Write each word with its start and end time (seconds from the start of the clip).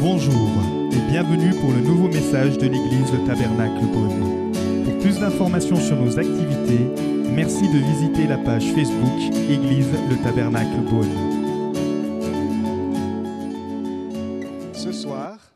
Bonjour 0.00 0.48
et 0.92 1.10
bienvenue 1.10 1.50
pour 1.60 1.72
le 1.72 1.80
nouveau 1.80 2.06
message 2.06 2.56
de 2.56 2.66
l'église 2.66 3.12
Le 3.12 3.26
Tabernacle 3.26 3.84
Beaune. 3.86 4.52
Pour 4.84 4.96
plus 5.00 5.18
d'informations 5.18 5.74
sur 5.74 5.96
nos 5.96 6.16
activités, 6.16 6.84
merci 7.32 7.66
de 7.68 7.78
visiter 7.78 8.28
la 8.28 8.38
page 8.38 8.64
Facebook 8.74 9.18
Église 9.50 9.90
Le 10.08 10.16
Tabernacle 10.22 10.82
Beaune. 10.88 11.12
Ce 14.72 14.92
soir, 14.92 15.52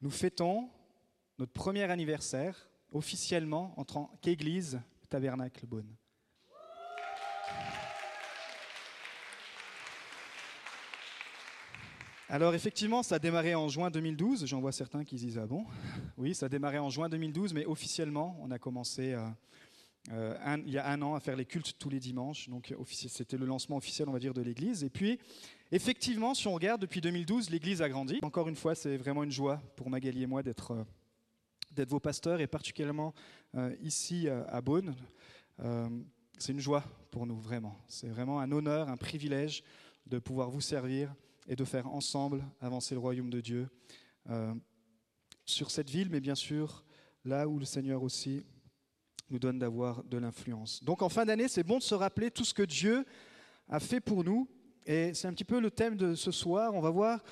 nous 0.00 0.10
fêtons 0.10 0.68
notre 1.40 1.52
premier 1.52 1.90
anniversaire 1.90 2.68
officiellement 2.92 3.74
en 3.76 3.84
tant 3.84 4.12
qu'Église 4.20 4.80
Tabernacle 5.08 5.66
Beaune. 5.66 5.92
Alors 12.32 12.54
effectivement, 12.54 13.02
ça 13.02 13.16
a 13.16 13.18
démarré 13.18 13.54
en 13.54 13.68
juin 13.68 13.90
2012. 13.90 14.46
J'en 14.46 14.62
vois 14.62 14.72
certains 14.72 15.04
qui 15.04 15.16
disent 15.16 15.36
ah 15.36 15.46
bon? 15.46 15.66
Oui, 16.16 16.34
ça 16.34 16.46
a 16.46 16.48
démarré 16.48 16.78
en 16.78 16.88
juin 16.88 17.10
2012, 17.10 17.52
mais 17.52 17.66
officiellement, 17.66 18.38
on 18.40 18.50
a 18.50 18.58
commencé 18.58 19.12
euh, 19.12 19.28
euh, 20.12 20.56
il 20.64 20.72
y 20.72 20.78
a 20.78 20.88
un 20.88 21.02
an 21.02 21.14
à 21.14 21.20
faire 21.20 21.36
les 21.36 21.44
cultes 21.44 21.74
tous 21.78 21.90
les 21.90 22.00
dimanches. 22.00 22.48
Donc 22.48 22.74
c'était 22.90 23.36
le 23.36 23.44
lancement 23.44 23.76
officiel, 23.76 24.08
on 24.08 24.12
va 24.12 24.18
dire, 24.18 24.32
de 24.32 24.40
l'Église. 24.40 24.82
Et 24.82 24.88
puis 24.88 25.18
effectivement, 25.72 26.32
si 26.32 26.48
on 26.48 26.54
regarde 26.54 26.80
depuis 26.80 27.02
2012, 27.02 27.50
l'Église 27.50 27.82
a 27.82 27.90
grandi. 27.90 28.18
Encore 28.22 28.48
une 28.48 28.56
fois, 28.56 28.74
c'est 28.74 28.96
vraiment 28.96 29.24
une 29.24 29.30
joie 29.30 29.60
pour 29.76 29.90
Magali 29.90 30.22
et 30.22 30.26
moi 30.26 30.42
d'être 30.42 30.70
euh, 30.70 30.84
d'être 31.72 31.90
vos 31.90 32.00
pasteurs 32.00 32.40
et 32.40 32.46
particulièrement 32.46 33.12
ici 33.82 34.28
à 34.28 34.60
Beaune. 34.60 34.94
C'est 36.38 36.52
une 36.52 36.60
joie 36.60 36.84
pour 37.10 37.26
nous, 37.26 37.38
vraiment. 37.38 37.78
C'est 37.88 38.08
vraiment 38.08 38.40
un 38.40 38.52
honneur, 38.52 38.90
un 38.90 38.98
privilège 38.98 39.62
de 40.06 40.18
pouvoir 40.18 40.50
vous 40.50 40.60
servir 40.60 41.14
et 41.46 41.56
de 41.56 41.64
faire 41.64 41.86
ensemble 41.88 42.44
avancer 42.60 42.94
le 42.94 43.00
royaume 43.00 43.30
de 43.30 43.40
Dieu 43.40 43.68
euh, 44.30 44.54
sur 45.44 45.70
cette 45.70 45.90
ville, 45.90 46.08
mais 46.10 46.20
bien 46.20 46.34
sûr 46.34 46.84
là 47.24 47.48
où 47.48 47.58
le 47.58 47.64
Seigneur 47.64 48.02
aussi 48.02 48.44
nous 49.30 49.38
donne 49.38 49.58
d'avoir 49.58 50.04
de 50.04 50.18
l'influence. 50.18 50.82
Donc 50.84 51.02
en 51.02 51.08
fin 51.08 51.24
d'année, 51.24 51.48
c'est 51.48 51.62
bon 51.62 51.78
de 51.78 51.82
se 51.82 51.94
rappeler 51.94 52.30
tout 52.30 52.44
ce 52.44 52.54
que 52.54 52.62
Dieu 52.62 53.04
a 53.68 53.80
fait 53.80 54.00
pour 54.00 54.24
nous. 54.24 54.48
Et 54.84 55.14
c'est 55.14 55.28
un 55.28 55.32
petit 55.32 55.44
peu 55.44 55.60
le 55.60 55.70
thème 55.70 55.96
de 55.96 56.14
ce 56.14 56.30
soir. 56.30 56.74
On 56.74 56.80
va 56.80 56.90
voir 56.90 57.22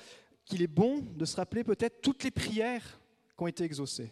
qu'il 0.45 0.61
est 0.61 0.67
bon 0.67 1.01
de 1.15 1.25
se 1.25 1.35
rappeler 1.35 1.63
peut-être 1.63 2.01
toutes 2.01 2.23
les 2.23 2.31
prières 2.31 2.99
qui 3.37 3.43
ont 3.43 3.47
été 3.47 3.63
exaucées. 3.63 4.11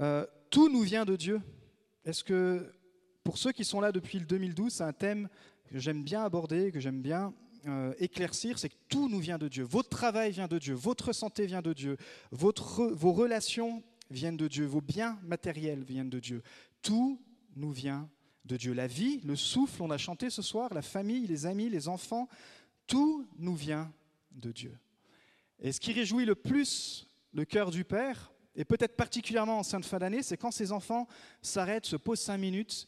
Euh, 0.00 0.26
tout 0.50 0.68
nous 0.68 0.82
vient 0.82 1.04
de 1.04 1.16
Dieu. 1.16 1.40
Est-ce 2.04 2.24
que 2.24 2.72
pour 3.22 3.38
ceux 3.38 3.52
qui 3.52 3.64
sont 3.64 3.80
là 3.80 3.92
depuis 3.92 4.18
le 4.18 4.26
2012, 4.26 4.72
c'est 4.72 4.84
un 4.84 4.92
thème 4.92 5.28
que 5.70 5.78
j'aime 5.78 6.02
bien 6.02 6.24
aborder, 6.24 6.72
que 6.72 6.80
j'aime 6.80 7.00
bien 7.00 7.32
euh, 7.66 7.94
éclaircir, 7.98 8.58
c'est 8.58 8.68
que 8.68 8.78
tout 8.88 9.08
nous 9.08 9.18
vient 9.18 9.38
de 9.38 9.48
Dieu. 9.48 9.64
Votre 9.64 9.88
travail 9.88 10.32
vient 10.32 10.48
de 10.48 10.58
Dieu, 10.58 10.74
votre 10.74 11.12
santé 11.12 11.46
vient 11.46 11.62
de 11.62 11.72
Dieu, 11.72 11.96
votre, 12.30 12.86
vos 12.86 13.12
relations 13.12 13.82
viennent 14.10 14.36
de 14.36 14.48
Dieu, 14.48 14.66
vos 14.66 14.80
biens 14.80 15.18
matériels 15.22 15.82
viennent 15.82 16.10
de 16.10 16.20
Dieu. 16.20 16.42
Tout 16.82 17.20
nous 17.56 17.72
vient 17.72 18.08
de 18.44 18.56
Dieu. 18.56 18.72
La 18.72 18.86
vie, 18.86 19.20
le 19.24 19.36
souffle, 19.36 19.82
on 19.82 19.90
a 19.90 19.98
chanté 19.98 20.30
ce 20.30 20.42
soir, 20.42 20.72
la 20.74 20.82
famille, 20.82 21.26
les 21.26 21.46
amis, 21.46 21.68
les 21.68 21.88
enfants, 21.88 22.28
tout 22.86 23.26
nous 23.38 23.54
vient 23.54 23.92
de 24.32 24.52
Dieu. 24.52 24.78
Et 25.60 25.72
ce 25.72 25.80
qui 25.80 25.92
réjouit 25.92 26.24
le 26.24 26.34
plus 26.34 27.08
le 27.32 27.44
cœur 27.44 27.70
du 27.70 27.84
Père, 27.84 28.32
et 28.54 28.64
peut-être 28.64 28.96
particulièrement 28.96 29.58
en 29.58 29.62
sainte 29.62 29.84
fin 29.84 29.98
d'année, 29.98 30.22
c'est 30.22 30.36
quand 30.36 30.50
ces 30.50 30.70
enfants 30.70 31.08
s'arrêtent, 31.42 31.86
se 31.86 31.96
posent 31.96 32.20
cinq 32.20 32.38
minutes 32.38 32.86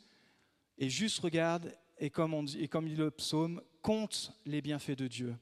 et 0.79 0.89
juste 0.89 1.19
regardent 1.19 1.75
et 1.99 2.11
comme, 2.11 2.45
dit, 2.45 2.63
et 2.63 2.69
comme 2.69 2.89
dit 2.89 2.97
le 2.97 3.11
psaume, 3.11 3.63
compte 3.83 4.33
les 4.45 4.61
bienfaits 4.61 4.97
de 4.97 5.07
Dieu. 5.07 5.37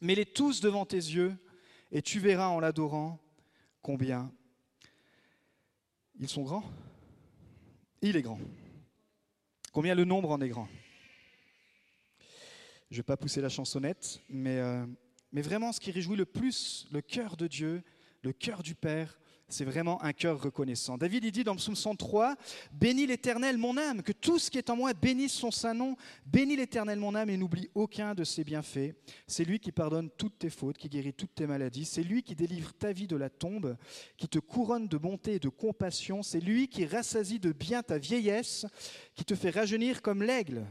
Mets-les 0.00 0.26
tous 0.26 0.60
devant 0.60 0.86
tes 0.86 0.96
yeux 0.96 1.34
et 1.90 2.02
tu 2.02 2.20
verras 2.20 2.48
en 2.48 2.60
l'adorant 2.60 3.18
combien 3.82 4.32
ils 6.18 6.28
sont 6.28 6.42
grands. 6.42 6.64
Il 8.02 8.16
est 8.16 8.22
grand. 8.22 8.40
Combien 9.72 9.94
le 9.94 10.04
nombre 10.04 10.30
en 10.30 10.40
est 10.40 10.48
grand. 10.48 10.68
Je 12.90 12.94
ne 12.94 12.98
vais 12.98 13.02
pas 13.02 13.16
pousser 13.16 13.40
la 13.40 13.48
chansonnette, 13.48 14.20
mais, 14.28 14.58
euh, 14.58 14.86
mais 15.32 15.42
vraiment 15.42 15.72
ce 15.72 15.80
qui 15.80 15.90
réjouit 15.90 16.16
le 16.16 16.24
plus 16.24 16.86
le 16.92 17.00
cœur 17.00 17.36
de 17.36 17.46
Dieu, 17.46 17.82
le 18.22 18.32
cœur 18.32 18.62
du 18.62 18.74
Père, 18.74 19.18
c'est 19.48 19.64
vraiment 19.64 20.02
un 20.02 20.12
cœur 20.12 20.42
reconnaissant. 20.42 20.98
David 20.98 21.24
il 21.24 21.32
dit 21.32 21.44
dans 21.44 21.54
psaume 21.54 21.76
103, 21.76 22.34
Bénis 22.72 23.06
l'Éternel 23.06 23.58
mon 23.58 23.76
âme, 23.76 24.02
que 24.02 24.12
tout 24.12 24.38
ce 24.38 24.50
qui 24.50 24.58
est 24.58 24.70
en 24.70 24.76
moi 24.76 24.92
bénisse 24.92 25.32
son 25.32 25.50
saint 25.50 25.74
nom. 25.74 25.96
Bénis 26.26 26.56
l'Éternel 26.56 26.98
mon 26.98 27.14
âme 27.14 27.30
et 27.30 27.36
n'oublie 27.36 27.70
aucun 27.74 28.14
de 28.14 28.24
ses 28.24 28.42
bienfaits. 28.42 28.94
C'est 29.26 29.44
lui 29.44 29.60
qui 29.60 29.70
pardonne 29.70 30.10
toutes 30.10 30.38
tes 30.38 30.50
fautes, 30.50 30.78
qui 30.78 30.88
guérit 30.88 31.14
toutes 31.14 31.34
tes 31.34 31.46
maladies. 31.46 31.84
C'est 31.84 32.02
lui 32.02 32.22
qui 32.22 32.34
délivre 32.34 32.72
ta 32.74 32.92
vie 32.92 33.06
de 33.06 33.16
la 33.16 33.30
tombe, 33.30 33.76
qui 34.16 34.28
te 34.28 34.40
couronne 34.40 34.88
de 34.88 34.96
bonté 34.96 35.34
et 35.34 35.38
de 35.38 35.48
compassion. 35.48 36.22
C'est 36.22 36.40
lui 36.40 36.68
qui 36.68 36.84
rassasie 36.84 37.38
de 37.38 37.52
bien 37.52 37.82
ta 37.82 37.98
vieillesse, 37.98 38.66
qui 39.14 39.24
te 39.24 39.36
fait 39.36 39.50
rajeunir 39.50 40.02
comme 40.02 40.22
l'aigle. 40.22 40.66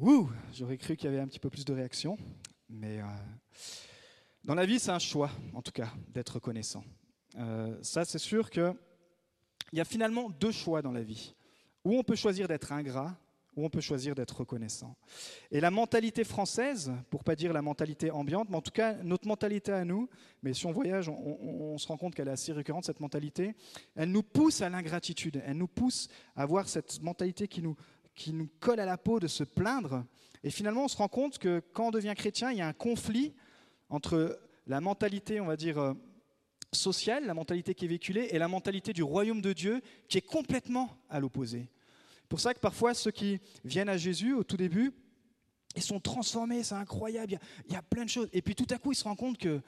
Ouh, 0.00 0.28
j'aurais 0.52 0.76
cru 0.76 0.96
qu'il 0.96 1.08
y 1.08 1.12
avait 1.12 1.22
un 1.22 1.28
petit 1.28 1.38
peu 1.38 1.50
plus 1.50 1.64
de 1.64 1.72
réaction, 1.72 2.16
mais 2.68 2.98
euh, 2.98 3.04
dans 4.44 4.54
la 4.54 4.66
vie, 4.66 4.78
c'est 4.78 4.90
un 4.90 4.98
choix, 4.98 5.30
en 5.54 5.62
tout 5.62 5.72
cas, 5.72 5.88
d'être 6.08 6.34
reconnaissant. 6.34 6.84
Euh, 7.36 7.76
ça, 7.82 8.04
c'est 8.04 8.18
sûr 8.18 8.50
qu'il 8.50 8.74
y 9.72 9.80
a 9.80 9.84
finalement 9.84 10.30
deux 10.30 10.52
choix 10.52 10.82
dans 10.82 10.92
la 10.92 11.02
vie. 11.02 11.34
Ou 11.84 11.96
on 11.98 12.02
peut 12.02 12.14
choisir 12.16 12.46
d'être 12.48 12.72
ingrat, 12.72 13.16
ou 13.56 13.64
on 13.64 13.70
peut 13.70 13.80
choisir 13.80 14.14
d'être 14.14 14.38
reconnaissant. 14.38 14.96
Et 15.50 15.60
la 15.60 15.70
mentalité 15.70 16.24
française, 16.24 16.92
pour 17.10 17.22
pas 17.22 17.36
dire 17.36 17.52
la 17.52 17.62
mentalité 17.62 18.10
ambiante, 18.10 18.48
mais 18.50 18.56
en 18.56 18.62
tout 18.62 18.72
cas 18.72 18.94
notre 19.02 19.28
mentalité 19.28 19.72
à 19.72 19.84
nous, 19.84 20.08
mais 20.42 20.54
si 20.54 20.66
on 20.66 20.72
voyage, 20.72 21.08
on, 21.08 21.38
on- 21.40 21.78
se 21.78 21.86
rend 21.86 21.96
compte 21.96 22.14
qu'elle 22.14 22.28
est 22.28 22.32
assez 22.32 22.52
récurrente, 22.52 22.84
cette 22.84 23.00
mentalité, 23.00 23.54
elle 23.94 24.10
nous 24.10 24.22
pousse 24.24 24.60
à 24.60 24.68
l'ingratitude, 24.68 25.40
elle 25.46 25.56
nous 25.56 25.68
pousse 25.68 26.08
à 26.34 26.42
avoir 26.42 26.68
cette 26.68 27.00
mentalité 27.02 27.46
qui 27.46 27.62
nous, 27.62 27.76
qui 28.14 28.32
nous 28.32 28.48
colle 28.60 28.80
à 28.80 28.86
la 28.86 28.98
peau 28.98 29.20
de 29.20 29.28
se 29.28 29.44
plaindre. 29.44 30.04
Et 30.42 30.50
finalement, 30.50 30.84
on 30.84 30.88
se 30.88 30.96
rend 30.96 31.08
compte 31.08 31.38
que 31.38 31.60
quand 31.72 31.88
on 31.88 31.90
devient 31.90 32.14
chrétien, 32.16 32.50
il 32.50 32.58
y 32.58 32.60
a 32.60 32.66
un 32.68 32.72
conflit 32.72 33.34
entre 33.88 34.38
la 34.66 34.80
mentalité, 34.80 35.40
on 35.40 35.46
va 35.46 35.56
dire, 35.56 35.78
euh, 35.78 35.94
sociale, 36.72 37.26
la 37.26 37.34
mentalité 37.34 37.74
qui 37.74 37.84
est 37.84 37.88
véhiculée, 37.88 38.28
et 38.30 38.38
la 38.38 38.48
mentalité 38.48 38.92
du 38.92 39.02
royaume 39.02 39.40
de 39.40 39.52
Dieu 39.52 39.80
qui 40.08 40.18
est 40.18 40.26
complètement 40.26 40.90
à 41.08 41.20
l'opposé. 41.20 41.68
Pour 42.28 42.40
ça 42.40 42.54
que 42.54 42.60
parfois 42.60 42.94
ceux 42.94 43.10
qui 43.10 43.38
viennent 43.64 43.88
à 43.88 43.96
Jésus 43.96 44.32
au 44.32 44.42
tout 44.42 44.56
début, 44.56 44.92
ils 45.76 45.82
sont 45.82 46.00
transformés, 46.00 46.62
c'est 46.62 46.74
incroyable, 46.74 47.32
il 47.32 47.34
y, 47.34 47.36
a, 47.36 47.40
il 47.68 47.72
y 47.72 47.76
a 47.76 47.82
plein 47.82 48.04
de 48.04 48.10
choses. 48.10 48.28
Et 48.32 48.42
puis 48.42 48.54
tout 48.54 48.66
à 48.70 48.78
coup, 48.78 48.92
ils 48.92 48.96
se 48.96 49.04
rendent 49.04 49.16
compte 49.16 49.38
que, 49.38 49.60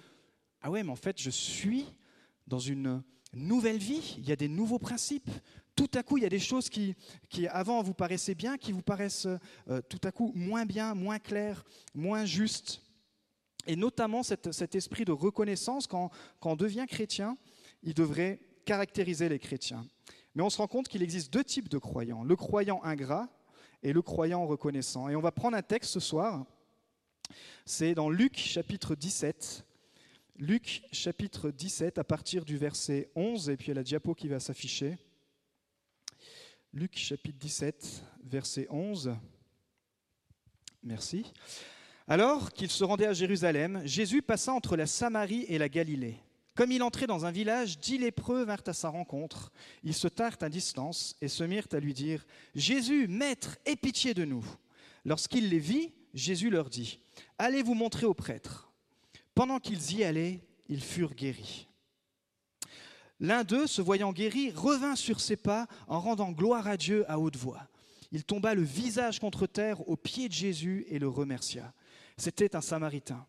ah 0.60 0.70
ouais, 0.70 0.82
mais 0.82 0.90
en 0.90 0.96
fait, 0.96 1.20
je 1.20 1.30
suis 1.30 1.86
dans 2.46 2.58
une 2.58 3.02
nouvelle 3.34 3.78
vie, 3.78 4.16
il 4.18 4.28
y 4.28 4.32
a 4.32 4.36
des 4.36 4.48
nouveaux 4.48 4.78
principes. 4.78 5.30
Tout 5.74 5.90
à 5.94 6.02
coup, 6.02 6.16
il 6.16 6.22
y 6.22 6.26
a 6.26 6.30
des 6.30 6.38
choses 6.38 6.70
qui, 6.70 6.94
qui 7.28 7.46
avant 7.48 7.82
vous 7.82 7.92
paraissaient 7.92 8.34
bien, 8.34 8.56
qui 8.56 8.72
vous 8.72 8.82
paraissent 8.82 9.28
euh, 9.68 9.82
tout 9.88 10.00
à 10.04 10.12
coup 10.12 10.32
moins 10.34 10.64
bien, 10.64 10.94
moins 10.94 11.18
claires, 11.18 11.64
moins 11.94 12.24
justes. 12.24 12.80
Et 13.66 13.76
notamment 13.76 14.22
cet 14.22 14.74
esprit 14.74 15.04
de 15.04 15.12
reconnaissance, 15.12 15.86
quand, 15.86 16.10
quand 16.40 16.52
on 16.52 16.56
devient 16.56 16.86
chrétien, 16.88 17.36
il 17.82 17.94
devrait 17.94 18.40
caractériser 18.64 19.28
les 19.28 19.38
chrétiens. 19.38 19.86
Mais 20.34 20.42
on 20.42 20.50
se 20.50 20.58
rend 20.58 20.66
compte 20.66 20.88
qu'il 20.88 21.02
existe 21.02 21.32
deux 21.32 21.44
types 21.44 21.68
de 21.68 21.78
croyants, 21.78 22.22
le 22.22 22.36
croyant 22.36 22.82
ingrat 22.84 23.28
et 23.82 23.92
le 23.92 24.02
croyant 24.02 24.46
reconnaissant. 24.46 25.08
Et 25.08 25.16
on 25.16 25.20
va 25.20 25.32
prendre 25.32 25.56
un 25.56 25.62
texte 25.62 25.92
ce 25.92 26.00
soir, 26.00 26.44
c'est 27.64 27.94
dans 27.94 28.10
Luc 28.10 28.36
chapitre 28.36 28.94
17. 28.94 29.64
Luc 30.36 30.82
chapitre 30.92 31.50
17 31.50 31.96
à 31.98 32.04
partir 32.04 32.44
du 32.44 32.58
verset 32.58 33.10
11, 33.14 33.48
et 33.48 33.56
puis 33.56 33.66
il 33.66 33.68
y 33.68 33.72
a 33.72 33.74
la 33.76 33.82
diapo 33.82 34.14
qui 34.14 34.28
va 34.28 34.38
s'afficher. 34.38 34.98
Luc 36.74 36.96
chapitre 36.98 37.38
17, 37.38 38.02
verset 38.24 38.66
11. 38.68 39.16
Merci. 40.82 41.32
Alors 42.08 42.52
qu'il 42.52 42.70
se 42.70 42.84
rendait 42.84 43.06
à 43.06 43.12
Jérusalem, 43.12 43.82
Jésus 43.84 44.22
passa 44.22 44.52
entre 44.52 44.76
la 44.76 44.86
Samarie 44.86 45.44
et 45.48 45.58
la 45.58 45.68
Galilée. 45.68 46.16
Comme 46.54 46.70
il 46.70 46.82
entrait 46.84 47.08
dans 47.08 47.26
un 47.26 47.32
village, 47.32 47.80
dix 47.80 47.98
lépreux 47.98 48.44
vinrent 48.44 48.62
à 48.66 48.72
sa 48.72 48.88
rencontre. 48.88 49.52
Ils 49.82 49.92
se 49.92 50.06
tinrent 50.06 50.38
à 50.40 50.48
distance 50.48 51.16
et 51.20 51.28
se 51.28 51.42
mirent 51.42 51.66
à 51.72 51.80
lui 51.80 51.94
dire 51.94 52.24
Jésus, 52.54 53.08
Maître, 53.08 53.58
aie 53.66 53.76
pitié 53.76 54.14
de 54.14 54.24
nous. 54.24 54.44
Lorsqu'il 55.04 55.48
les 55.48 55.58
vit, 55.58 55.92
Jésus 56.14 56.48
leur 56.48 56.70
dit 56.70 57.00
Allez 57.38 57.62
vous 57.62 57.74
montrer 57.74 58.06
au 58.06 58.14
prêtre. 58.14 58.72
Pendant 59.34 59.58
qu'ils 59.58 59.96
y 59.96 60.04
allaient, 60.04 60.40
ils 60.68 60.82
furent 60.82 61.14
guéris. 61.14 61.66
L'un 63.18 63.42
d'eux, 63.44 63.66
se 63.66 63.82
voyant 63.82 64.12
guéri, 64.12 64.52
revint 64.52 64.96
sur 64.96 65.20
ses 65.20 65.36
pas 65.36 65.66
en 65.88 66.00
rendant 66.00 66.30
gloire 66.30 66.68
à 66.68 66.76
Dieu 66.76 67.04
à 67.10 67.18
haute 67.18 67.36
voix. 67.36 67.66
Il 68.12 68.24
tomba 68.24 68.54
le 68.54 68.62
visage 68.62 69.18
contre 69.18 69.46
terre 69.46 69.86
aux 69.88 69.96
pieds 69.96 70.28
de 70.28 70.34
Jésus 70.34 70.86
et 70.88 70.98
le 70.98 71.08
remercia. 71.08 71.74
C'était 72.16 72.56
un 72.56 72.60
Samaritain. 72.60 73.26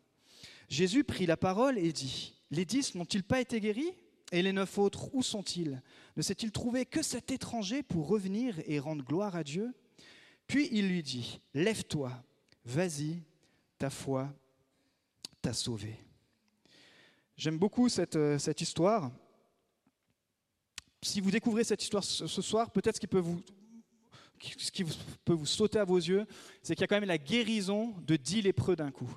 Jésus 0.70 1.04
prit 1.04 1.26
la 1.26 1.38
parole 1.38 1.78
et 1.78 1.92
dit, 1.92 2.36
Les 2.52 2.66
dix 2.66 2.96
n'ont-ils 2.96 3.24
pas 3.24 3.42
été 3.42 3.60
guéris? 3.60 3.94
Et 4.32 4.42
les 4.42 4.52
neuf 4.52 4.78
autres, 4.78 5.14
où 5.14 5.24
sont-ils? 5.24 5.82
Ne 6.18 6.22
s'est-il 6.22 6.52
trouvé 6.52 6.86
que 6.86 7.02
cet 7.02 7.32
étranger 7.32 7.84
pour 7.84 8.08
revenir 8.08 8.60
et 8.66 8.80
rendre 8.80 9.04
gloire 9.04 9.36
à 9.36 9.44
Dieu? 9.44 9.74
Puis 10.48 10.70
il 10.72 10.90
lui 10.90 11.04
dit, 11.04 11.42
Lève-toi, 11.54 12.12
vas-y, 12.66 13.22
ta 13.78 13.90
foi 13.90 14.34
t'a 15.42 15.54
sauvé. 15.54 15.98
J'aime 17.38 17.58
beaucoup 17.58 17.88
cette, 17.88 18.16
euh, 18.16 18.40
cette, 18.40 18.62
histoire. 18.62 19.12
Si 21.04 21.22
vous 21.22 21.30
découvrez 21.30 21.64
cette 21.64 21.84
histoire 21.84 22.04
ce, 22.04 22.28
soir, 22.42 22.72
peut-être 22.72 22.96
ce 22.96 23.00
qui 23.00 23.08
peut 23.08 23.20
vous 23.20 23.42
ce 24.58 24.72
qui 24.72 24.84
peut 25.26 25.34
vous 25.34 25.46
sauter 25.46 25.80
à 25.80 25.86
vos 25.86 25.98
yeux, 25.98 26.26
c'est 26.62 26.76
qu'il 26.76 26.82
y 26.82 26.84
a 26.84 26.88
quand 26.88 27.00
même 27.00 27.08
la 27.08 27.18
guérison 27.18 27.96
de 28.06 28.16
dix 28.16 28.42
lépreux 28.42 28.76
d'un 28.76 28.92
coup. 28.92 29.10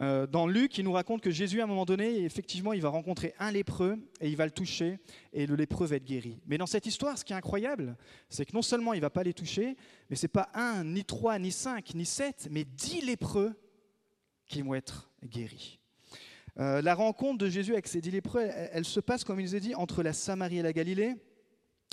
Euh, 0.00 0.28
dans 0.28 0.46
Luc, 0.46 0.78
il 0.78 0.84
nous 0.84 0.92
raconte 0.92 1.22
que 1.22 1.30
Jésus, 1.30 1.60
à 1.60 1.64
un 1.64 1.66
moment 1.66 1.84
donné, 1.84 2.22
effectivement, 2.22 2.72
il 2.72 2.80
va 2.80 2.88
rencontrer 2.88 3.34
un 3.40 3.50
lépreux 3.50 3.98
et 4.20 4.28
il 4.28 4.36
va 4.36 4.44
le 4.44 4.52
toucher 4.52 4.98
et 5.32 5.46
le 5.46 5.56
lépreux 5.56 5.86
va 5.86 5.96
être 5.96 6.04
guéri. 6.04 6.38
Mais 6.46 6.56
dans 6.56 6.66
cette 6.66 6.86
histoire, 6.86 7.18
ce 7.18 7.24
qui 7.24 7.32
est 7.32 7.36
incroyable, 7.36 7.96
c'est 8.28 8.44
que 8.44 8.54
non 8.54 8.62
seulement 8.62 8.92
il 8.92 8.98
ne 8.98 9.02
va 9.02 9.10
pas 9.10 9.24
les 9.24 9.34
toucher, 9.34 9.76
mais 10.08 10.14
ce 10.14 10.24
n'est 10.24 10.28
pas 10.28 10.50
un, 10.54 10.84
ni 10.84 11.04
trois, 11.04 11.38
ni 11.38 11.50
cinq, 11.50 11.94
ni 11.94 12.04
sept, 12.04 12.48
mais 12.50 12.64
dix 12.64 13.00
lépreux 13.00 13.58
qui 14.46 14.62
vont 14.62 14.74
être 14.74 15.10
guéris. 15.24 15.80
Euh, 16.60 16.80
la 16.80 16.94
rencontre 16.94 17.38
de 17.38 17.48
Jésus 17.48 17.72
avec 17.72 17.88
ces 17.88 18.00
dix 18.00 18.10
lépreux, 18.10 18.48
elle, 18.72 18.84
se 18.84 19.00
passe, 19.00 19.24
comme 19.24 19.40
il 19.40 19.44
nous 19.44 19.54
a 19.56 19.60
dit, 19.60 19.74
entre 19.74 20.02
la 20.02 20.12
Samarie 20.12 20.58
et 20.58 20.62
la 20.62 20.72
Galilée. 20.72 21.14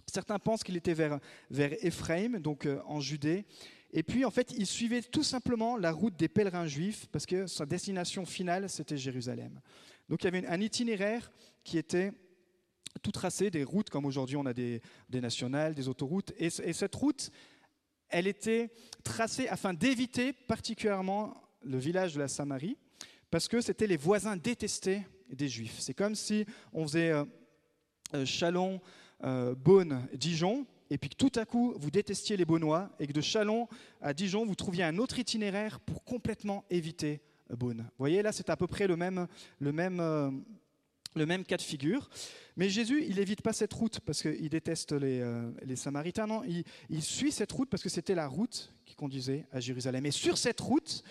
Certains 0.07 0.39
pensent 0.39 0.63
qu'il 0.63 0.77
était 0.77 0.93
vers, 0.93 1.19
vers 1.49 1.73
Éphraïm, 1.83 2.39
donc 2.39 2.65
euh, 2.65 2.79
en 2.85 2.99
Judée. 2.99 3.45
Et 3.91 4.03
puis, 4.03 4.25
en 4.25 4.31
fait, 4.31 4.51
il 4.57 4.65
suivait 4.65 5.01
tout 5.01 5.23
simplement 5.23 5.77
la 5.77 5.91
route 5.91 6.15
des 6.15 6.27
pèlerins 6.27 6.67
juifs, 6.67 7.07
parce 7.11 7.25
que 7.25 7.47
sa 7.47 7.65
destination 7.65 8.25
finale, 8.25 8.69
c'était 8.69 8.97
Jérusalem. 8.97 9.59
Donc, 10.09 10.23
il 10.23 10.25
y 10.25 10.27
avait 10.27 10.47
un 10.47 10.61
itinéraire 10.61 11.31
qui 11.63 11.77
était 11.77 12.11
tout 13.01 13.11
tracé, 13.11 13.49
des 13.49 13.63
routes, 13.63 13.89
comme 13.89 14.05
aujourd'hui 14.05 14.37
on 14.37 14.45
a 14.45 14.53
des, 14.53 14.81
nationales, 15.11 15.75
des 15.75 15.87
autoroutes. 15.87 16.33
Et, 16.37 16.47
et 16.47 16.73
cette 16.73 16.95
route, 16.95 17.31
elle 18.09 18.27
était 18.27 18.69
tracée 19.03 19.47
afin 19.47 19.73
d'éviter 19.73 20.33
particulièrement 20.33 21.33
le 21.63 21.77
village 21.77 22.13
de 22.13 22.19
la 22.19 22.27
Samarie, 22.27 22.77
parce 23.31 23.47
que 23.47 23.61
c'était 23.61 23.87
les 23.87 23.97
voisins 23.97 24.37
détestés 24.37 25.01
des 25.29 25.49
Juifs. 25.49 25.79
C'est 25.79 25.93
comme 25.93 26.15
si 26.15 26.45
on 26.71 26.83
faisait 26.87 27.11
euh, 27.11 27.25
euh, 28.13 28.25
Chalon, 28.25 28.79
euh, 29.23 29.55
Beaune, 29.55 30.07
Dijon, 30.13 30.65
et 30.89 30.97
puis 30.97 31.09
que 31.09 31.15
tout 31.15 31.31
à 31.35 31.45
coup 31.45 31.73
vous 31.77 31.91
détestiez 31.91 32.37
les 32.37 32.45
Beaunois, 32.45 32.89
et 32.99 33.07
que 33.07 33.13
de 33.13 33.21
Chalon 33.21 33.67
à 34.01 34.13
Dijon 34.13 34.45
vous 34.45 34.55
trouviez 34.55 34.83
un 34.83 34.97
autre 34.97 35.19
itinéraire 35.19 35.79
pour 35.79 36.03
complètement 36.03 36.63
éviter 36.69 37.21
Beaune. 37.49 37.81
Vous 37.81 37.99
voyez, 37.99 38.21
là 38.21 38.31
c'est 38.31 38.49
à 38.49 38.57
peu 38.57 38.67
près 38.67 38.87
le 38.87 38.95
même, 38.95 39.27
le 39.59 39.71
même, 39.71 40.43
le 41.15 41.25
même 41.25 41.43
cas 41.45 41.57
de 41.57 41.61
figure. 41.61 42.09
Mais 42.55 42.69
Jésus, 42.69 43.03
il 43.07 43.15
n'évite 43.15 43.41
pas 43.41 43.53
cette 43.53 43.73
route 43.73 43.99
parce 43.99 44.21
qu'il 44.21 44.49
déteste 44.49 44.93
les, 44.93 45.23
les, 45.63 45.75
Samaritains. 45.75 46.27
Non, 46.27 46.43
il, 46.43 46.63
il, 46.89 47.01
suit 47.01 47.31
cette 47.31 47.51
route 47.51 47.69
parce 47.69 47.83
que 47.83 47.89
c'était 47.89 48.15
la 48.15 48.27
route 48.27 48.73
qui 48.85 48.95
conduisait 48.95 49.45
à 49.51 49.59
Jérusalem. 49.59 50.05
Et 50.05 50.11
sur 50.11 50.37
cette 50.37 50.59
route, 50.59 51.03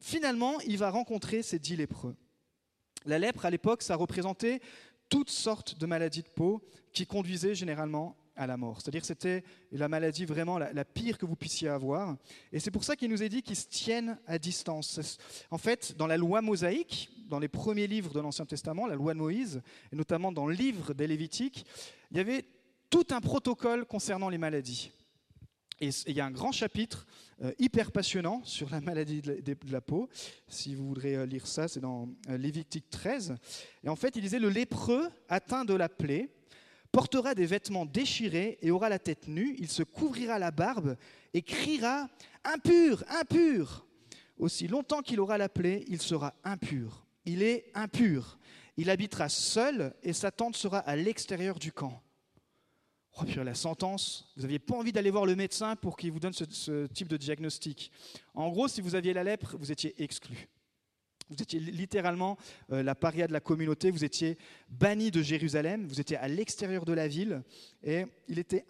finalement, 0.00 0.60
il 0.60 0.78
va 0.78 0.90
rencontrer 0.90 1.42
ces 1.42 1.58
dix 1.58 1.76
lépreux. 1.76 2.16
La 3.04 3.18
lèpre, 3.18 3.44
à 3.44 3.50
l'époque, 3.50 3.82
ça 3.82 3.96
représentait 3.96 4.60
toutes 5.12 5.28
sortes 5.28 5.78
de 5.78 5.84
maladies 5.84 6.22
de 6.22 6.28
peau 6.28 6.62
qui 6.90 7.04
conduisaient 7.06 7.54
généralement 7.54 8.16
à 8.34 8.46
la 8.46 8.56
mort. 8.56 8.80
C'est-à-dire 8.80 9.04
c'était 9.04 9.44
la 9.70 9.86
maladie 9.86 10.24
vraiment 10.24 10.56
la, 10.56 10.84
pire 10.86 11.18
que 11.18 11.26
vous 11.26 11.36
puissiez 11.36 11.68
avoir. 11.68 12.16
Et 12.50 12.58
c'est 12.58 12.70
pour 12.70 12.82
ça 12.82 12.96
qu'il 12.96 13.10
nous 13.10 13.22
est 13.22 13.28
dit 13.28 13.42
qu'ils 13.42 13.56
se 13.56 13.68
tiennent 13.68 14.18
à 14.26 14.38
distance. 14.38 15.18
En 15.50 15.58
fait, 15.58 15.94
dans 15.98 16.06
la 16.06 16.16
loi 16.16 16.40
mosaïque, 16.40 17.10
dans 17.28 17.38
les 17.38 17.48
premiers 17.48 17.86
livres 17.86 18.14
de 18.14 18.20
l'Ancien 18.20 18.46
Testament, 18.46 18.86
la 18.86 18.94
loi 18.94 19.12
de 19.12 19.18
Moïse, 19.18 19.60
et 19.92 19.96
notamment 19.96 20.32
dans 20.32 20.46
le 20.46 20.54
livre 20.54 20.94
des 20.94 21.06
Lévitiques, 21.06 21.66
il 22.10 22.16
y 22.16 22.20
avait 22.20 22.46
tout 22.88 23.04
un 23.10 23.20
protocole 23.20 23.84
concernant 23.84 24.30
les 24.30 24.38
maladies. 24.38 24.92
Et 25.82 25.90
il 26.06 26.14
y 26.14 26.20
a 26.20 26.24
un 26.24 26.30
grand 26.30 26.52
chapitre 26.52 27.08
euh, 27.42 27.50
hyper 27.58 27.90
passionnant 27.90 28.40
sur 28.44 28.70
la 28.70 28.80
maladie 28.80 29.20
de 29.20 29.56
la, 29.68 29.80
peau. 29.80 30.08
Si 30.46 30.76
vous 30.76 30.86
voudrez 30.86 31.16
euh, 31.16 31.26
lire 31.26 31.48
ça, 31.48 31.66
c'est 31.66 31.80
dans 31.80 32.08
euh, 32.28 32.38
Lévitique 32.38 32.88
13. 32.88 33.34
Et 33.82 33.88
en 33.88 33.96
fait, 33.96 34.14
il 34.14 34.22
disait 34.22 34.38
Le 34.38 34.48
lépreux 34.48 35.10
atteint 35.28 35.64
de 35.64 35.74
la 35.74 35.88
plaie 35.88 36.30
portera 36.92 37.34
des 37.34 37.46
vêtements 37.46 37.84
déchirés 37.84 38.58
et 38.62 38.70
aura 38.70 38.88
la 38.88 39.00
tête 39.00 39.26
nue. 39.26 39.56
Il 39.58 39.68
se 39.68 39.82
couvrira 39.82 40.38
la 40.38 40.52
barbe 40.52 40.96
et 41.34 41.42
criera 41.42 42.08
Impur, 42.44 43.02
impur 43.08 43.84
Aussi 44.38 44.68
longtemps 44.68 45.02
qu'il 45.02 45.18
aura 45.18 45.36
la 45.36 45.48
plaie, 45.48 45.84
il 45.88 46.00
sera 46.00 46.32
impur. 46.44 47.04
Il 47.24 47.42
est 47.42 47.72
impur. 47.74 48.38
Il 48.76 48.88
habitera 48.88 49.28
seul 49.28 49.94
et 50.04 50.12
sa 50.12 50.30
tente 50.30 50.54
sera 50.54 50.78
à 50.78 50.94
l'extérieur 50.94 51.58
du 51.58 51.72
camp. 51.72 52.00
La 53.44 53.54
sentence, 53.54 54.32
vous 54.36 54.42
n'aviez 54.42 54.58
pas 54.58 54.74
envie 54.74 54.90
d'aller 54.90 55.10
voir 55.10 55.26
le 55.26 55.36
médecin 55.36 55.76
pour 55.76 55.96
qu'il 55.96 56.10
vous 56.10 56.18
donne 56.18 56.32
ce, 56.32 56.86
type 56.86 57.08
de 57.08 57.16
diagnostic. 57.16 57.92
En 58.34 58.50
gros, 58.50 58.68
si 58.68 58.80
vous 58.80 58.94
aviez 58.94 59.12
la 59.12 59.22
lèpre, 59.22 59.56
vous 59.58 59.70
étiez 59.70 59.94
exclu. 60.02 60.48
Vous 61.28 61.40
étiez 61.40 61.60
littéralement 61.60 62.36
euh, 62.72 62.82
la 62.82 62.94
paria 62.94 63.26
de 63.26 63.32
la 63.32 63.40
communauté, 63.40 63.90
vous 63.90 64.04
étiez 64.04 64.38
banni 64.68 65.10
de 65.10 65.22
Jérusalem, 65.22 65.86
vous 65.86 66.00
étiez 66.00 66.16
à 66.16 66.26
l'extérieur 66.26 66.84
de 66.84 66.92
la 66.92 67.06
ville. 67.06 67.42
Et 67.82 68.04
il 68.28 68.38
était 68.38 68.64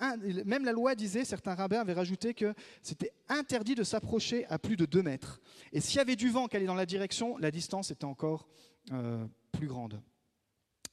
même 0.45 0.65
la 0.65 0.73
loi 0.73 0.95
disait, 0.95 1.25
certains 1.25 1.55
rabbins 1.55 1.81
avaient 1.81 1.93
rajouté 1.93 2.35
que 2.35 2.53
c'était 2.83 3.13
interdit 3.29 3.75
de 3.75 3.85
s'approcher 3.85 4.45
à 4.47 4.59
plus 4.59 4.77
de 4.77 4.85
deux 4.85 5.03
mètres. 5.03 5.41
Et 5.73 5.81
s'il 5.81 5.97
y 5.97 6.01
avait 6.01 6.17
du 6.17 6.31
vent 6.31 6.47
qui 6.47 6.57
allait 6.57 6.67
dans 6.67 6.75
la 6.75 6.87
direction, 6.87 7.39
la 7.39 7.51
distance 7.51 7.91
était 7.91 8.05
encore 8.05 8.47
euh, 8.93 9.25
plus 9.51 9.67
grande. 9.67 10.01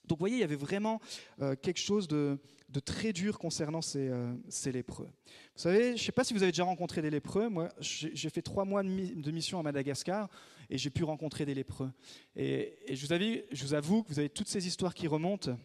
Donc 0.09 0.17
vous 0.17 0.23
voyez, 0.23 0.37
il 0.37 0.41
y 0.41 0.43
avait 0.43 0.55
vraiment 0.55 0.99
euh, 1.39 1.55
quelque 1.55 1.79
chose 1.79 2.07
de, 2.07 2.39
très 2.83 3.13
dur 3.13 3.37
concernant 3.37 3.79
euh, 3.95 4.35
ces, 4.49 4.71
lépreux. 4.71 5.05
Vous 5.05 5.61
savez, 5.61 5.89
je 5.89 5.91
ne 5.91 5.97
sais 5.97 6.11
pas 6.11 6.23
si 6.23 6.33
vous 6.33 6.41
avez 6.41 6.51
déjà 6.51 6.63
rencontré 6.63 7.03
des 7.03 7.11
lépreux. 7.11 7.47
Moi, 7.47 7.69
j'ai 7.79 8.29
fait 8.29 8.41
trois 8.41 8.65
mois 8.65 8.81
de, 8.81 9.31
mission 9.31 9.59
à 9.59 9.63
Madagascar 9.63 10.27
et 10.67 10.79
j'ai 10.79 10.89
pu 10.89 11.03
rencontrer 11.03 11.45
des 11.45 11.53
lépreux. 11.53 11.91
Et, 12.35 12.75
je, 12.89 13.05
vous 13.05 13.13
avoue, 13.13 13.35
je 13.51 13.63
vous 13.63 13.73
avoue 13.75 14.03
que 14.03 14.09
vous 14.09 14.19
avez 14.19 14.29
toutes 14.29 14.49
ces 14.49 14.65
histoires 14.65 14.95
qui 14.95 15.07
remontent. 15.07 15.55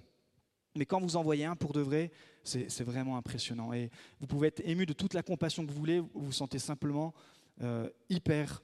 Mais 0.77 0.85
quand 0.85 1.01
vous 1.01 1.17
en 1.17 1.23
voyez 1.23 1.47
un 1.47 1.57
pour 1.57 1.73
de 1.73 1.81
vrai, 1.81 2.11
c'est 2.43 2.83
vraiment 2.83 3.17
impressionnant. 3.17 3.73
Et 3.73 3.91
vous 4.21 4.27
pouvez 4.27 4.49
être 4.49 4.61
ému 4.67 4.85
de 4.85 4.93
toute 4.93 5.15
la 5.15 5.23
compassion 5.23 5.65
que 5.65 5.71
vous 5.71 5.79
voulez, 5.79 6.01
vous 6.01 6.11
vous 6.15 6.33
sentez 6.33 6.59
simplement 6.59 7.15
euh, 7.63 7.89
hyper 8.11 8.61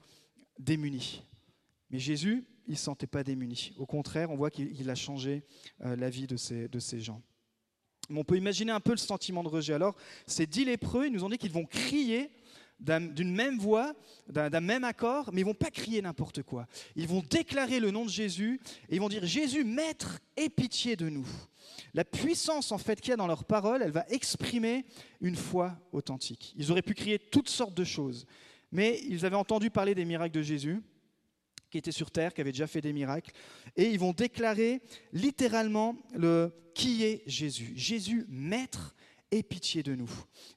démuni. 0.59 1.23
Mais 1.91 1.99
Jésus, 1.99 2.45
il 2.67 2.71
ne 2.71 2.77
se 2.77 2.83
sentait 2.83 3.07
pas 3.07 3.23
démuni. 3.23 3.73
Au 3.77 3.85
contraire, 3.85 4.31
on 4.31 4.35
voit 4.35 4.49
qu'il 4.49 4.89
a 4.89 4.95
changé 4.95 5.43
euh, 5.83 5.95
la 5.95 6.09
vie 6.09 6.25
de 6.25 6.37
ces, 6.37 6.99
gens. 6.99 7.21
on 8.09 8.23
peut 8.23 8.37
imaginer 8.37 8.71
un 8.71 8.79
peu 8.79 8.91
le 8.91 8.97
sentiment 8.97 9.43
de 9.43 9.49
rejet. 9.49 9.73
Alors, 9.73 9.95
ces 10.25 10.47
dix 10.47 10.63
lépreux, 10.65 11.07
ils 11.07 11.11
nous 11.11 11.23
ont 11.23 11.29
dit 11.29 11.37
qu'ils 11.37 11.51
vont 11.51 11.65
crier 11.65 12.31
d'une 12.79 13.31
même 13.31 13.59
voix, 13.59 13.93
d'un 14.27 14.59
même 14.59 14.83
accord, 14.83 15.29
mais 15.31 15.41
ils 15.41 15.45
vont 15.45 15.53
pas 15.53 15.69
crier 15.69 16.01
n'importe 16.01 16.41
quoi. 16.41 16.65
Ils 16.95 17.07
vont 17.07 17.23
déclarer 17.29 17.79
le 17.79 17.91
nom 17.91 18.05
de 18.05 18.09
Jésus 18.09 18.59
et 18.89 18.95
ils 18.95 19.01
vont 19.01 19.09
dire 19.09 19.25
Jésus, 19.25 19.63
Maître, 19.63 20.19
aie 20.35 20.49
pitié 20.49 20.95
de 20.95 21.07
nous. 21.07 21.27
La 21.93 22.03
puissance 22.03 22.71
en 22.71 22.79
fait 22.79 22.99
qu'il 22.99 23.11
y 23.11 23.13
a 23.13 23.17
dans 23.17 23.27
leur 23.27 23.43
parole, 23.45 23.83
elle 23.83 23.91
va 23.91 24.05
exprimer 24.09 24.85
une 25.19 25.35
foi 25.35 25.77
authentique. 25.91 26.55
Ils 26.57 26.71
auraient 26.71 26.81
pu 26.81 26.95
crier 26.95 27.19
toutes 27.19 27.49
sortes 27.49 27.75
de 27.75 27.83
choses, 27.83 28.25
mais 28.71 28.99
ils 29.07 29.27
avaient 29.27 29.35
entendu 29.35 29.69
parler 29.69 29.93
des 29.93 30.05
miracles 30.05 30.33
de 30.33 30.41
Jésus 30.41 30.81
qui 31.71 31.77
était 31.77 31.91
sur 31.91 32.11
terre, 32.11 32.33
qui 32.33 32.41
avait 32.41 32.51
déjà 32.51 32.67
fait 32.67 32.81
des 32.81 32.93
miracles, 32.93 33.31
et 33.75 33.89
ils 33.89 33.99
vont 33.99 34.11
déclarer 34.11 34.81
littéralement 35.13 35.95
le 36.13 36.53
qui 36.75 37.03
est 37.03 37.23
Jésus? 37.25 37.73
Jésus, 37.75 38.25
maître, 38.29 38.95
aie 39.31 39.43
pitié 39.43 39.81
de 39.81 39.95
nous. 39.95 40.09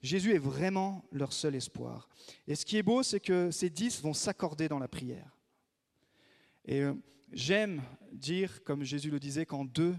Jésus 0.02 0.34
est 0.34 0.38
vraiment 0.38 1.04
leur 1.12 1.32
seul 1.32 1.54
espoir. 1.54 2.08
Et 2.46 2.54
ce 2.54 2.66
qui 2.66 2.76
est 2.76 2.82
beau, 2.82 3.02
c'est 3.02 3.20
que 3.20 3.50
ces 3.50 3.70
dix 3.70 4.02
vont 4.02 4.12
s'accorder 4.12 4.68
dans 4.68 4.78
la 4.78 4.88
prière. 4.88 5.36
Et 6.64 6.80
euh, 6.80 6.94
j'aime 7.32 7.82
dire, 8.12 8.62
comme 8.64 8.84
Jésus 8.84 9.10
le 9.10 9.20
disait, 9.20 9.46
quand 9.46 9.64
deux 9.64 9.96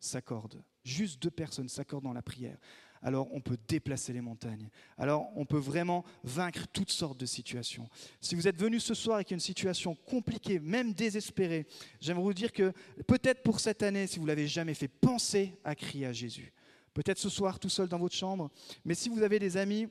s'accordent, 0.00 0.62
juste 0.84 1.22
deux 1.22 1.30
personnes 1.30 1.68
s'accordent 1.68 2.04
dans 2.04 2.12
la 2.12 2.22
prière 2.22 2.58
alors 3.06 3.28
on 3.30 3.40
peut 3.40 3.56
déplacer 3.68 4.12
les 4.12 4.20
montagnes. 4.20 4.68
Alors 4.98 5.30
on 5.36 5.44
peut 5.44 5.60
vraiment 5.60 6.04
vaincre 6.24 6.66
toutes 6.72 6.90
sortes 6.90 7.20
de 7.20 7.24
situations. 7.24 7.88
Si 8.20 8.34
vous 8.34 8.48
êtes 8.48 8.58
venu 8.58 8.80
ce 8.80 8.94
soir 8.94 9.14
avec 9.14 9.30
une 9.30 9.38
situation 9.38 9.94
compliquée, 9.94 10.58
même 10.58 10.92
désespérée, 10.92 11.68
j'aimerais 12.00 12.24
vous 12.24 12.34
dire 12.34 12.52
que 12.52 12.72
peut-être 13.06 13.44
pour 13.44 13.60
cette 13.60 13.84
année, 13.84 14.08
si 14.08 14.18
vous 14.18 14.26
l'avez 14.26 14.48
jamais 14.48 14.74
fait, 14.74 14.88
pensez 14.88 15.56
à 15.62 15.76
crier 15.76 16.06
à 16.06 16.12
Jésus. 16.12 16.52
Peut-être 16.94 17.18
ce 17.18 17.28
soir 17.28 17.60
tout 17.60 17.68
seul 17.68 17.86
dans 17.86 18.00
votre 18.00 18.16
chambre, 18.16 18.50
mais 18.84 18.94
si 18.94 19.08
vous 19.08 19.22
avez 19.22 19.38
des 19.38 19.56
amis 19.56 19.88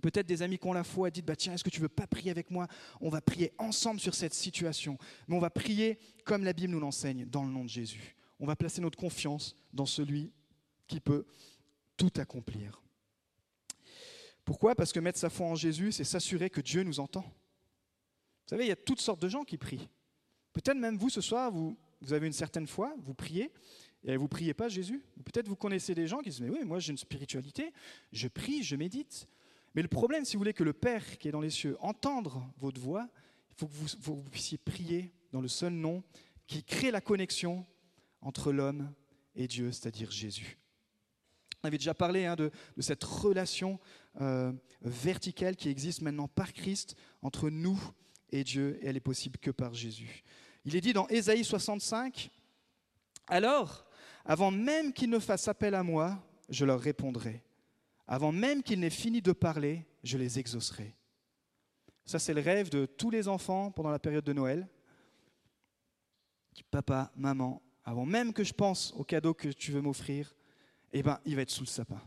Peut-être 0.00 0.26
des 0.28 0.40
amis 0.42 0.56
qui 0.56 0.68
ont 0.68 0.72
la 0.72 0.84
foi, 0.84 1.10
dites 1.10 1.26
bah 1.26 1.34
tiens, 1.34 1.54
est-ce 1.54 1.64
que 1.64 1.70
tu 1.70 1.80
veux 1.80 1.88
pas 1.88 2.06
prier 2.06 2.30
avec 2.30 2.48
moi? 2.52 2.68
On 3.00 3.08
va 3.08 3.20
prier 3.20 3.50
ensemble 3.58 3.98
sur 3.98 4.14
cette 4.14 4.34
situation, 4.34 4.96
mais 5.26 5.34
on 5.34 5.40
va 5.40 5.50
prier 5.50 5.98
comme 6.24 6.44
la 6.44 6.52
Bible 6.52 6.72
nous 6.72 6.78
l'enseigne, 6.78 7.24
dans 7.24 7.42
le 7.42 7.50
nom 7.50 7.64
de 7.64 7.68
Jésus. 7.68 8.14
On 8.38 8.46
va 8.46 8.54
placer 8.54 8.80
notre 8.80 8.96
confiance 8.96 9.56
dans 9.72 9.86
celui 9.86 10.30
qui 10.86 11.00
peut 11.00 11.26
tout 12.00 12.18
accomplir. 12.18 12.80
Pourquoi? 14.46 14.74
Parce 14.74 14.90
que 14.90 15.00
mettre 15.00 15.18
sa 15.18 15.28
foi 15.28 15.46
en 15.46 15.54
Jésus, 15.54 15.92
c'est 15.92 16.04
s'assurer 16.04 16.48
que 16.48 16.62
Dieu 16.62 16.82
nous 16.82 16.98
entend. 16.98 17.20
Vous 17.20 18.48
savez, 18.48 18.64
il 18.64 18.68
y 18.68 18.72
a 18.72 18.76
toutes 18.76 19.02
sortes 19.02 19.20
de 19.20 19.28
gens 19.28 19.44
qui 19.44 19.58
prient. 19.58 19.86
Peut-être 20.54 20.78
même 20.78 20.96
vous, 20.96 21.10
ce 21.10 21.20
soir, 21.20 21.52
vous, 21.52 21.76
vous 22.00 22.14
avez 22.14 22.26
une 22.26 22.32
certaine 22.32 22.66
foi, 22.66 22.94
vous 23.00 23.12
priez, 23.12 23.52
et 24.02 24.16
vous 24.16 24.24
ne 24.24 24.28
priez 24.28 24.54
pas 24.54 24.70
Jésus. 24.70 25.04
Peut-être 25.26 25.46
vous 25.46 25.56
connaissez 25.56 25.94
des 25.94 26.06
gens 26.06 26.20
qui 26.20 26.30
disent, 26.30 26.40
mais 26.40 26.48
oui, 26.48 26.64
moi 26.64 26.78
j'ai 26.78 26.92
une 26.92 26.98
spiritualité, 26.98 27.70
je 28.12 28.28
prie, 28.28 28.62
je 28.62 28.76
médite. 28.76 29.28
Mais 29.74 29.82
le 29.82 29.88
problème, 29.88 30.24
si 30.24 30.36
vous 30.36 30.40
voulez 30.40 30.54
que 30.54 30.64
le 30.64 30.72
Père 30.72 31.18
qui 31.18 31.28
est 31.28 31.32
dans 31.32 31.42
les 31.42 31.50
cieux 31.50 31.76
entende 31.80 32.32
votre 32.56 32.80
voix, 32.80 33.06
il 33.50 33.56
faut 33.56 33.66
que 33.66 33.74
vous, 33.74 33.88
vous 34.00 34.22
puissiez 34.30 34.56
prier 34.56 35.12
dans 35.32 35.42
le 35.42 35.48
seul 35.48 35.74
nom 35.74 36.02
qui 36.46 36.64
crée 36.64 36.90
la 36.90 37.02
connexion 37.02 37.66
entre 38.22 38.52
l'homme 38.52 38.90
et 39.34 39.46
Dieu, 39.46 39.70
c'est-à-dire 39.70 40.10
Jésus. 40.10 40.56
On 41.62 41.68
avait 41.68 41.78
déjà 41.78 41.94
parlé 41.94 42.24
hein, 42.24 42.36
de, 42.36 42.50
cette 42.78 43.04
relation 43.04 43.78
euh, 44.20 44.52
verticale 44.82 45.56
qui 45.56 45.68
existe 45.68 46.00
maintenant 46.00 46.28
par 46.28 46.52
Christ 46.52 46.96
entre 47.22 47.50
nous 47.50 47.80
et 48.30 48.44
Dieu, 48.44 48.78
et 48.80 48.86
elle 48.86 48.96
est 48.96 49.00
possible 49.00 49.38
que 49.38 49.50
par 49.50 49.74
Jésus. 49.74 50.22
Il 50.64 50.76
est 50.76 50.80
dit 50.80 50.92
dans 50.92 51.08
Ésaïe 51.08 51.44
65, 51.44 52.30
Alors, 53.26 53.86
avant 54.24 54.50
même 54.50 54.92
qu'ils 54.92 55.10
ne 55.10 55.18
fassent 55.18 55.48
appel 55.48 55.74
à 55.74 55.82
moi, 55.82 56.18
je 56.48 56.64
leur 56.64 56.80
répondrai. 56.80 57.42
Avant 58.06 58.32
même 58.32 58.62
qu'ils 58.62 58.80
n'aient 58.80 58.90
fini 58.90 59.20
de 59.20 59.32
parler, 59.32 59.86
je 60.02 60.18
les 60.18 60.38
exaucerai. 60.38 60.96
Ça, 62.04 62.18
c'est 62.18 62.34
le 62.34 62.40
rêve 62.40 62.70
de 62.70 62.86
tous 62.86 63.10
les 63.10 63.28
enfants 63.28 63.70
pendant 63.70 63.90
la 63.90 63.98
période 63.98 64.24
de 64.24 64.32
Noël. 64.32 64.66
Papa, 66.70 67.12
maman, 67.16 67.62
avant 67.84 68.06
même 68.06 68.32
que 68.32 68.44
je 68.44 68.52
pense 68.52 68.92
au 68.96 69.04
cadeau 69.04 69.34
que 69.34 69.48
tu 69.48 69.72
veux 69.72 69.80
m'offrir, 69.80 70.34
eh 70.92 71.02
ben, 71.02 71.18
il 71.24 71.36
va 71.36 71.42
être 71.42 71.50
sous 71.50 71.62
le 71.62 71.68
sapin. 71.68 72.00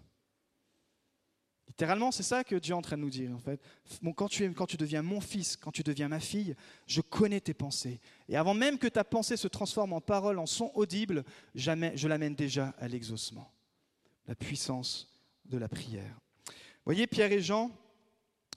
Littéralement, 1.68 2.12
c'est 2.12 2.24
ça 2.24 2.44
que 2.44 2.56
Dieu 2.56 2.74
est 2.74 2.78
en 2.78 2.84
train 2.84 2.98
de 2.98 3.02
nous 3.02 3.10
dire. 3.10 3.32
En 3.34 3.40
fait, 3.40 3.60
quand, 4.16 4.28
tu 4.28 4.52
quand 4.54 4.68
tu 4.68 4.78
deviens 4.78 5.02
mon 5.02 5.22
fils, 5.22 5.56
quand 5.56 5.72
tu 5.72 5.82
deviens 5.82 6.08
ma 6.08 6.20
fille, 6.20 6.56
je 6.86 7.02
connais 7.02 7.40
tes 7.40 7.56
pensées. 7.56 8.00
Et 8.30 8.38
avant 8.38 8.54
même 8.54 8.78
que 8.78 8.88
ta 8.88 9.04
pensée 9.04 9.38
se 9.38 9.48
transforme 9.48 9.94
en 9.94 10.02
parole, 10.02 10.38
en 10.38 10.46
son 10.46 10.72
audible, 10.76 11.24
jamais, 11.56 11.94
je 11.96 12.08
l'amène 12.08 12.36
déjà 12.36 12.76
à 12.78 12.88
l'exaucement. 12.88 13.52
La 14.28 14.36
puissance 14.36 15.12
de 15.46 15.58
la 15.58 15.68
prière. 15.68 16.20
Voyez, 16.86 17.08
Pierre 17.08 17.32
et 17.32 17.42
Jean, 17.42 17.72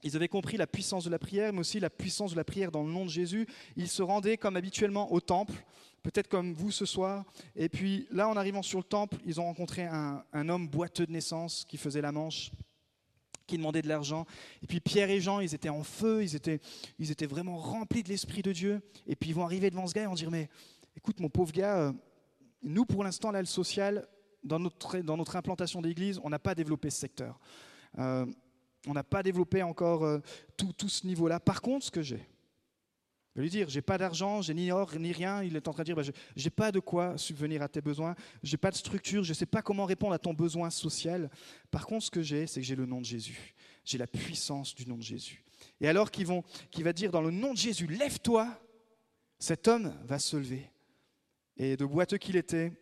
ils 0.02 0.14
avaient 0.14 0.28
compris 0.28 0.56
la 0.56 0.66
puissance 0.66 1.04
de 1.04 1.10
la 1.10 1.18
prière, 1.18 1.52
mais 1.52 1.60
aussi 1.60 1.80
la 1.80 1.90
puissance 1.90 2.32
de 2.32 2.36
la 2.36 2.44
prière 2.44 2.70
dans 2.70 2.82
le 2.82 2.92
nom 2.92 3.04
de 3.04 3.10
Jésus. 3.10 3.46
Ils 3.76 3.88
se 3.88 4.02
rendaient 4.02 4.36
comme 4.36 4.56
habituellement 4.56 5.10
au 5.12 5.20
temple 5.20 5.54
peut-être 6.10 6.28
comme 6.28 6.54
vous 6.54 6.70
ce 6.70 6.86
soir. 6.86 7.24
Et 7.56 7.68
puis 7.68 8.06
là, 8.10 8.28
en 8.28 8.36
arrivant 8.36 8.62
sur 8.62 8.78
le 8.78 8.84
temple, 8.84 9.16
ils 9.24 9.40
ont 9.40 9.44
rencontré 9.44 9.84
un, 9.84 10.48
homme 10.48 10.68
boiteux 10.68 11.06
de 11.06 11.12
naissance 11.12 11.64
qui 11.68 11.76
faisait 11.76 12.00
la 12.00 12.12
manche 12.12 12.52
qui 13.46 13.56
demandait 13.58 13.82
de 13.82 13.88
l'argent. 13.88 14.26
Et 14.60 14.66
puis 14.66 14.80
Pierre 14.80 15.08
et 15.08 15.20
Jean, 15.20 15.38
ils 15.38 15.54
étaient 15.54 15.68
en 15.68 15.84
feu, 15.84 16.24
ils 16.24 16.34
étaient, 16.34 16.60
ils 16.98 17.12
étaient 17.12 17.26
vraiment 17.26 17.56
remplis 17.58 18.02
de 18.02 18.08
l'Esprit 18.08 18.42
de 18.42 18.50
Dieu. 18.50 18.80
Et 19.06 19.14
puis 19.14 19.30
ils 19.30 19.34
vont 19.34 19.44
arriver 19.44 19.70
devant 19.70 19.86
ce 19.86 19.94
gars 19.94 20.02
et 20.02 20.06
vont 20.06 20.14
dire, 20.14 20.32
mais 20.32 20.48
écoute 20.96 21.20
mon 21.20 21.28
pauvre 21.28 21.52
gars, 21.52 21.78
euh, 21.78 21.92
nous 22.62 22.84
pour 22.84 23.04
l'instant, 23.04 23.30
là, 23.30 23.38
le 23.38 23.46
social, 23.46 24.08
dans 24.42 24.58
notre, 24.58 24.98
dans 24.98 25.16
notre 25.16 25.36
implantation 25.36 25.80
d'église, 25.80 26.20
on 26.24 26.28
n'a 26.28 26.40
pas 26.40 26.56
développé 26.56 26.90
ce 26.90 26.98
secteur. 26.98 27.38
Euh, 27.98 28.26
on 28.88 28.94
n'a 28.94 29.04
pas 29.04 29.22
développé 29.22 29.62
encore 29.62 30.04
euh, 30.04 30.18
tout, 30.56 30.72
tout 30.72 30.88
ce 30.88 31.06
niveau-là. 31.06 31.38
Par 31.38 31.60
contre, 31.60 31.86
ce 31.86 31.90
que 31.92 32.02
j'ai, 32.02 32.26
vais 33.36 33.42
lui 33.42 33.50
dire, 33.50 33.68
j'ai 33.68 33.82
pas 33.82 33.98
d'argent, 33.98 34.40
j'ai 34.40 34.54
ni 34.54 34.70
or, 34.70 34.94
ni 34.98 35.12
rien. 35.12 35.42
Il 35.42 35.56
est 35.56 35.68
en 35.68 35.72
train 35.72 35.82
de 35.82 35.86
dire, 35.86 35.96
bah, 35.96 36.02
je 36.02 36.44
n'ai 36.44 36.50
pas 36.50 36.72
de 36.72 36.80
quoi 36.80 37.18
subvenir 37.18 37.62
à 37.62 37.68
tes 37.68 37.80
besoins, 37.80 38.14
j'ai 38.42 38.56
pas 38.56 38.70
de 38.70 38.76
structure, 38.76 39.22
je 39.22 39.30
ne 39.30 39.34
sais 39.34 39.46
pas 39.46 39.62
comment 39.62 39.84
répondre 39.84 40.14
à 40.14 40.18
ton 40.18 40.32
besoin 40.32 40.70
social. 40.70 41.30
Par 41.70 41.86
contre, 41.86 42.06
ce 42.06 42.10
que 42.10 42.22
j'ai, 42.22 42.46
c'est 42.46 42.60
que 42.60 42.66
j'ai 42.66 42.76
le 42.76 42.86
nom 42.86 43.00
de 43.00 43.04
Jésus. 43.04 43.54
J'ai 43.84 43.98
la 43.98 44.06
puissance 44.06 44.74
du 44.74 44.86
nom 44.86 44.96
de 44.96 45.02
Jésus. 45.02 45.44
Et 45.80 45.88
alors 45.88 46.10
qu'il 46.10 46.26
va 46.84 46.92
dire 46.92 47.10
dans 47.10 47.20
le 47.20 47.30
nom 47.30 47.52
de 47.52 47.58
Jésus, 47.58 47.86
lève-toi, 47.86 48.48
cet 49.38 49.68
homme 49.68 49.94
va 50.04 50.18
se 50.18 50.36
lever. 50.36 50.70
Et 51.56 51.76
de 51.76 51.84
boiteux 51.84 52.18
qu'il 52.18 52.36
était, 52.36 52.72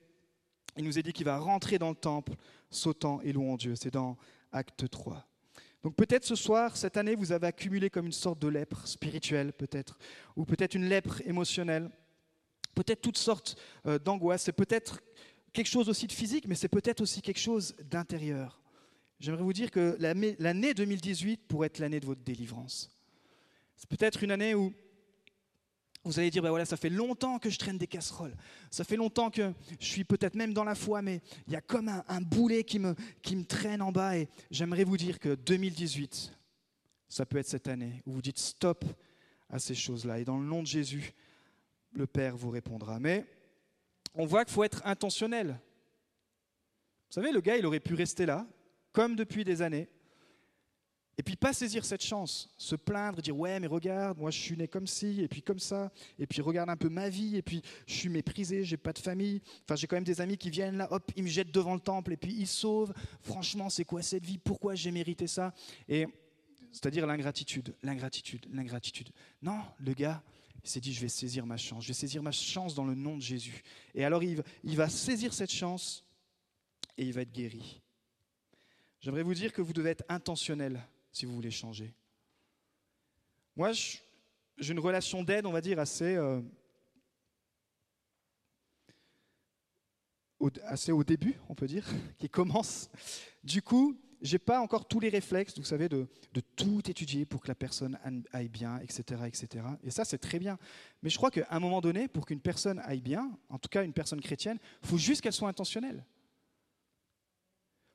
il 0.77 0.85
nous 0.85 0.99
est 0.99 1.03
dit 1.03 1.13
qu'il 1.13 1.25
va 1.25 1.39
rentrer 1.39 1.79
dans 1.79 1.91
le 1.91 1.97
temple, 1.97 2.35
sautant 2.71 3.21
et 3.23 3.33
louant 3.33 3.57
Dieu. 3.57 3.75
C'est 3.77 3.93
dans 3.93 4.17
Acte 4.53 4.89
3. 4.89 5.27
Donc 5.85 5.97
peut-être 5.97 6.25
ce 6.25 6.35
soir, 6.35 6.79
cette 6.79 6.97
année, 6.97 7.15
vous 7.15 7.31
avez 7.31 7.47
accumulé 7.47 7.91
comme 7.91 8.07
une 8.07 8.13
sorte 8.13 8.39
de 8.39 8.49
lèpre 8.49 8.89
spirituelle, 8.89 9.53
peut-être, 9.53 9.99
ou 10.35 10.47
peut-être 10.47 10.75
une 10.75 10.89
lèpre 10.89 11.21
émotionnelle, 11.27 11.91
peut-être 12.75 13.03
toutes 13.03 13.19
sortes 13.19 13.57
euh, 13.87 13.99
d'angoisses, 13.99 14.45
c'est 14.45 14.53
peut-être 14.53 15.03
quelque 15.53 15.69
chose 15.69 15.91
aussi 15.91 16.07
de 16.07 16.13
physique, 16.13 16.49
mais 16.49 16.55
c'est 16.55 16.69
peut-être 16.69 17.03
aussi 17.03 17.21
quelque 17.21 17.39
chose 17.39 17.77
d'intérieur. 17.91 18.63
J'aimerais 19.21 19.43
vous 19.43 19.53
dire 19.53 19.71
que 19.71 19.97
l'année 20.01 20.73
2018 20.73 21.47
pourrait 21.47 21.67
être 21.67 21.79
l'année 21.79 22.01
de 22.01 22.07
votre 22.07 22.23
délivrance. 22.23 22.91
C'est 23.77 23.89
peut-être 23.89 24.23
une 24.23 24.31
année 24.31 24.55
où 24.55 24.73
vous 26.05 26.19
allez 26.19 26.31
dire, 26.31 26.43
ben 26.43 26.51
voilà, 26.51 26.67
ça 26.67 26.77
fait 26.77 26.91
longtemps 26.91 27.39
que 27.39 27.49
je 27.49 27.59
traîne 27.59 27.79
des 27.79 27.87
casseroles. 27.87 28.35
Ça 28.71 28.85
fait 28.85 28.97
longtemps 28.97 29.31
que 29.31 29.53
je 29.81 29.87
suis 29.87 30.05
peut-être 30.05 30.35
même 30.35 30.53
dans 30.53 30.65
la 30.65 30.75
foi, 30.75 31.01
mais 31.01 31.23
il 31.47 31.53
y 31.53 31.57
a 31.57 31.63
comme 31.63 31.89
un, 31.89 32.21
boulet 32.21 32.65
qui 32.65 32.79
me, 32.79 32.95
qui 33.23 33.37
me 33.37 33.45
traîne 33.45 33.81
en 33.81 33.91
bas. 33.91 34.19
Et 34.19 34.29
j'aimerais 34.51 34.85
vous 34.85 34.99
dire 34.99 35.19
que 35.19 35.35
2018, 35.35 36.33
ça 37.09 37.25
peut 37.25 37.39
être 37.39 37.49
cette 37.49 37.69
année 37.69 38.03
où 38.07 38.13
vous 38.13 38.23
dites 38.23 38.39
stop 38.39 38.85
à 39.49 39.59
ces 39.59 39.75
choses-là. 39.75 40.19
Et 40.19 40.25
dans 40.25 40.39
le 40.39 40.45
nom 40.45 40.61
de 40.63 40.67
Jésus, 40.67 41.15
le 41.93 42.07
Père 42.07 42.37
vous 42.37 42.51
répondra. 42.51 43.01
Mais 43.01 43.25
on 44.15 44.27
voit 44.27 44.45
qu'il 44.45 44.53
faut 44.53 44.65
être 44.65 44.83
intentionnel. 44.85 45.59
Vous 47.09 47.21
savez, 47.21 47.33
le 47.33 47.41
gars, 47.41 47.57
il 47.57 47.65
aurait 47.65 47.81
pu 47.81 47.95
rester 47.95 48.27
là, 48.27 48.47
comme 48.93 49.17
depuis 49.17 49.45
des 49.45 49.63
années, 49.63 49.89
et 51.17 51.23
puis 51.23 51.37
pas 51.37 51.53
saisir 51.53 51.85
cette 51.85 52.03
chance, 52.03 52.49
se 52.57 52.75
plaindre, 52.77 53.23
dire 53.23 53.37
ouais 53.37 53.61
mais 53.61 53.67
regarde, 53.67 54.19
moi 54.19 54.31
je 54.31 54.39
suis 54.39 54.57
né 54.57 54.69
comme 54.69 54.87
ci, 54.87 55.21
et 55.21 55.29
puis 55.29 55.43
comme 55.43 55.59
ça, 55.59 55.93
et 56.19 56.27
puis 56.27 56.41
regarde 56.41 56.71
un 56.71 56.77
peu 56.77 56.89
ma 56.89 57.09
vie, 57.09 57.37
et 57.37 57.43
puis 57.43 57.63
je 57.87 57.95
suis 57.95 58.09
méprisé, 58.09 58.65
j'ai 58.65 58.77
pas 58.77 58.93
de 58.93 58.99
famille, 58.99 59.41
enfin 59.65 59.77
j'ai 59.77 59.87
quand 59.87 59.97
même 59.97 60.05
des 60.05 60.21
amis 60.21 60.37
qui 60.37 60.51
viennent 60.51 60.77
là, 60.77 60.89
hop, 60.91 61.13
ils 61.17 61.23
me 61.23 61.29
jettent 61.29 61.53
devant 61.53 61.75
le 61.75 61.81
temple, 61.81 62.13
et 62.13 62.17
puis 62.17 62.33
ils 62.33 62.47
sauvent, 62.47 62.93
franchement 63.21 63.71
c'est 63.71 63.85
quoi 63.85 64.03
cette 64.03 64.25
vie, 64.25 64.39
pourquoi 64.39 64.75
j'ai 64.75 64.91
mérité 64.91 65.27
ça? 65.27 65.55
Et 65.89 66.07
c'est-à-dire 66.73 67.07
l'ingratitude, 67.07 67.75
l'ingratitude, 67.83 68.47
l'ingratitude. 68.53 69.11
Non, 69.43 69.61
le 69.79 69.93
gars, 69.93 70.23
il 70.65 70.69
s'est 70.69 70.81
dit 70.81 70.93
je 70.93 71.01
vais 71.01 71.09
saisir 71.09 71.47
ma 71.47 71.57
chance, 71.57 71.85
je 71.85 71.89
vais 71.89 71.95
saisir 71.95 72.23
ma 72.23 72.33
chance 72.33 72.75
dans 72.75 72.85
le 72.85 72.95
nom 72.95 73.17
de 73.17 73.23
Jésus. 73.23 73.63
Et 73.95 74.05
alors 74.05 74.23
il, 74.23 74.43
il 74.65 74.77
va 74.77 74.89
saisir 74.89 75.33
cette 75.33 75.53
chance, 75.53 76.05
et 76.97 77.05
il 77.05 77.13
va 77.13 77.23
être 77.23 77.33
guéri. 77.33 77.81
J'aimerais 79.01 79.23
vous 79.23 79.35
dire 79.35 79.53
que 79.53 79.61
vous 79.61 79.73
devez 79.73 79.91
être 79.91 80.05
intentionnel 80.09 80.81
si 81.15 81.27
vous 81.27 81.35
voulez 81.35 81.51
changer. 81.51 81.95
Moi, 83.57 83.71
j'ai 83.73 84.73
une 84.73 84.81
relation 84.81 85.23
d'aide, 85.23 85.47
on 85.47 85.53
va 85.53 85.61
dire, 85.61 85.79
assez, 85.79 86.17
euh, 86.17 86.41
au, 90.41 90.51
assez 90.65 90.91
au 90.91 91.05
début, 91.05 91.37
on 91.49 91.55
peut 91.55 91.69
dire, 91.69 91.87
qui 92.19 92.29
commence. 92.29 92.91
Du 93.45 93.63
coup, 93.63 93.97
j'ai 94.21 94.41
pas 94.41 94.61
encore 94.61 94.89
tous 94.89 94.99
les 94.99 95.09
réflexes, 95.09 95.57
vous 95.57 95.65
savez, 95.65 95.89
de, 95.89 96.09
tout 96.57 96.83
étudier 96.91 97.27
pour 97.27 97.41
que 97.41 97.49
la 97.49 97.55
personne 97.55 97.97
aille 98.33 98.49
bien, 98.49 98.79
etc., 98.79 99.23
etc. 99.27 99.65
Et 99.85 99.91
ça, 99.91 100.05
c'est 100.05 100.19
très 100.19 100.41
bien. 100.41 100.59
Mais 101.03 101.11
je 101.11 101.17
crois 101.17 101.31
qu'à 101.31 101.47
un 101.51 101.61
moment 101.61 101.81
donné, 101.81 102.09
pour 102.09 102.27
qu'une 102.27 102.41
personne 102.41 102.81
aille 102.81 103.03
bien, 103.03 103.39
en 103.49 103.59
tout 103.59 103.69
cas 103.69 103.85
une 103.85 103.93
personne 103.93 104.21
chrétienne, 104.21 104.59
faut 104.83 104.99
juste 104.99 105.21
qu'elle 105.21 105.33
soit 105.33 105.49
intentionnelle. 105.49 106.05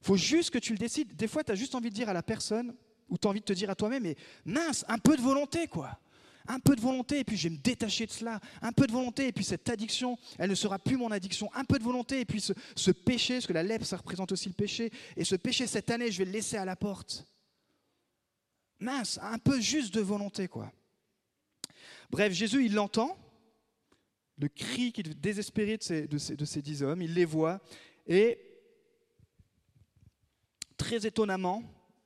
Faut 0.02 0.16
juste 0.16 0.52
que 0.52 0.60
tu 0.60 0.72
le 0.72 0.78
décides. 0.78 1.16
Des 1.18 1.28
fois, 1.28 1.44
tu 1.44 1.52
as 1.52 1.56
juste 1.56 1.76
envie 1.76 1.90
de 1.90 1.96
dire 1.96 2.08
à 2.08 2.14
la 2.14 2.24
personne, 2.24 2.74
où 3.10 3.18
tu 3.18 3.28
as 3.28 3.30
envie 3.32 3.40
de 3.40 3.46
te 3.46 3.54
dire 3.54 3.70
à 3.70 3.76
toi-même, 3.76 4.04
mais 4.04 4.16
mince, 4.46 4.86
un 4.88 4.98
peu 4.98 5.16
de 5.16 5.22
volonté, 5.22 5.68
quoi. 5.68 6.00
Un 6.48 6.60
peu 6.60 6.76
de 6.76 6.82
volonté, 6.82 7.20
et 7.20 7.24
puis 7.24 7.38
je 7.38 7.48
vais 7.48 7.56
me 7.56 7.62
détacher 7.62 8.06
de 8.06 8.12
cela. 8.12 8.40
Un 8.62 8.72
peu 8.72 8.88
de 8.88 8.92
volonté, 8.92 9.28
et 9.28 9.32
puis 9.32 9.44
cette 9.44 9.70
addiction, 9.70 10.18
elle 10.38 10.50
ne 10.50 10.56
sera 10.56 10.80
plus 10.80 10.98
mon 10.98 11.12
addiction. 11.12 11.50
Un 11.54 11.64
peu 11.64 11.78
de 11.78 11.84
volonté, 11.84 12.22
et 12.22 12.26
puis 12.26 12.42
ce, 12.42 12.92
péché, 12.92 13.36
parce 13.36 13.48
que 13.48 13.54
la 13.54 13.62
lèpre, 13.62 13.86
ça 13.86 13.98
représente 13.98 14.32
aussi 14.32 14.50
le 14.50 14.56
péché. 14.56 14.92
Et 15.16 15.24
ce 15.24 15.36
péché, 15.36 15.68
cette 15.68 15.92
année, 15.92 16.12
je 16.12 16.18
vais 16.18 16.26
le 16.26 16.32
laisser 16.32 16.58
à 16.58 16.66
la 16.66 16.76
porte. 16.76 17.26
Mince, 18.80 19.20
un 19.22 19.38
peu 19.38 19.60
juste 19.60 19.94
de 19.94 20.02
volonté, 20.02 20.48
quoi. 20.48 20.72
Bref, 22.10 22.34
Jésus, 22.34 22.66
il 22.66 22.74
l'entend, 22.74 23.16
le 24.40 24.48
cri 24.48 24.92
qui 24.92 25.02
est 25.02 25.14
désespéré 25.14 25.78
de 25.78 26.18
ces 26.18 26.62
dix 26.62 26.82
hommes, 26.82 27.02
il 27.02 27.14
les 27.14 27.26
voit, 27.26 27.60
et 28.08 28.40
très 30.78 31.06
étonnamment, 31.06 31.62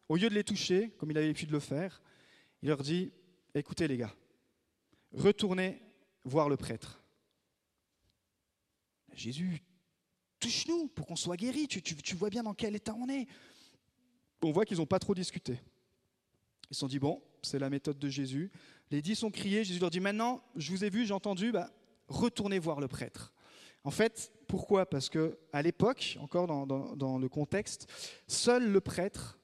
au 0.09 0.15
lieu 0.15 0.29
de 0.29 0.35
les 0.35 0.43
toucher, 0.43 0.89
comme 0.97 1.11
il 1.11 1.17
avait 1.17 1.27
l'habitude 1.27 1.49
de 1.49 1.53
le 1.53 1.59
faire, 1.59 2.01
il 2.61 2.69
leur 2.69 2.81
dit, 2.81 3.11
écoutez 3.55 3.87
les 3.87 3.97
gars, 3.97 4.13
retournez 5.11 5.81
voir 6.23 6.49
le 6.49 6.57
prêtre. 6.57 7.03
Jésus, 9.13 9.61
touche-nous 10.39 10.87
pour 10.87 11.05
qu'on 11.05 11.15
soit 11.15 11.37
guéris, 11.37 11.67
tu, 11.67 12.15
vois 12.15 12.29
bien 12.29 12.43
dans 12.43 12.53
quel 12.53 12.75
état 12.75 12.95
on 12.95 13.07
est. 13.09 13.27
On 14.41 14.51
voit 14.51 14.65
qu'ils 14.65 14.77
n'ont 14.77 14.85
pas 14.85 14.99
trop 14.99 15.15
discuté. 15.15 15.53
Ils 16.69 16.75
se 16.75 16.79
sont 16.79 16.87
dit, 16.87 16.99
bon, 16.99 17.21
c'est 17.41 17.59
la 17.59 17.69
méthode 17.69 17.99
de 17.99 18.09
Jésus. 18.09 18.51
Les 18.91 19.01
dix 19.01 19.23
ont 19.23 19.31
crié, 19.31 19.63
Jésus 19.63 19.79
leur 19.79 19.89
dit, 19.89 19.99
maintenant, 19.99 20.43
je 20.55 20.71
vous 20.71 20.83
ai 20.83 20.89
vu, 20.89 21.05
j'ai 21.05 21.13
entendu, 21.13 21.51
bah, 21.51 21.71
retournez 22.07 22.59
voir 22.59 22.79
le 22.79 22.87
prêtre. 22.87 23.33
En 23.83 23.91
fait, 23.91 24.31
pourquoi? 24.47 24.85
Parce 24.85 25.09
que 25.09 25.37
à 25.51 25.61
l'époque, 25.61 26.17
encore 26.21 26.47
dans 26.47 27.17
le 27.17 27.29
contexte, 27.29 27.87
seul 28.27 28.71
le 28.71 28.81
prêtre 28.81 29.37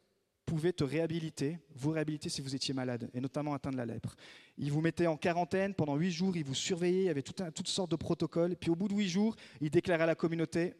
pouvait 0.50 0.74
te 0.74 0.84
réhabiliter, 0.84 1.60
vous 1.76 1.92
réhabiliter 1.92 2.28
si 2.28 2.42
vous 2.42 2.56
étiez 2.56 2.74
malade, 2.74 3.08
et 3.14 3.22
notamment 3.22 3.54
atteint 3.54 3.70
de 3.70 3.78
la 3.78 3.86
lèpre. 3.86 4.16
Il 4.58 4.72
vous 4.72 4.82
mettait 4.82 5.06
en 5.06 5.16
quarantaine 5.16 5.76
pendant 5.76 5.96
huit 5.96 6.12
jours, 6.12 6.36
il 6.36 6.44
vous 6.44 6.56
surveillait, 6.56 7.02
il 7.02 7.06
y 7.06 7.10
avait 7.10 7.22
toutes 7.22 7.68
sortes 7.68 7.92
de 7.92 7.96
protocoles, 7.96 8.56
puis 8.56 8.72
au 8.72 8.76
bout 8.76 8.88
de 8.88 8.96
huit 8.96 9.10
jours, 9.10 9.36
il 9.62 9.70
déclarait 9.70 10.06
à 10.06 10.08
la 10.08 10.16
communauté, 10.16 10.74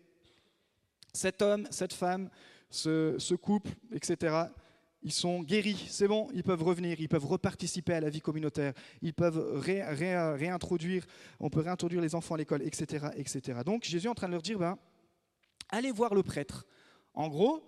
cet 1.14 1.44
homme, 1.44 1.68
cette 1.70 1.94
femme, 1.94 2.32
ce, 2.72 3.36
couple, 3.36 3.70
etc., 3.94 4.46
ils 5.04 5.14
sont 5.14 5.44
guéris, 5.44 5.86
c'est 5.88 6.08
bon, 6.08 6.30
ils 6.34 6.44
peuvent 6.44 6.64
revenir, 6.64 7.00
ils 7.00 7.08
peuvent 7.08 7.28
reparticiper 7.28 7.94
à 7.94 8.02
la 8.02 8.10
vie 8.10 8.22
communautaire, 8.22 8.74
ils 9.04 9.14
peuvent 9.14 9.60
réintroduire, 9.60 11.06
on 11.40 11.52
peut 11.52 11.62
réintroduire 11.62 12.02
les 12.02 12.16
enfants 12.16 12.34
à 12.34 12.40
l'école, 12.40 12.64
etc., 12.64 13.10
etc. 13.16 13.60
Donc 13.64 13.84
Jésus 13.84 14.08
est 14.08 14.10
en 14.10 14.16
train 14.16 14.28
de 14.28 14.34
leur 14.34 14.42
dire, 14.42 14.58
ben, 14.58 14.80
allez 15.70 15.92
voir 15.92 16.16
le 16.16 16.24
prêtre. 16.24 16.66
En 17.14 17.30
gros, 17.30 17.64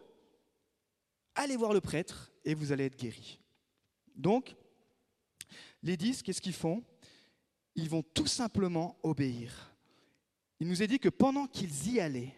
allez 1.35 1.55
voir 1.55 1.73
le 1.73 1.81
prêtre 1.81 2.31
et 2.45 2.53
vous 2.53 2.71
allez 2.71 2.85
être 2.85 2.97
guéris. 2.97 3.39
Donc, 4.15 4.55
les 5.83 5.97
dix, 5.97 6.21
qu'est-ce 6.21 6.41
qu'ils 6.41 6.53
font? 6.53 6.83
Ils 7.75 7.89
vont 7.89 8.03
tout 8.03 8.27
simplement 8.27 8.97
obéir. 9.03 9.75
Il 10.59 10.67
nous 10.67 10.83
est 10.83 10.87
dit 10.87 10.99
que 10.99 11.09
pendant 11.09 11.47
qu'ils 11.47 11.93
y 11.93 11.99
allaient, 11.99 12.35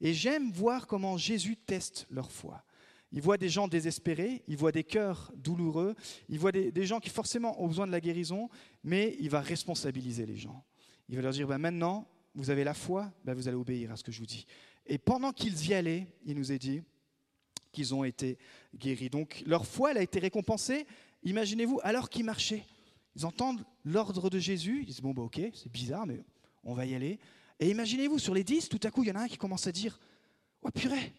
et 0.00 0.12
j'aime 0.12 0.50
voir 0.50 0.86
comment 0.86 1.16
Jésus 1.16 1.56
teste 1.56 2.06
leur 2.10 2.30
foi. 2.30 2.62
Il 3.12 3.22
voit 3.22 3.38
des 3.38 3.48
gens 3.48 3.68
désespérés, 3.68 4.42
il 4.48 4.56
voit 4.56 4.72
des 4.72 4.84
cœurs 4.84 5.32
douloureux, 5.36 5.94
il 6.28 6.38
voit 6.38 6.52
des, 6.52 6.86
gens 6.86 7.00
qui 7.00 7.08
forcément 7.08 7.62
ont 7.62 7.68
besoin 7.68 7.86
de 7.86 7.92
la 7.92 8.00
guérison, 8.00 8.50
mais 8.82 9.16
il 9.20 9.30
va 9.30 9.40
responsabiliser 9.40 10.26
les 10.26 10.36
gens. 10.36 10.64
Il 11.08 11.16
va 11.16 11.22
leur 11.22 11.32
dire, 11.32 11.46
ben 11.46 11.58
maintenant, 11.58 12.08
vous 12.34 12.50
avez 12.50 12.64
la 12.64 12.74
foi, 12.74 13.10
ben 13.24 13.32
vous 13.32 13.48
allez 13.48 13.56
obéir 13.56 13.92
à 13.92 13.96
ce 13.96 14.02
que 14.02 14.12
je 14.12 14.18
vous 14.18 14.26
dis. 14.26 14.44
Et 14.84 14.98
pendant 14.98 15.32
qu'ils 15.32 15.68
y 15.68 15.72
allaient, 15.72 16.06
il 16.24 16.36
nous 16.36 16.52
est 16.52 16.58
dit 16.58 16.82
qu'ils 17.76 17.94
ont 17.94 18.04
été 18.04 18.38
guéris. 18.74 19.10
Donc 19.10 19.42
leur 19.46 19.66
foi, 19.66 19.90
elle 19.90 19.98
a 19.98 20.02
été 20.02 20.18
récompensée. 20.18 20.86
Imaginez-vous, 21.22 21.78
alors 21.82 22.08
qu'ils 22.08 22.24
marchaient, 22.24 22.64
ils 23.14 23.26
entendent 23.26 23.64
l'ordre 23.84 24.30
de 24.30 24.38
Jésus, 24.38 24.80
ils 24.80 24.86
disent, 24.86 25.00
bon, 25.00 25.12
ben 25.12 25.22
ok, 25.22 25.40
c'est 25.54 25.70
bizarre, 25.70 26.06
mais 26.06 26.24
on 26.64 26.74
va 26.74 26.86
y 26.86 26.94
aller. 26.94 27.18
Et 27.60 27.70
imaginez-vous, 27.70 28.18
sur 28.18 28.34
les 28.34 28.44
dix, 28.44 28.68
tout 28.68 28.80
à 28.82 28.90
coup, 28.90 29.02
il 29.02 29.08
y 29.08 29.12
en 29.12 29.16
a 29.16 29.20
un 29.20 29.28
qui 29.28 29.36
commence 29.36 29.66
à 29.66 29.72
dire, 29.72 29.98
oh 30.62 30.70
purée, 30.70 31.12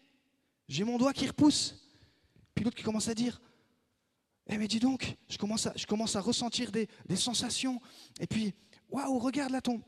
j'ai 0.68 0.84
mon 0.84 0.98
doigt 0.98 1.12
qui 1.12 1.26
repousse. 1.26 1.88
Puis 2.54 2.64
l'autre 2.64 2.76
qui 2.76 2.82
commence 2.82 3.08
à 3.08 3.14
dire 3.14 3.40
Eh 4.48 4.58
mais 4.58 4.66
dis 4.66 4.80
donc, 4.80 5.16
je 5.28 5.38
commence 5.38 5.66
à, 5.66 5.72
je 5.76 5.86
commence 5.86 6.16
à 6.16 6.20
ressentir 6.20 6.72
des, 6.72 6.88
sensations. 7.14 7.80
Et 8.20 8.26
puis, 8.26 8.52
waouh, 8.90 9.18
regarde 9.18 9.52
là 9.52 9.60
ton, 9.60 9.80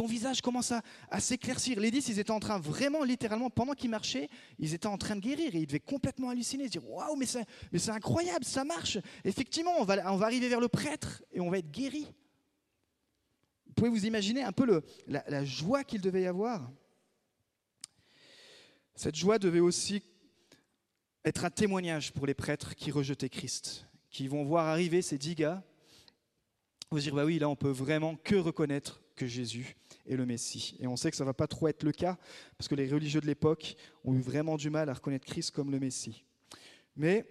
ton 0.00 0.06
visage 0.06 0.40
commence 0.40 0.72
à, 0.72 1.20
s'éclaircir. 1.20 1.78
Les 1.78 1.90
dix, 1.90 2.08
ils 2.08 2.18
étaient 2.18 2.30
en 2.30 2.40
train 2.40 2.58
vraiment, 2.58 3.04
littéralement, 3.04 3.50
pendant 3.50 3.74
qu'ils 3.74 3.90
marchaient, 3.90 4.30
ils 4.58 4.72
étaient 4.72 4.86
en 4.86 4.96
train 4.96 5.14
de 5.14 5.20
guérir 5.20 5.54
et 5.54 5.58
ils 5.58 5.66
devaient 5.66 5.78
complètement 5.78 6.30
halluciner, 6.30 6.64
se 6.64 6.70
dire 6.70 6.88
Waouh, 6.88 7.16
mais 7.16 7.26
c'est, 7.26 7.90
incroyable, 7.90 8.46
ça 8.46 8.64
marche. 8.64 8.96
Effectivement, 9.26 9.72
on 9.78 9.84
va, 9.84 10.02
arriver 10.24 10.48
vers 10.48 10.58
le 10.58 10.68
prêtre 10.68 11.22
et 11.32 11.40
on 11.40 11.50
va 11.50 11.58
être 11.58 11.70
guéri. 11.70 12.06
Vous 13.66 13.74
pouvez 13.74 13.90
vous 13.90 14.06
imaginer 14.06 14.42
un 14.42 14.52
peu 14.52 14.82
la, 15.06 15.44
joie 15.44 15.84
qu'il 15.84 16.00
devait 16.00 16.22
y 16.22 16.26
avoir 16.26 16.70
cette 18.94 19.16
joie 19.16 19.38
devait 19.38 19.60
aussi 19.60 20.02
être 21.24 21.44
un 21.44 21.50
témoignage 21.50 22.12
pour 22.12 22.26
les 22.26 22.34
prêtres 22.34 22.74
qui 22.74 22.90
rejetaient 22.90 23.30
Christ, 23.30 23.86
qui 24.10 24.28
vont 24.28 24.44
voir 24.44 24.66
arriver 24.66 25.00
ces 25.00 25.16
dix 25.16 25.34
gars, 25.34 25.62
vont 26.90 26.98
dire 26.98 27.14
bah 27.14 27.24
oui, 27.24 27.38
là 27.38 27.48
on 27.48 27.56
peut 27.56 27.70
vraiment 27.70 28.16
que 28.16 28.34
reconnaître 28.34 29.02
que 29.14 29.26
Jésus 29.26 29.76
est 30.06 30.16
le 30.16 30.26
Messie. 30.26 30.76
Et 30.80 30.86
on 30.86 30.96
sait 30.96 31.10
que 31.10 31.16
ça 31.16 31.24
ne 31.24 31.28
va 31.28 31.34
pas 31.34 31.46
trop 31.46 31.68
être 31.68 31.82
le 31.82 31.92
cas, 31.92 32.18
parce 32.56 32.68
que 32.68 32.74
les 32.74 32.88
religieux 32.88 33.20
de 33.20 33.26
l'époque 33.26 33.76
ont 34.04 34.14
eu 34.14 34.20
vraiment 34.20 34.56
du 34.56 34.70
mal 34.70 34.88
à 34.88 34.94
reconnaître 34.94 35.26
Christ 35.26 35.50
comme 35.50 35.70
le 35.70 35.78
Messie. 35.78 36.24
Mais 36.96 37.26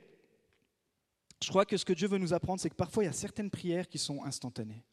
je 1.41 1.49
crois 1.49 1.65
que 1.65 1.77
ce 1.77 1.85
que 1.85 1.93
Dieu 1.93 2.07
veut 2.07 2.17
nous 2.17 2.33
apprendre, 2.33 2.59
c'est 2.59 2.69
que 2.69 2.75
parfois 2.75 3.03
il 3.03 3.07
y 3.07 3.09
a 3.09 3.13
certaines 3.13 3.49
prières 3.49 3.87
qui 3.87 3.97
sont 3.97 4.23
instantanées. 4.23 4.83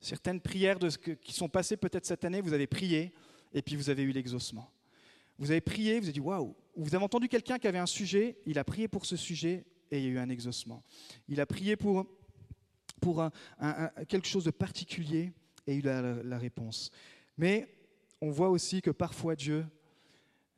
Certaines 0.00 0.40
prières 0.40 0.78
de 0.78 0.88
ce 0.88 0.98
qui 0.98 1.32
sont 1.32 1.48
passées 1.48 1.76
peut-être 1.76 2.06
cette 2.06 2.24
année, 2.24 2.40
vous 2.40 2.52
avez 2.52 2.66
prié 2.66 3.12
et 3.52 3.60
puis 3.60 3.76
vous 3.76 3.90
avez 3.90 4.02
eu 4.02 4.12
l'exaucement. 4.12 4.70
Vous 5.38 5.50
avez 5.50 5.60
prié, 5.60 5.98
vous 5.98 6.06
avez 6.06 6.12
dit 6.12 6.20
waouh. 6.20 6.54
Vous 6.76 6.94
avez 6.94 7.04
entendu 7.04 7.28
quelqu'un 7.28 7.58
qui 7.58 7.66
avait 7.66 7.78
un 7.78 7.86
sujet, 7.86 8.38
il 8.46 8.58
a 8.58 8.64
prié 8.64 8.88
pour 8.88 9.04
ce 9.04 9.16
sujet 9.16 9.64
et 9.90 9.98
il 9.98 10.04
y 10.04 10.06
a 10.06 10.10
eu 10.10 10.18
un 10.18 10.28
exaucement. 10.28 10.82
Il 11.28 11.40
a 11.40 11.46
prié 11.46 11.76
pour, 11.76 12.06
pour 13.00 13.28
quelque 14.08 14.26
chose 14.26 14.44
de 14.44 14.50
particulier 14.50 15.32
et 15.70 15.76
il 15.76 15.88
a 15.88 16.02
la, 16.02 16.22
la 16.22 16.38
réponse. 16.38 16.90
Mais 17.38 17.68
on 18.20 18.30
voit 18.30 18.50
aussi 18.50 18.82
que 18.82 18.90
parfois 18.90 19.36
Dieu 19.36 19.64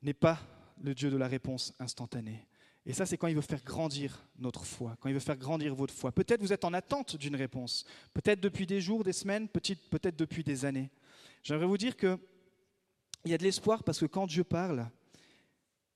n'est 0.01 0.13
pas 0.13 0.39
le 0.81 0.93
Dieu 0.93 1.09
de 1.09 1.17
la 1.17 1.27
réponse 1.27 1.73
instantanée. 1.79 2.45
Et 2.85 2.93
ça, 2.93 3.05
c'est 3.05 3.17
quand 3.17 3.27
il 3.27 3.35
veut 3.35 3.41
faire 3.41 3.63
grandir 3.63 4.27
notre 4.37 4.65
foi, 4.65 4.97
quand 4.99 5.07
il 5.07 5.13
veut 5.13 5.21
faire 5.21 5.37
grandir 5.37 5.73
votre 5.73 5.93
foi. 5.93 6.11
Peut-être 6.11 6.41
vous 6.41 6.51
êtes 6.51 6.65
en 6.65 6.73
attente 6.73 7.15
d'une 7.15 7.35
réponse, 7.35 7.85
peut-être 8.13 8.41
depuis 8.41 8.65
des 8.65 8.81
jours, 8.81 9.03
des 9.03 9.13
semaines, 9.13 9.47
peut-être 9.47 10.17
depuis 10.17 10.43
des 10.43 10.65
années. 10.65 10.89
J'aimerais 11.43 11.67
vous 11.67 11.77
dire 11.77 11.95
que 11.95 12.19
il 13.23 13.31
y 13.31 13.33
a 13.33 13.37
de 13.37 13.43
l'espoir 13.43 13.83
parce 13.83 13.99
que 13.99 14.05
quand 14.05 14.27
Dieu 14.27 14.43
parle, 14.43 14.89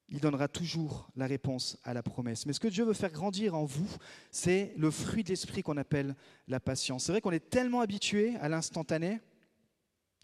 il 0.09 0.19
donnera 0.19 0.47
toujours 0.47 1.09
la 1.15 1.27
réponse 1.27 1.77
à 1.83 1.93
la 1.93 2.01
promesse. 2.01 2.45
Mais 2.45 2.53
ce 2.53 2.59
que 2.59 2.67
Dieu 2.67 2.85
veut 2.85 2.93
faire 2.93 3.11
grandir 3.11 3.55
en 3.55 3.65
vous, 3.65 3.89
c'est 4.31 4.73
le 4.77 4.89
fruit 4.91 5.23
de 5.23 5.29
l'esprit 5.29 5.63
qu'on 5.63 5.77
appelle 5.77 6.15
la 6.47 6.59
patience. 6.59 7.05
C'est 7.05 7.11
vrai 7.11 7.21
qu'on 7.21 7.31
est 7.31 7.49
tellement 7.49 7.81
habitué 7.81 8.35
à 8.37 8.47
l'instantané. 8.47 9.19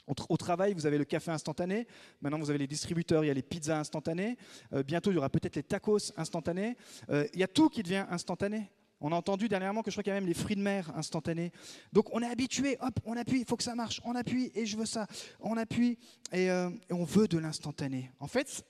Au 0.08 0.36
travail, 0.36 0.74
vous 0.74 0.86
avez 0.86 0.98
le 0.98 1.06
café 1.06 1.32
instantané. 1.32 1.88
Maintenant, 2.22 2.40
vous 2.40 2.50
avez 2.50 2.60
les 2.60 2.68
distributeurs, 2.68 3.24
il 3.24 3.28
y 3.28 3.32
a 3.32 3.34
les 3.34 3.42
pizzas 3.42 3.80
instantanées. 3.80 4.38
Euh, 4.74 4.84
bientôt, 4.84 5.12
il 5.12 5.16
y 5.16 5.18
aura 5.18 5.30
peut-être 5.30 5.56
les 5.56 5.64
tacos 5.64 6.12
instantanés. 6.18 6.76
Euh, 7.10 7.26
il 7.34 7.40
y 7.40 7.44
a 7.44 7.48
tout 7.48 7.70
qui 7.70 7.84
devient 7.84 8.06
instantané. 8.10 8.70
On 9.00 9.12
a 9.12 9.16
entendu 9.16 9.50
dernièrement 9.50 9.82
que 9.82 9.92
je 9.92 9.96
crois 9.96 10.04
qu'il 10.04 10.12
y 10.14 10.16
a 10.16 10.20
même 10.20 10.28
les 10.28 10.34
fruits 10.34 10.56
de 10.56 10.62
mer 10.62 10.90
instantanés. 10.96 11.52
Donc 11.92 12.08
on 12.14 12.22
est 12.22 12.30
habitué, 12.30 12.78
hop, 12.80 13.00
on 13.04 13.18
appuie, 13.18 13.42
il 13.42 13.46
faut 13.46 13.58
que 13.58 13.64
ça 13.64 13.76
marche, 13.76 14.00
on 14.06 14.16
appuie 14.16 14.50
et 14.56 14.66
je 14.66 14.78
veux 14.78 14.86
ça, 14.86 15.08
on 15.42 15.58
appuie 15.58 15.98
et, 16.32 16.50
euh, 16.50 16.70
on 16.90 17.04
veut 17.04 17.28
de 17.28 17.38
l'instantané. 17.38 18.12
En 18.22 18.28
fait, 18.28 18.64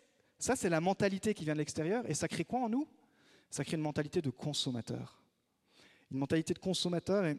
ça 0.43 0.57
c'est 0.57 0.69
la 0.69 0.81
mentalité 0.81 1.33
qui 1.33 1.45
vient 1.45 1.53
de 1.53 1.59
l'extérieur 1.59 2.03
et 2.09 2.13
ça 2.13 2.27
crée 2.27 2.43
quoi 2.43 2.59
en 2.59 2.69
nous? 2.69 2.85
Ça 3.49 3.63
crée 3.63 3.77
une 3.77 3.81
mentalité 3.81 4.21
de 4.21 4.29
consommateur. 4.29 5.23
Une 6.11 6.17
mentalité 6.17 6.53
de 6.53 6.59
consommateur 6.59 7.23
et 7.25 7.37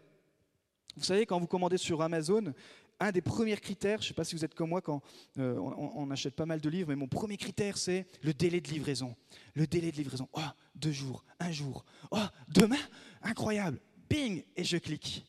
vous 0.96 1.04
savez, 1.04 1.26
quand 1.26 1.38
vous 1.38 1.46
commandez 1.46 1.76
sur 1.76 2.00
Amazon, 2.00 2.54
un 3.00 3.12
des 3.12 3.20
premiers 3.20 3.58
critères, 3.58 4.00
je 4.00 4.06
ne 4.06 4.08
sais 4.08 4.14
pas 4.14 4.24
si 4.24 4.34
vous 4.34 4.42
êtes 4.42 4.54
comme 4.54 4.70
moi 4.70 4.80
quand 4.80 5.02
euh, 5.38 5.58
on, 5.58 6.10
achète 6.12 6.34
pas 6.34 6.46
mal 6.46 6.62
de 6.62 6.70
livres, 6.70 6.88
mais 6.88 6.96
mon 6.96 7.08
premier 7.08 7.36
critère, 7.36 7.76
c'est 7.76 8.06
le 8.22 8.32
délai 8.32 8.62
de 8.62 8.68
livraison. 8.68 9.14
Le 9.52 9.66
délai 9.66 9.92
de 9.92 9.96
livraison. 9.98 10.26
Oh, 10.32 10.40
deux 10.74 10.92
jours, 10.92 11.24
un 11.40 11.52
jour. 11.52 11.84
Oh, 12.10 12.24
demain, 12.48 12.78
incroyable. 13.22 13.80
Bing, 14.08 14.44
et 14.56 14.64
je 14.64 14.78
clique. 14.78 15.26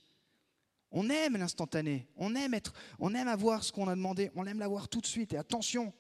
On 0.91 1.09
aime 1.09 1.35
l'instantané. 1.35 2.07
On 2.15 2.35
aime 2.35 2.53
être, 2.53 2.73
on 2.99 3.13
aime 3.15 3.27
avoir 3.27 3.65
ce 3.65 3.73
qu'on 3.73 3.89
a 3.89 3.95
demandé. 3.95 4.31
On 4.35 4.45
aime 4.45 4.59
l'avoir 4.59 4.88
tout 4.88 5.01
de 5.01 5.07
suite. 5.07 5.33
Et 5.33 5.38
attention, 5.38 5.91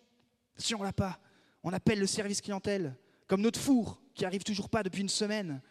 si 0.57 0.75
on 0.75 0.83
l'a 0.83 0.93
pas, 0.93 1.19
on 1.65 1.73
appelle 1.73 1.99
le 1.99 2.05
service 2.05 2.41
clientèle, 2.41 2.95
comme 3.25 3.41
notre 3.41 3.59
four 3.59 3.99
qui 4.13 4.23
arrive 4.23 4.43
toujours 4.43 4.69
pas 4.69 4.83
depuis 4.83 5.01
une 5.01 5.09
semaine. 5.09 5.63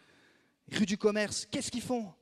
Rue 0.69 0.85
du 0.85 0.97
commerce, 0.97 1.45
qu'est-ce 1.45 1.71
qu'ils 1.71 1.81
font? 1.81 2.13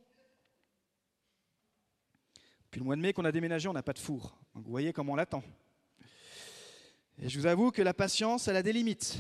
Depuis 2.66 2.80
le 2.80 2.86
mois 2.86 2.96
de 2.96 3.02
mai 3.02 3.14
qu'on 3.14 3.26
a 3.26 3.32
déménagé, 3.32 3.68
on 3.68 3.74
n'a 3.74 3.82
pas 3.82 3.94
de 3.94 4.00
four. 4.00 4.40
Donc 4.54 4.64
vous 4.66 4.70
voyez 4.70 4.94
comment 4.94 5.14
on 5.14 5.16
l'attend. 5.16 5.44
Et 7.18 7.30
je 7.30 7.40
vous 7.40 7.48
avoue 7.48 7.72
que 7.72 7.82
la 7.82 7.96
patience, 7.96 8.48
elle 8.48 8.58
a 8.58 8.62
des 8.62 8.74
limites. 8.74 9.18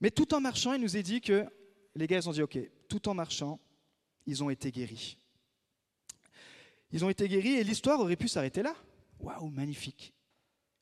Mais 0.00 0.10
tout 0.10 0.34
en 0.34 0.40
marchant, 0.40 0.72
il 0.72 0.82
nous 0.82 0.96
est 0.96 1.04
dit 1.04 1.20
que 1.20 1.46
les 1.94 2.08
gars, 2.08 2.18
ils 2.18 2.28
ont 2.28 2.32
dit, 2.32 2.42
OK, 2.42 2.58
tout 2.88 3.08
en 3.08 3.14
marchant, 3.14 3.60
ils 4.26 4.42
ont 4.42 4.50
été 4.50 4.72
guéris. 4.72 5.16
Ils 6.90 7.04
ont 7.04 7.08
été 7.10 7.28
guéris 7.28 7.54
et 7.54 7.62
l'histoire 7.62 8.00
aurait 8.00 8.16
pu 8.16 8.26
s'arrêter 8.26 8.64
là. 8.64 8.74
Waouh, 9.20 9.48
magnifique. 9.48 10.12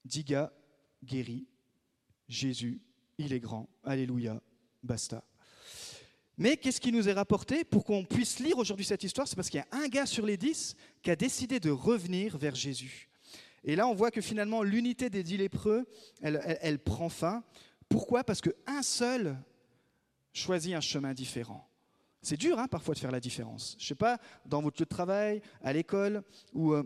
Dix 0.06 0.24
gars 0.24 0.50
guéris. 1.02 1.46
Jésus, 2.28 2.80
il 3.18 3.32
est 3.32 3.40
grand. 3.40 3.68
Alléluia. 3.82 4.40
Basta. 4.82 5.24
Mais 6.36 6.56
qu'est-ce 6.56 6.80
qui 6.80 6.90
nous 6.90 7.08
est 7.08 7.12
rapporté 7.12 7.64
pour 7.64 7.84
qu'on 7.84 8.04
puisse 8.04 8.40
lire 8.40 8.58
aujourd'hui 8.58 8.84
cette 8.84 9.04
histoire? 9.04 9.28
C'est 9.28 9.36
parce 9.36 9.48
qu'il 9.48 9.60
y 9.60 9.76
a 9.76 9.78
un 9.78 9.88
gars 9.88 10.06
sur 10.06 10.26
les 10.26 10.36
dix 10.36 10.74
qui 11.02 11.10
a 11.10 11.16
décidé 11.16 11.60
de 11.60 11.70
revenir 11.70 12.36
vers 12.36 12.54
Jésus. 12.54 13.08
Et 13.62 13.76
là, 13.76 13.86
on 13.86 13.94
voit 13.94 14.10
que 14.10 14.20
finalement, 14.20 14.62
l'unité 14.62 15.08
des 15.10 15.22
dix 15.22 15.36
lépreux, 15.36 15.86
elle, 16.20 16.78
prend 16.80 17.08
fin. 17.08 17.44
Pourquoi? 17.88 18.24
Parce 18.24 18.40
qu'un 18.40 18.82
seul 18.82 19.38
choisit 20.32 20.74
un 20.74 20.80
chemin 20.80 21.14
différent. 21.14 21.68
C'est 22.20 22.36
dur 22.36 22.58
hein, 22.58 22.66
parfois 22.68 22.94
de 22.94 22.98
faire 22.98 23.12
la 23.12 23.20
différence. 23.20 23.76
Je 23.78 23.84
ne 23.84 23.88
sais 23.88 23.94
pas, 23.94 24.18
dans 24.44 24.60
votre 24.60 24.80
lieu 24.80 24.84
de 24.84 24.88
travail, 24.88 25.40
à 25.62 25.72
l'école, 25.72 26.22
ou 26.52 26.72
euh, 26.72 26.82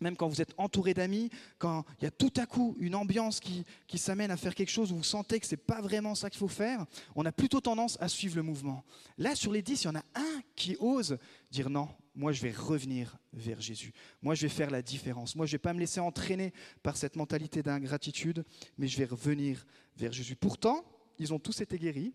même 0.00 0.16
quand 0.16 0.28
vous 0.28 0.40
êtes 0.40 0.54
entouré 0.56 0.94
d'amis, 0.94 1.30
quand 1.58 1.84
il 2.00 2.04
y 2.04 2.06
a 2.06 2.10
tout 2.10 2.32
à 2.36 2.46
coup 2.46 2.76
une 2.78 2.94
ambiance 2.94 3.40
qui, 3.40 3.64
qui 3.86 3.98
s'amène 3.98 4.30
à 4.30 4.36
faire 4.36 4.54
quelque 4.54 4.70
chose 4.70 4.92
vous 4.92 5.02
sentez 5.02 5.40
que 5.40 5.46
ce 5.46 5.52
n'est 5.52 5.58
pas 5.58 5.80
vraiment 5.80 6.14
ça 6.14 6.30
qu'il 6.30 6.38
faut 6.38 6.48
faire, 6.48 6.86
on 7.14 7.24
a 7.24 7.32
plutôt 7.32 7.60
tendance 7.60 7.96
à 8.00 8.08
suivre 8.08 8.36
le 8.36 8.42
mouvement. 8.42 8.84
Là, 9.18 9.34
sur 9.34 9.52
les 9.52 9.62
dix, 9.62 9.82
il 9.82 9.86
y 9.86 9.90
en 9.90 9.96
a 9.96 10.04
un 10.14 10.42
qui 10.56 10.76
ose 10.80 11.18
dire 11.50 11.70
non, 11.70 11.88
moi 12.14 12.32
je 12.32 12.42
vais 12.42 12.52
revenir 12.52 13.16
vers 13.32 13.60
Jésus. 13.60 13.92
Moi 14.22 14.34
je 14.34 14.42
vais 14.42 14.48
faire 14.48 14.70
la 14.70 14.82
différence. 14.82 15.36
Moi 15.36 15.46
je 15.46 15.52
ne 15.52 15.54
vais 15.54 15.62
pas 15.62 15.72
me 15.72 15.80
laisser 15.80 16.00
entraîner 16.00 16.52
par 16.82 16.96
cette 16.96 17.16
mentalité 17.16 17.62
d'ingratitude, 17.62 18.44
mais 18.78 18.86
je 18.86 18.98
vais 18.98 19.04
revenir 19.04 19.64
vers 19.96 20.12
Jésus. 20.12 20.36
Pourtant, 20.36 20.84
ils 21.18 21.32
ont 21.32 21.38
tous 21.38 21.60
été 21.60 21.78
guéris, 21.78 22.14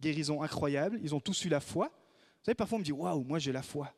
guérison 0.00 0.42
incroyable, 0.42 0.98
ils 1.02 1.14
ont 1.14 1.20
tous 1.20 1.44
eu 1.44 1.48
la 1.48 1.60
foi. 1.60 1.88
Vous 1.88 2.44
savez, 2.46 2.54
parfois 2.54 2.76
on 2.76 2.80
me 2.80 2.84
dit 2.84 2.92
waouh, 2.92 3.24
moi 3.24 3.38
j'ai 3.38 3.52
la 3.52 3.62
foi. 3.62 3.94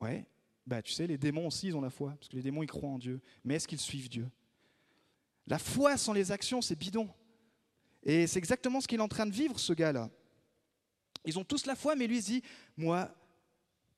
Ouais, 0.00 0.26
bah, 0.66 0.82
tu 0.82 0.92
sais, 0.92 1.06
les 1.06 1.18
démons 1.18 1.46
aussi, 1.46 1.68
ils 1.68 1.76
ont 1.76 1.80
la 1.80 1.90
foi, 1.90 2.14
parce 2.18 2.28
que 2.28 2.36
les 2.36 2.42
démons, 2.42 2.62
ils 2.62 2.68
croient 2.68 2.90
en 2.90 2.98
Dieu. 2.98 3.20
Mais 3.44 3.54
est-ce 3.54 3.68
qu'ils 3.68 3.80
suivent 3.80 4.08
Dieu? 4.08 4.28
La 5.46 5.58
foi 5.58 5.96
sans 5.96 6.12
les 6.12 6.32
actions, 6.32 6.60
c'est 6.60 6.76
bidon. 6.76 7.08
Et 8.02 8.26
c'est 8.26 8.38
exactement 8.38 8.80
ce 8.80 8.88
qu'il 8.88 8.98
est 8.98 9.02
en 9.02 9.08
train 9.08 9.26
de 9.26 9.32
vivre, 9.32 9.58
ce 9.58 9.72
gars-là. 9.72 10.10
Ils 11.24 11.38
ont 11.38 11.44
tous 11.44 11.66
la 11.66 11.76
foi, 11.76 11.94
mais 11.94 12.06
lui 12.06 12.20
dit, 12.20 12.42
moi, 12.76 13.14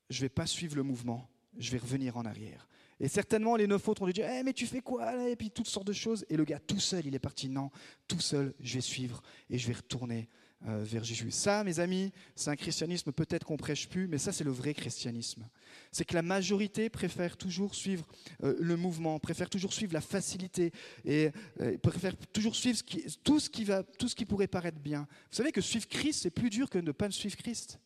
je 0.09 0.17
ne 0.17 0.21
vais 0.21 0.29
pas 0.29 0.45
suivre 0.45 0.75
le 0.75 0.83
mouvement, 0.83 1.29
je 1.57 1.71
vais 1.71 1.77
revenir 1.77 2.17
en 2.17 2.25
arrière. 2.25 2.67
Et 2.99 3.07
certainement, 3.07 3.55
les 3.55 3.67
neuf 3.67 3.87
autres 3.87 4.01
ont 4.01 4.07
dû 4.07 4.13
dire 4.13 4.29
eh, 4.29 4.43
Mais 4.43 4.53
tu 4.53 4.67
fais 4.67 4.81
quoi 4.81 5.29
Et 5.29 5.35
puis 5.35 5.51
toutes 5.51 5.67
sortes 5.67 5.87
de 5.87 5.93
choses. 5.93 6.25
Et 6.29 6.35
le 6.35 6.43
gars, 6.43 6.59
tout 6.59 6.79
seul, 6.79 7.05
il 7.05 7.15
est 7.15 7.19
parti 7.19 7.47
Non, 7.47 7.71
tout 8.07 8.19
seul, 8.19 8.53
je 8.59 8.75
vais 8.75 8.81
suivre 8.81 9.21
et 9.49 9.57
je 9.57 9.67
vais 9.67 9.73
retourner 9.73 10.27
euh, 10.67 10.83
vers 10.83 11.05
Jésus. 11.05 11.31
Ça, 11.31 11.63
mes 11.63 11.79
amis, 11.79 12.11
c'est 12.35 12.49
un 12.49 12.55
christianisme 12.57 13.13
peut-être 13.13 13.45
qu'on 13.45 13.55
prêche 13.55 13.87
plus, 13.87 14.09
mais 14.09 14.17
ça, 14.17 14.33
c'est 14.33 14.43
le 14.43 14.51
vrai 14.51 14.73
christianisme. 14.73 15.47
C'est 15.93 16.03
que 16.03 16.13
la 16.13 16.21
majorité 16.21 16.89
préfère 16.89 17.37
toujours 17.37 17.75
suivre 17.75 18.05
euh, 18.43 18.57
le 18.59 18.75
mouvement, 18.75 19.19
préfère 19.19 19.49
toujours 19.49 19.71
suivre 19.71 19.93
la 19.93 20.01
facilité 20.01 20.73
et 21.05 21.31
euh, 21.61 21.77
préfère 21.77 22.13
toujours 22.33 22.57
suivre 22.57 22.77
tout, 23.23 23.39
ce 23.39 23.49
qui 23.49 23.63
va, 23.63 23.83
tout 23.83 24.09
ce 24.09 24.15
qui 24.15 24.25
pourrait 24.25 24.47
paraître 24.47 24.79
bien. 24.79 25.07
Vous 25.31 25.37
savez 25.37 25.53
que 25.53 25.61
suivre 25.61 25.87
Christ, 25.87 26.23
c'est 26.23 26.29
plus 26.29 26.49
dur 26.49 26.69
que 26.69 26.77
ne 26.77 26.91
pas 26.91 27.09
suivre 27.09 27.37
Christ. 27.37 27.79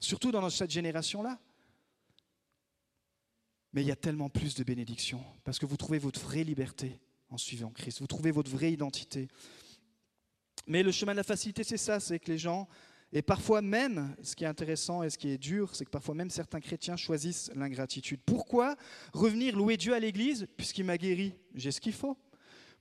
Surtout 0.00 0.32
dans 0.32 0.50
cette 0.50 0.72
génération-là. 0.72 1.38
Mais 3.72 3.82
il 3.82 3.86
y 3.86 3.92
a 3.92 3.96
tellement 3.96 4.28
plus 4.28 4.56
de 4.56 4.64
bénédictions 4.64 5.24
parce 5.44 5.60
que 5.60 5.66
vous 5.66 5.76
trouvez 5.76 6.00
votre 6.00 6.20
vraie 6.20 6.42
liberté 6.42 6.98
en 7.30 7.38
suivant 7.38 7.70
Christ. 7.70 8.00
Vous 8.00 8.08
trouvez 8.08 8.32
votre 8.32 8.50
vraie 8.50 8.72
identité. 8.72 9.28
Mais 10.66 10.82
le 10.82 10.92
chemin 10.92 11.12
de 11.12 11.18
la 11.18 11.22
facilité, 11.22 11.64
c'est 11.64 11.76
ça, 11.76 12.00
c'est 12.00 12.18
que 12.18 12.30
les 12.30 12.38
gens, 12.38 12.68
et 13.12 13.22
parfois 13.22 13.60
même, 13.60 14.14
ce 14.22 14.34
qui 14.34 14.44
est 14.44 14.46
intéressant 14.46 15.02
et 15.02 15.10
ce 15.10 15.18
qui 15.18 15.30
est 15.30 15.38
dur, 15.38 15.74
c'est 15.74 15.84
que 15.84 15.90
parfois 15.90 16.14
même 16.14 16.30
certains 16.30 16.60
chrétiens 16.60 16.96
choisissent 16.96 17.50
l'ingratitude. 17.54 18.20
Pourquoi 18.24 18.76
revenir 19.12 19.56
louer 19.56 19.76
Dieu 19.76 19.92
à 19.92 19.98
l'église 19.98 20.46
puisqu'il 20.56 20.84
m'a 20.84 20.96
guéri? 20.96 21.34
J'ai 21.54 21.72
ce 21.72 21.80
qu'il 21.80 21.92
faut. 21.92 22.16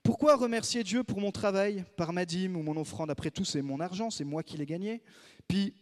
Pourquoi 0.04 0.36
remercier 0.36 0.84
Dieu 0.84 1.04
pour 1.04 1.20
mon 1.20 1.32
travail, 1.32 1.84
par 1.98 2.14
ma 2.14 2.26
dîme 2.26 2.56
ou 2.56 2.64
mon 2.64 2.78
offrande? 2.78 3.12
Après 3.12 3.30
tout, 3.30 3.46
c'est 3.46 3.62
mon 3.62 3.80
argent, 3.80 4.10
c'est 4.10 4.24
moi 4.24 4.42
qui 4.42 4.58
l'ai 4.58 4.66
gagné. 4.66 5.04
Puis, 5.48 5.76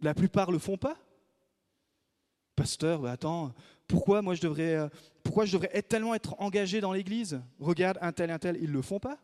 la 0.00 0.14
plupart 0.14 0.50
le 0.50 0.58
font 0.58 0.76
pas. 0.76 0.96
Pasteur, 2.54 3.00
bah, 3.00 3.12
attends, 3.12 3.54
pourquoi 3.86 4.20
moi 4.20 4.34
je 4.34 4.42
devrais, 4.42 4.74
euh, 4.74 4.88
pourquoi 5.22 5.44
je 5.44 5.52
devrais 5.52 5.70
être 5.72 5.88
tellement 5.88 6.14
être 6.14 6.36
engagé 6.40 6.80
dans 6.80 6.92
l'Église? 6.92 7.40
Regarde 7.58 7.98
un 8.00 8.12
tel, 8.12 8.30
un 8.30 8.38
tel, 8.38 8.56
ils 8.60 8.68
ne 8.68 8.74
le 8.74 8.82
font 8.82 9.00
pas. 9.00 9.18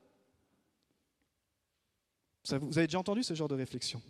Vous 2.52 2.78
avez 2.78 2.86
déjà 2.86 2.98
entendu 2.98 3.22
ce 3.22 3.34
genre 3.34 3.48
de 3.48 3.54
réflexion? 3.54 4.02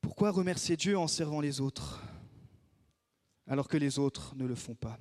Pourquoi 0.00 0.30
remercier 0.30 0.76
Dieu 0.76 0.98
en 0.98 1.06
servant 1.06 1.40
les 1.40 1.60
autres 1.60 2.02
alors 3.46 3.68
que 3.68 3.76
les 3.76 3.98
autres 3.98 4.34
ne 4.34 4.46
le 4.46 4.54
font 4.54 4.74
pas? 4.74 4.98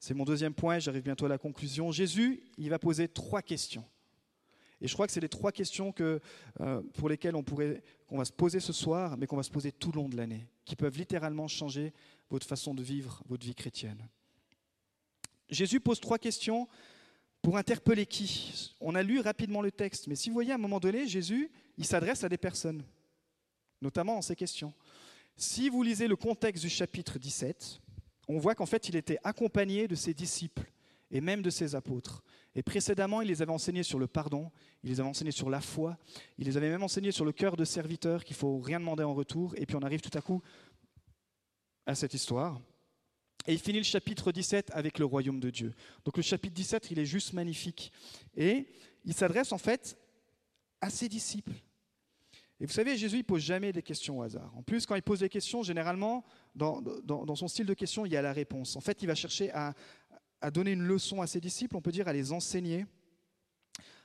C'est 0.00 0.14
mon 0.14 0.24
deuxième 0.24 0.54
point, 0.54 0.78
j'arrive 0.78 1.02
bientôt 1.02 1.26
à 1.26 1.28
la 1.28 1.38
conclusion. 1.38 1.92
Jésus, 1.92 2.42
il 2.56 2.70
va 2.70 2.78
poser 2.78 3.06
trois 3.06 3.42
questions. 3.42 3.84
Et 4.80 4.88
je 4.88 4.94
crois 4.94 5.06
que 5.06 5.12
c'est 5.12 5.20
les 5.20 5.28
trois 5.28 5.52
questions 5.52 5.92
que, 5.92 6.20
euh, 6.60 6.82
pour 6.94 7.10
lesquelles 7.10 7.36
on 7.36 7.42
pourrait, 7.42 7.82
qu'on 8.06 8.16
va 8.16 8.24
se 8.24 8.32
poser 8.32 8.60
ce 8.60 8.72
soir, 8.72 9.18
mais 9.18 9.26
qu'on 9.26 9.36
va 9.36 9.42
se 9.42 9.50
poser 9.50 9.72
tout 9.72 9.92
le 9.92 9.96
long 9.96 10.08
de 10.08 10.16
l'année, 10.16 10.48
qui 10.64 10.74
peuvent 10.74 10.96
littéralement 10.96 11.48
changer 11.48 11.92
votre 12.30 12.46
façon 12.46 12.72
de 12.72 12.82
vivre 12.82 13.22
votre 13.28 13.44
vie 13.44 13.54
chrétienne. 13.54 14.08
Jésus 15.50 15.80
pose 15.80 16.00
trois 16.00 16.18
questions 16.18 16.66
pour 17.42 17.56
interpeller 17.56 18.06
qui? 18.06 18.74
On 18.80 18.94
a 18.94 19.02
lu 19.02 19.20
rapidement 19.20 19.62
le 19.62 19.70
texte, 19.70 20.06
mais 20.06 20.14
si 20.14 20.28
vous 20.28 20.34
voyez 20.34 20.52
à 20.52 20.56
un 20.56 20.58
moment 20.58 20.80
donné, 20.80 21.06
Jésus, 21.06 21.50
il 21.78 21.84
s'adresse 21.84 22.24
à 22.24 22.28
des 22.28 22.38
personnes, 22.38 22.82
notamment 23.80 24.14
dans 24.14 24.22
ces 24.22 24.36
questions. 24.36 24.74
Si 25.36 25.68
vous 25.68 25.82
lisez 25.82 26.06
le 26.06 26.16
contexte 26.16 26.62
du 26.62 26.70
chapitre 26.70 27.18
17, 27.18 27.80
on 28.28 28.38
voit 28.38 28.54
qu'en 28.54 28.66
fait, 28.66 28.88
il 28.88 28.96
était 28.96 29.18
accompagné 29.24 29.88
de 29.88 29.94
ses 29.94 30.14
disciples 30.14 30.70
et 31.10 31.20
même 31.20 31.42
de 31.42 31.50
ses 31.50 31.74
apôtres. 31.74 32.22
Et 32.54 32.62
précédemment, 32.62 33.22
il 33.22 33.28
les 33.28 33.42
avait 33.42 33.52
enseignés 33.52 33.82
sur 33.82 33.98
le 33.98 34.06
pardon, 34.06 34.50
il 34.82 34.90
les 34.90 35.00
avait 35.00 35.08
enseignés 35.08 35.30
sur 35.30 35.50
la 35.50 35.60
foi, 35.60 35.96
il 36.38 36.46
les 36.46 36.56
avait 36.56 36.68
même 36.70 36.82
enseignés 36.82 37.12
sur 37.12 37.24
le 37.24 37.32
cœur 37.32 37.56
de 37.56 37.64
serviteur, 37.64 38.24
qu'il 38.24 38.36
faut 38.36 38.58
rien 38.58 38.80
demander 38.80 39.02
en 39.02 39.14
retour. 39.14 39.54
Et 39.56 39.66
puis 39.66 39.76
on 39.76 39.82
arrive 39.82 40.00
tout 40.00 40.16
à 40.16 40.20
coup 40.20 40.42
à 41.86 41.94
cette 41.94 42.14
histoire. 42.14 42.60
Et 43.46 43.54
il 43.54 43.58
finit 43.58 43.78
le 43.78 43.84
chapitre 43.84 44.32
17 44.32 44.70
avec 44.72 44.98
le 44.98 45.04
royaume 45.04 45.40
de 45.40 45.50
Dieu. 45.50 45.74
Donc 46.04 46.16
le 46.16 46.22
chapitre 46.22 46.54
17, 46.54 46.90
il 46.90 46.98
est 46.98 47.06
juste 47.06 47.32
magnifique. 47.32 47.90
Et 48.36 48.66
il 49.04 49.14
s'adresse 49.14 49.52
en 49.52 49.58
fait 49.58 49.96
à 50.80 50.90
ses 50.90 51.08
disciples. 51.08 51.54
Et 52.60 52.66
vous 52.66 52.72
savez, 52.72 52.98
Jésus, 52.98 53.18
il 53.18 53.24
pose 53.24 53.42
jamais 53.42 53.72
des 53.72 53.82
questions 53.82 54.18
au 54.18 54.22
hasard. 54.22 54.52
En 54.54 54.62
plus, 54.62 54.84
quand 54.84 54.94
il 54.94 55.02
pose 55.02 55.20
des 55.20 55.30
questions, 55.30 55.62
généralement, 55.62 56.24
dans, 56.54 56.82
dans 56.82 57.34
son 57.34 57.48
style 57.48 57.64
de 57.64 57.72
question, 57.72 58.04
il 58.04 58.12
y 58.12 58.16
a 58.16 58.22
la 58.22 58.34
réponse. 58.34 58.76
En 58.76 58.80
fait, 58.80 59.02
il 59.02 59.06
va 59.06 59.14
chercher 59.14 59.50
à, 59.52 59.74
à 60.40 60.50
donner 60.50 60.72
une 60.72 60.82
leçon 60.82 61.22
à 61.22 61.26
ses 61.26 61.40
disciples, 61.40 61.76
on 61.76 61.80
peut 61.80 61.92
dire 61.92 62.08
à 62.08 62.12
les 62.12 62.32
enseigner, 62.32 62.86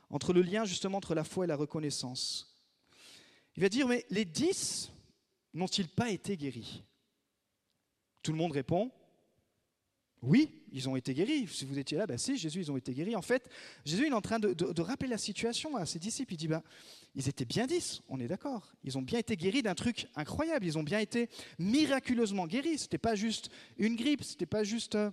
entre 0.09 0.33
le 0.33 0.41
lien 0.41 0.65
justement 0.65 0.97
entre 0.97 1.15
la 1.15 1.23
foi 1.23 1.45
et 1.45 1.47
la 1.47 1.55
reconnaissance. 1.55 2.55
Il 3.55 3.61
va 3.61 3.69
dire, 3.69 3.87
mais 3.87 4.05
les 4.09 4.25
dix 4.25 4.91
n'ont-ils 5.53 5.87
pas 5.87 6.09
été 6.09 6.35
guéris? 6.35 6.83
Tout 8.21 8.31
le 8.31 8.37
monde 8.37 8.51
répond, 8.51 8.91
oui, 10.25 10.49
ils 10.71 10.89
ont 10.89 10.95
été 10.95 11.13
guéris. 11.13 11.47
Si 11.47 11.65
vous 11.65 11.77
étiez 11.77 11.97
là, 11.97 12.05
ben 12.05 12.17
si, 12.17 12.37
Jésus, 12.37 12.59
ils 12.59 12.71
ont 12.71 12.77
été 12.77 12.93
guéris. 12.93 13.15
En 13.15 13.21
fait, 13.21 13.49
Jésus 13.85 14.05
il 14.07 14.11
est 14.11 14.13
en 14.13 14.21
train 14.21 14.39
de, 14.39 14.81
rappeler 14.81 15.09
la 15.09 15.17
situation 15.17 15.75
à 15.75 15.85
ses 15.85 15.99
disciples. 15.99 16.33
Il 16.33 16.37
dit, 16.37 16.47
ben, 16.47 16.61
ils 17.15 17.29
étaient 17.29 17.45
bien 17.45 17.65
dix, 17.67 18.01
on 18.09 18.19
est 18.19 18.27
d'accord. 18.27 18.73
Ils 18.83 18.97
ont 18.97 19.01
bien 19.01 19.19
été 19.19 19.37
guéris 19.37 19.61
d'un 19.61 19.75
truc 19.75 20.07
incroyable. 20.15 20.65
Ils 20.65 20.77
ont 20.77 20.83
bien 20.83 20.99
été 20.99 21.29
miraculeusement 21.59 22.47
guéris. 22.47 22.79
Ce 22.79 22.83
n'était 22.85 22.97
pas 22.97 23.15
juste 23.15 23.49
une 23.77 23.95
grippe, 23.95 24.23
ce 24.23 24.31
n'était 24.31 24.45
pas 24.45 24.63
juste 24.63 24.95
euh, 24.95 25.11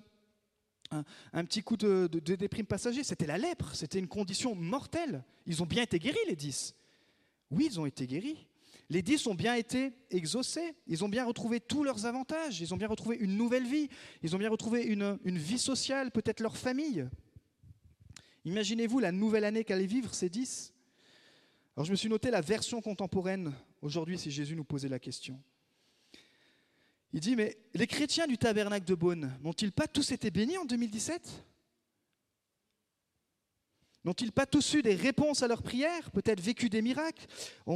un, 1.33 1.44
petit 1.44 1.62
coup 1.62 1.77
de, 1.77 2.07
déprime 2.07 2.66
passager. 2.66 3.05
C'était 3.05 3.27
la 3.27 3.38
lèpre, 3.38 3.75
c'était 3.75 3.98
une 3.98 4.09
condition 4.09 4.55
mortelle. 4.55 5.22
Ils 5.46 5.62
ont 5.62 5.66
bien 5.66 5.83
été 5.83 5.98
guéris, 5.98 6.18
les 6.27 6.37
dix. 6.37 6.75
Oui, 7.51 7.68
ils 7.70 7.79
ont 7.79 7.87
été 7.87 8.07
guéris. 8.07 8.46
Les 8.90 9.03
dix 9.03 9.27
ont 9.27 9.35
bien 9.35 9.55
été 9.55 9.92
exaucés. 10.11 10.75
Ils 10.87 11.05
ont 11.05 11.09
bien 11.09 11.25
retrouvé 11.25 11.61
tous 11.61 11.85
leurs 11.85 12.07
avantages. 12.07 12.61
Ils 12.61 12.75
ont 12.75 12.77
bien 12.77 12.88
retrouvé 12.88 13.16
une 13.16 13.37
nouvelle 13.37 13.66
vie. 13.66 13.88
Ils 14.23 14.35
ont 14.35 14.38
bien 14.38 14.51
retrouvé 14.51 14.83
une, 14.83 15.18
vie 15.25 15.59
sociale, 15.59 16.11
peut-être 16.11 16.40
leur 16.40 16.57
famille. 16.57 17.09
Imaginez-vous 18.45 18.99
la 18.99 19.12
nouvelle 19.12 19.45
année 19.45 19.64
qu'allaient 19.64 19.87
vivre 19.87 20.14
ces 20.14 20.29
dix. 20.29 20.75
Alors 21.77 21.87
je 21.87 21.90
me 21.90 21.97
suis 21.97 22.09
noté 22.09 22.31
la 22.31 22.40
version 22.40 22.83
contemporaine 22.83 23.53
aujourd'hui 23.81 24.18
si 24.18 24.31
Jésus 24.31 24.57
nous 24.57 24.64
posait 24.64 24.88
la 24.88 24.99
question. 24.99 25.40
Il 27.14 27.21
dit, 27.21 27.37
mais 27.37 27.59
les 27.75 27.87
chrétiens 27.87 28.27
du 28.27 28.38
tabernacle 28.38 28.87
de 28.87 28.95
Beaune, 28.95 29.38
n'ont-ils 29.42 29.73
pas 29.73 29.87
tous 29.87 30.12
été 30.12 30.31
bénis 30.31 30.59
en 30.59 30.64
2017 30.64 31.45
N'ont-ils 34.05 34.33
pas 34.33 34.47
tous 34.47 34.75
eu 34.75 34.83
des 34.83 34.97
réponses 34.97 35.43
à 35.43 35.49
leurs 35.49 35.62
prières 35.62 36.11
Peut-être 36.11 36.41
vécu 36.41 36.69
des 36.69 36.83
miracles 36.83 37.27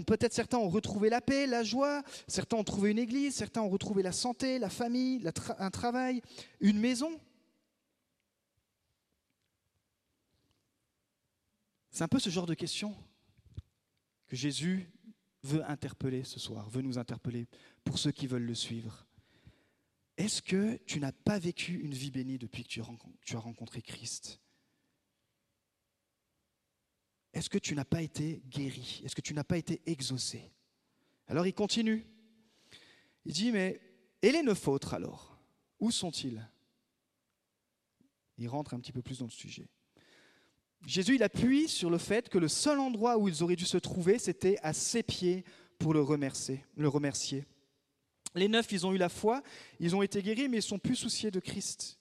Peut-être 0.07 0.33
certains 0.33 0.59
ont 0.59 0.69
retrouvé 0.69 1.09
la 1.09 1.21
paix, 1.21 1.47
la 1.47 1.63
joie, 1.63 2.03
certains 2.27 2.57
ont 2.57 2.65
trouvé 2.65 2.91
une 2.91 2.99
église, 2.99 3.35
certains 3.37 3.63
ont 3.63 3.69
retrouvé 3.69 4.03
la 4.03 4.13
santé, 4.13 4.59
la 4.59 4.71
famille, 4.71 5.23
un 5.59 5.71
travail, 5.71 6.23
une 6.61 6.81
maison? 6.81 7.21
C'est 11.91 12.05
un 12.05 12.09
peu 12.09 12.19
ce 12.19 12.29
genre 12.29 12.47
de 12.47 12.55
questions 12.55 12.95
que 14.27 14.37
Jésus 14.37 14.91
veut 15.45 15.65
interpeller 15.65 16.25
ce 16.25 16.41
soir, 16.41 16.69
veut 16.69 16.83
nous 16.83 16.99
interpeller 16.99 17.47
pour 17.85 17.99
ceux 17.99 18.11
qui 18.11 18.27
veulent 18.27 18.45
le 18.45 18.55
suivre. 18.55 19.07
Est-ce 20.17 20.43
que 20.43 20.77
tu 20.87 20.99
n'as 20.99 21.13
pas 21.13 21.39
vécu 21.39 21.79
une 21.79 21.95
vie 21.95 22.11
bénie 22.11 22.39
depuis 22.39 22.65
que 22.65 22.69
tu 22.69 23.37
as 23.37 23.39
rencontré 23.39 23.81
Christ? 23.81 24.41
Est-ce 27.37 27.51
que 27.51 27.59
tu 27.59 27.75
n'as 27.75 27.85
pas 27.85 28.01
été 28.01 28.41
guéri? 28.49 29.03
Est-ce 29.05 29.15
que 29.15 29.21
tu 29.21 29.35
n'as 29.35 29.45
pas 29.45 29.59
été 29.59 29.83
exaucé? 29.85 30.51
Alors 31.27 31.47
il 31.47 31.53
continue. 31.53 32.07
Il 33.27 33.35
dit, 33.35 33.53
mais 33.53 33.79
et 34.23 34.33
les 34.33 34.43
neuf 34.43 34.67
autres 34.69 34.95
alors? 34.95 35.39
Où 35.79 35.91
sont-ils? 35.91 36.49
Il 38.39 38.49
rentre 38.49 38.73
un 38.73 38.81
petit 38.81 38.91
peu 38.91 39.03
plus 39.03 39.19
dans 39.19 39.27
le 39.27 39.31
sujet. 39.31 39.69
Jésus, 40.87 41.17
il 41.17 41.23
appuie 41.23 41.69
sur 41.69 41.91
le 41.91 41.99
fait 41.99 42.31
que 42.31 42.39
le 42.39 42.49
seul 42.49 42.81
endroit 42.81 43.19
où 43.19 43.29
ils 43.29 43.43
auraient 43.43 43.55
dû 43.55 43.67
se 43.67 43.77
trouver, 43.77 44.19
c'était 44.19 44.57
à 44.63 44.73
ses 44.73 45.03
pieds 45.03 45.45
pour 45.79 45.93
le 45.93 46.01
remercier. 46.01 46.65
Le 46.75 46.89
remercier. 46.89 47.45
Les 48.35 48.49
neuf, 48.49 48.73
ils 48.73 48.87
ont 48.87 48.95
eu 48.95 48.99
la 48.99 49.11
foi, 49.11 49.43
ils 49.79 49.95
ont 49.95 50.01
été 50.01 50.23
guéris, 50.23 50.49
mais 50.49 50.59
ils 50.59 50.63
sont 50.63 50.79
plus 50.79 50.97
souciés 50.97 51.31
de 51.31 51.41
Christ. 51.41 51.99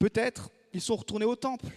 Peut-être, 0.00 0.50
ils 0.72 0.80
sont 0.80 0.96
retournés 0.96 1.24
au 1.24 1.36
temple. 1.36 1.72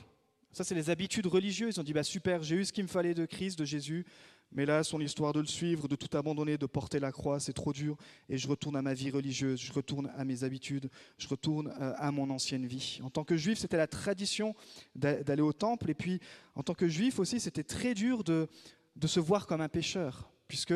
Ça, 0.54 0.64
c'est 0.64 0.76
les 0.76 0.92
habitudes 0.92 1.26
religieuses. 1.26 1.76
Ils 1.76 1.80
ont 1.80 1.84
dit, 1.84 1.94
bah, 1.94 2.04
super, 2.04 2.44
j'ai 2.44 2.56
eu 2.56 2.66
ce 2.66 2.72
qu'il 2.72 2.84
me 2.84 2.90
fallait 2.90 3.16
de 3.16 3.26
Christ, 3.26 3.58
de 3.58 3.66
Jésus, 3.66 4.06
mais 4.52 4.68
là, 4.68 4.84
son 4.84 5.00
histoire 5.02 5.34
de 5.34 5.40
le 5.40 5.48
suivre, 5.48 5.88
de 5.88 5.96
tout 5.96 6.16
abandonner, 6.16 6.60
de 6.60 6.68
porter 6.68 7.00
la 7.00 7.12
croix, 7.12 7.40
c'est 7.40 7.54
trop 7.54 7.74
dur. 7.74 7.98
Et 8.30 8.38
je 8.38 8.48
retourne 8.48 8.76
à 8.76 8.84
ma 8.84 8.94
vie 8.94 9.10
religieuse, 9.10 9.60
je 9.60 9.74
retourne 9.74 10.12
à 10.16 10.24
mes 10.26 10.44
habitudes, 10.44 10.92
je 11.18 11.28
retourne 11.28 11.74
euh, 11.82 11.94
à 11.98 12.12
mon 12.12 12.30
ancienne 12.30 12.68
vie. 12.68 13.00
En 13.04 13.10
tant 13.10 13.24
que 13.24 13.36
juif, 13.36 13.58
c'était 13.58 13.78
la 13.78 13.88
tradition 13.88 14.56
d'aller 14.96 15.42
au 15.42 15.54
temple. 15.54 15.90
Et 15.90 15.96
puis, 15.96 16.20
en 16.54 16.62
tant 16.62 16.76
que 16.76 16.88
juif 16.88 17.18
aussi, 17.18 17.40
c'était 17.40 17.64
très 17.64 17.96
dur 17.96 18.24
de, 18.24 18.48
de 18.96 19.08
se 19.08 19.20
voir 19.20 19.48
comme 19.48 19.62
un 19.62 19.70
pécheur, 19.70 20.30
puisque 20.48 20.76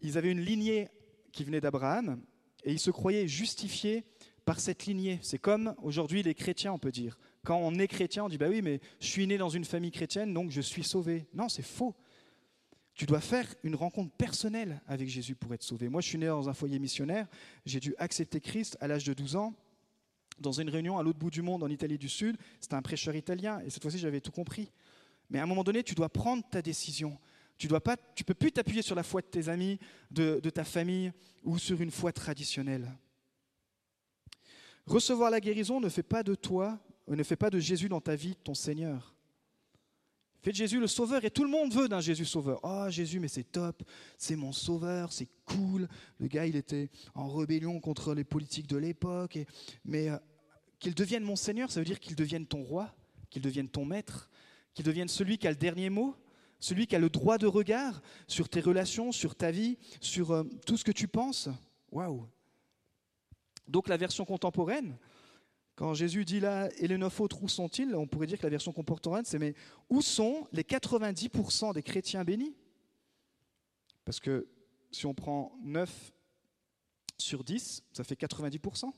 ils 0.00 0.16
avaient 0.16 0.32
une 0.32 0.40
lignée 0.40 0.88
qui 1.32 1.44
venait 1.44 1.60
d'Abraham, 1.60 2.22
et 2.64 2.72
ils 2.72 2.80
se 2.80 2.90
croyaient 2.90 3.28
justifiés 3.28 4.04
par 4.46 4.58
cette 4.58 4.86
lignée. 4.86 5.18
C'est 5.22 5.38
comme 5.38 5.74
aujourd'hui 5.82 6.22
les 6.22 6.34
chrétiens, 6.34 6.72
on 6.72 6.78
peut 6.78 6.92
dire, 6.92 7.18
quand 7.46 7.58
on 7.58 7.78
est 7.78 7.86
chrétien, 7.86 8.24
on 8.24 8.28
dit 8.28 8.38
bah 8.38 8.48
oui, 8.48 8.60
mais 8.60 8.80
je 8.98 9.06
suis 9.06 9.24
né 9.24 9.38
dans 9.38 9.48
une 9.48 9.64
famille 9.64 9.92
chrétienne, 9.92 10.34
donc 10.34 10.50
je 10.50 10.60
suis 10.60 10.82
sauvé. 10.82 11.26
Non, 11.32 11.48
c'est 11.48 11.62
faux. 11.62 11.94
Tu 12.92 13.06
dois 13.06 13.20
faire 13.20 13.46
une 13.62 13.76
rencontre 13.76 14.10
personnelle 14.16 14.82
avec 14.88 15.08
Jésus 15.08 15.36
pour 15.36 15.54
être 15.54 15.62
sauvé. 15.62 15.88
Moi, 15.88 16.00
je 16.00 16.08
suis 16.08 16.18
né 16.18 16.26
dans 16.26 16.48
un 16.48 16.54
foyer 16.54 16.80
missionnaire. 16.80 17.28
J'ai 17.64 17.78
dû 17.78 17.94
accepter 17.98 18.40
Christ 18.40 18.76
à 18.80 18.88
l'âge 18.88 19.04
de 19.04 19.14
12 19.14 19.36
ans 19.36 19.54
dans 20.40 20.52
une 20.52 20.68
réunion 20.68 20.98
à 20.98 21.04
l'autre 21.04 21.20
bout 21.20 21.30
du 21.30 21.40
monde, 21.40 21.62
en 21.62 21.68
Italie 21.68 21.98
du 21.98 22.08
Sud. 22.08 22.36
C'était 22.60 22.74
un 22.74 22.82
prêcheur 22.82 23.14
italien, 23.14 23.60
et 23.64 23.70
cette 23.70 23.82
fois-ci, 23.82 23.98
j'avais 23.98 24.20
tout 24.20 24.32
compris. 24.32 24.72
Mais 25.30 25.38
à 25.38 25.44
un 25.44 25.46
moment 25.46 25.62
donné, 25.62 25.84
tu 25.84 25.94
dois 25.94 26.08
prendre 26.08 26.42
ta 26.50 26.62
décision. 26.62 27.16
Tu 27.58 27.68
ne 27.68 27.78
tu 28.16 28.24
peux 28.24 28.34
plus 28.34 28.50
t'appuyer 28.50 28.82
sur 28.82 28.96
la 28.96 29.04
foi 29.04 29.20
de 29.20 29.26
tes 29.26 29.48
amis, 29.48 29.78
de 30.10 30.50
ta 30.50 30.64
famille, 30.64 31.12
ou 31.44 31.58
sur 31.58 31.80
une 31.80 31.92
foi 31.92 32.12
traditionnelle. 32.12 32.90
Recevoir 34.86 35.30
la 35.30 35.40
guérison 35.40 35.80
ne 35.80 35.88
fait 35.88 36.02
pas 36.02 36.22
de 36.22 36.34
toi, 36.34 36.78
ne 37.14 37.22
fait 37.22 37.36
pas 37.36 37.50
de 37.50 37.58
Jésus 37.58 37.88
dans 37.88 38.00
ta 38.00 38.16
vie 38.16 38.34
ton 38.42 38.54
Seigneur. 38.54 39.14
Fais 40.42 40.52
de 40.52 40.56
Jésus 40.56 40.78
le 40.78 40.86
sauveur 40.86 41.24
et 41.24 41.30
tout 41.30 41.42
le 41.42 41.50
monde 41.50 41.72
veut 41.72 41.88
d'un 41.88 42.00
Jésus 42.00 42.24
sauveur. 42.24 42.60
Oh 42.62 42.86
Jésus, 42.88 43.18
mais 43.18 43.28
c'est 43.28 43.50
top, 43.50 43.82
c'est 44.16 44.36
mon 44.36 44.52
sauveur, 44.52 45.12
c'est 45.12 45.28
cool. 45.44 45.88
Le 46.18 46.28
gars, 46.28 46.46
il 46.46 46.54
était 46.54 46.88
en 47.14 47.28
rébellion 47.28 47.80
contre 47.80 48.14
les 48.14 48.22
politiques 48.22 48.68
de 48.68 48.76
l'époque. 48.76 49.38
Mais 49.84 50.08
euh, 50.08 50.18
qu'il 50.78 50.94
devienne 50.94 51.24
mon 51.24 51.36
Seigneur, 51.36 51.70
ça 51.70 51.80
veut 51.80 51.86
dire 51.86 51.98
qu'il 51.98 52.14
devienne 52.14 52.46
ton 52.46 52.62
roi, 52.62 52.94
qu'il 53.30 53.42
devienne 53.42 53.68
ton 53.68 53.84
maître, 53.84 54.30
qu'il 54.74 54.84
devienne 54.84 55.08
celui 55.08 55.36
qui 55.38 55.48
a 55.48 55.50
le 55.50 55.56
dernier 55.56 55.90
mot, 55.90 56.14
celui 56.60 56.86
qui 56.86 56.94
a 56.94 56.98
le 56.98 57.10
droit 57.10 57.38
de 57.38 57.46
regard 57.46 58.00
sur 58.28 58.48
tes 58.48 58.60
relations, 58.60 59.10
sur 59.10 59.34
ta 59.34 59.50
vie, 59.50 59.78
sur 60.00 60.30
euh, 60.30 60.44
tout 60.64 60.76
ce 60.76 60.84
que 60.84 60.92
tu 60.92 61.08
penses. 61.08 61.48
Waouh 61.90 62.24
Donc 63.66 63.88
la 63.88 63.96
version 63.96 64.24
contemporaine, 64.24 64.96
quand 65.76 65.92
Jésus 65.92 66.24
dit 66.24 66.40
là, 66.40 66.70
et 66.78 66.88
les 66.88 66.96
neuf 66.96 67.20
autres, 67.20 67.42
où 67.42 67.48
sont-ils? 67.48 67.94
On 67.94 68.06
pourrait 68.06 68.26
dire 68.26 68.38
que 68.38 68.44
la 68.44 68.50
version 68.50 68.72
contemporaine, 68.72 69.26
c'est 69.26 69.38
mais 69.38 69.54
où 69.90 70.00
sont 70.00 70.48
les 70.52 70.62
90% 70.62 71.74
des 71.74 71.82
chrétiens 71.82 72.24
bénis? 72.24 72.56
Parce 74.06 74.18
que 74.18 74.48
si 74.90 75.04
on 75.04 75.12
prend 75.12 75.52
9 75.62 76.12
sur 77.18 77.44
10, 77.44 77.84
ça 77.92 78.04
fait 78.04 78.18
90%. 78.18 78.90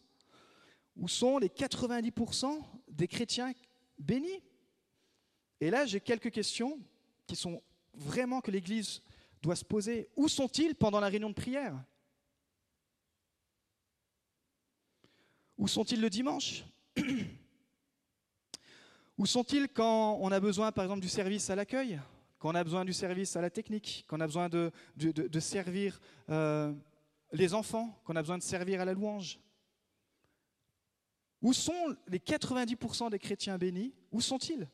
Où 0.96 1.08
sont 1.08 1.38
les 1.38 1.48
90% 1.48 2.62
des 2.88 3.08
chrétiens 3.08 3.52
bénis? 3.98 4.42
Et 5.60 5.70
là, 5.70 5.84
j'ai 5.84 6.00
quelques 6.00 6.30
questions 6.30 6.78
qui 7.26 7.34
sont 7.34 7.60
vraiment 7.94 8.40
que 8.40 8.52
l'Église 8.52 9.02
doit 9.42 9.56
se 9.56 9.64
poser. 9.64 10.08
Où 10.14 10.28
sont-ils 10.28 10.76
pendant 10.76 11.00
la 11.00 11.08
réunion 11.08 11.30
de 11.30 11.34
prière? 11.34 11.84
Où 15.58 15.66
sont-ils 15.66 16.00
le 16.00 16.08
dimanche 16.08 16.64
Où 19.18 19.26
sont-ils 19.26 19.68
quand 19.68 20.16
on 20.20 20.30
a 20.30 20.38
besoin, 20.38 20.70
par 20.70 20.84
exemple, 20.84 21.02
du 21.02 21.08
service 21.08 21.50
à 21.50 21.56
l'accueil 21.56 22.00
Quand 22.38 22.52
on 22.52 22.54
a 22.54 22.62
besoin 22.62 22.84
du 22.84 22.92
service 22.92 23.34
à 23.34 23.40
la 23.40 23.50
technique 23.50 24.04
Quand 24.06 24.18
on 24.18 24.20
a 24.20 24.26
besoin 24.26 24.48
de, 24.48 24.70
servir 25.40 26.00
euh, 26.30 26.72
les 27.32 27.52
enfants 27.54 28.00
Quand 28.04 28.12
on 28.12 28.16
a 28.16 28.22
besoin 28.22 28.38
de 28.38 28.44
servir 28.44 28.80
à 28.80 28.84
la 28.84 28.92
louange? 28.92 29.40
Où 31.42 31.52
sont 31.52 31.96
les 32.06 32.20
90% 32.20 33.10
des 33.10 33.18
chrétiens 33.18 33.58
bénis? 33.58 33.92
Où 34.12 34.20
sont-ils? 34.20 34.68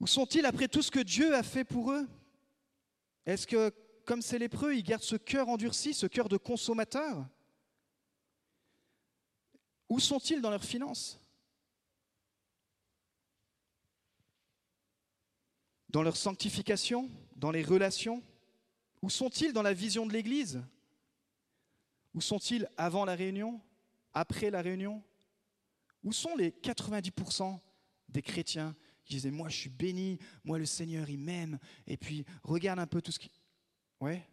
Où 0.00 0.06
sont-ils 0.06 0.46
après 0.46 0.68
tout 0.68 0.82
ce 0.82 0.92
que 0.92 1.00
Dieu 1.00 1.34
a 1.34 1.42
fait 1.42 1.64
pour 1.64 1.90
eux? 1.90 2.08
Est-ce 3.26 3.46
que, 3.46 3.72
comme 4.04 4.22
c'est 4.22 4.38
lépreux, 4.38 4.74
ils 4.74 4.82
gardent 4.82 5.02
ce 5.02 5.16
cœur 5.16 5.48
endurci, 5.48 5.92
ce 5.92 6.06
cœur 6.06 6.28
de 6.28 6.36
consommateur? 6.36 7.26
Où 9.88 10.00
sont-ils 10.00 10.40
dans 10.40 10.50
leurs 10.50 10.64
finances? 10.64 11.20
Dans 15.88 16.02
leur 16.02 16.16
sanctification 16.16 17.10
Dans 17.36 17.50
les 17.50 17.62
relations? 17.62 18.22
Où 19.00 19.10
sont-ils 19.10 19.52
dans 19.52 19.62
la 19.62 19.72
vision 19.72 20.06
de 20.06 20.12
l'Église? 20.12 20.62
Où 22.14 22.20
sont-ils 22.20 22.68
avant 22.76 23.04
la 23.04 23.14
réunion 23.14 23.60
Après 24.12 24.50
la 24.50 24.60
réunion? 24.60 25.02
Où 26.02 26.12
sont 26.12 26.36
les 26.36 26.50
90% 26.50 27.58
des 28.08 28.22
chrétiens 28.22 28.74
qui 29.04 29.14
disaient 29.14 29.30
Moi 29.30 29.48
je 29.48 29.56
suis 29.56 29.70
béni, 29.70 30.18
moi 30.44 30.58
le 30.58 30.66
Seigneur 30.66 31.08
il 31.08 31.18
m'aime, 31.18 31.58
et 31.86 31.96
puis 31.96 32.24
regarde 32.42 32.78
un 32.78 32.86
peu 32.86 33.00
tout 33.00 33.12
ce 33.12 33.18
qui. 33.18 33.30
Ouais? 34.00 34.26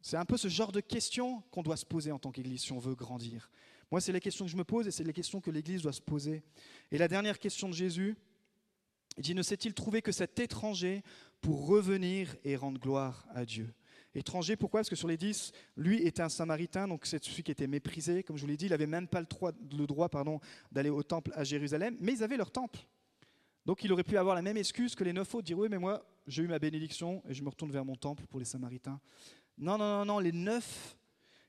C'est 0.00 0.16
un 0.16 0.24
peu 0.24 0.36
ce 0.36 0.48
genre 0.48 0.72
de 0.72 0.80
questions 0.80 1.42
qu'on 1.50 1.62
doit 1.62 1.76
se 1.76 1.86
poser 1.86 2.12
en 2.12 2.18
tant 2.18 2.30
qu'Église 2.30 2.62
si 2.62 2.72
on 2.72 2.78
veut 2.78 2.94
grandir. 2.94 3.50
Moi, 3.90 4.00
c'est 4.00 4.12
les 4.12 4.20
questions 4.20 4.44
que 4.44 4.50
je 4.50 4.56
me 4.56 4.64
pose 4.64 4.86
et 4.86 4.90
c'est 4.90 5.04
les 5.04 5.12
questions 5.12 5.40
que 5.40 5.50
l'Église 5.50 5.82
doit 5.82 5.92
se 5.92 6.02
poser. 6.02 6.42
Et 6.90 6.98
la 6.98 7.08
dernière 7.08 7.38
question 7.38 7.68
de 7.68 7.74
Jésus, 7.74 8.16
il 9.16 9.22
dit, 9.22 9.34
ne 9.34 9.42
s'est-il 9.42 9.74
trouvé 9.74 10.02
que 10.02 10.12
cet 10.12 10.38
étranger 10.38 11.02
pour 11.40 11.66
revenir 11.66 12.36
et 12.44 12.54
rendre 12.56 12.78
gloire 12.78 13.26
à 13.30 13.44
Dieu? 13.44 13.72
Étranger, 14.14 14.56
pourquoi? 14.56 14.80
Parce 14.80 14.90
que 14.90 14.96
sur 14.96 15.08
les 15.08 15.16
dix, 15.16 15.52
lui 15.76 16.02
était 16.02 16.22
un 16.22 16.28
samaritain, 16.28 16.88
donc 16.88 17.06
c'est 17.06 17.22
celui 17.22 17.42
qui 17.42 17.50
était 17.50 17.66
méprisé. 17.66 18.22
Comme 18.22 18.36
je 18.36 18.42
vous 18.42 18.48
l'ai 18.48 18.56
dit, 18.56 18.66
il 18.66 18.70
n'avait 18.70 18.86
même 18.86 19.08
pas 19.08 19.20
le 19.20 19.26
droit, 19.26 19.52
le 19.76 19.86
droit 19.86 20.08
d'aller 20.72 20.90
au 20.90 21.02
temple 21.02 21.32
à 21.34 21.44
Jérusalem, 21.44 21.96
mais 22.00 22.12
ils 22.12 22.22
avaient 22.22 22.36
leur 22.36 22.50
temple. 22.50 22.80
Donc 23.66 23.84
il 23.84 23.92
aurait 23.92 24.04
pu 24.04 24.16
avoir 24.16 24.34
la 24.34 24.42
même 24.42 24.56
excuse 24.56 24.94
que 24.94 25.04
les 25.04 25.12
neuf 25.12 25.34
autres, 25.34 25.44
dire 25.44 25.58
oui, 25.58 25.68
mais 25.70 25.78
moi, 25.78 26.04
j'ai 26.26 26.42
eu 26.42 26.48
ma 26.48 26.58
bénédiction 26.58 27.22
et 27.28 27.34
je 27.34 27.42
me 27.42 27.48
retourne 27.48 27.70
vers 27.70 27.84
mon 27.84 27.96
temple 27.96 28.26
pour 28.26 28.38
les 28.38 28.46
samaritains. 28.46 29.00
Non, 29.58 29.76
non, 29.76 29.98
non, 29.98 30.04
non, 30.04 30.18
les 30.18 30.32
neuf 30.32 30.96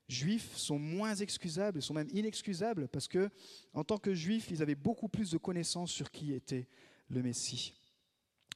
juifs 0.07 0.55
sont 0.55 0.79
moins 0.79 1.15
excusables, 1.15 1.81
sont 1.81 1.93
même 1.93 2.09
inexcusables, 2.11 2.87
parce 2.87 3.07
que 3.07 3.29
en 3.73 3.83
tant 3.83 3.97
que 3.97 4.13
juifs, 4.13 4.49
ils 4.49 4.61
avaient 4.61 4.75
beaucoup 4.75 5.07
plus 5.07 5.31
de 5.31 5.37
connaissances 5.37 5.91
sur 5.91 6.11
qui 6.11 6.33
était 6.33 6.67
le 7.09 7.21
Messie. 7.21 7.75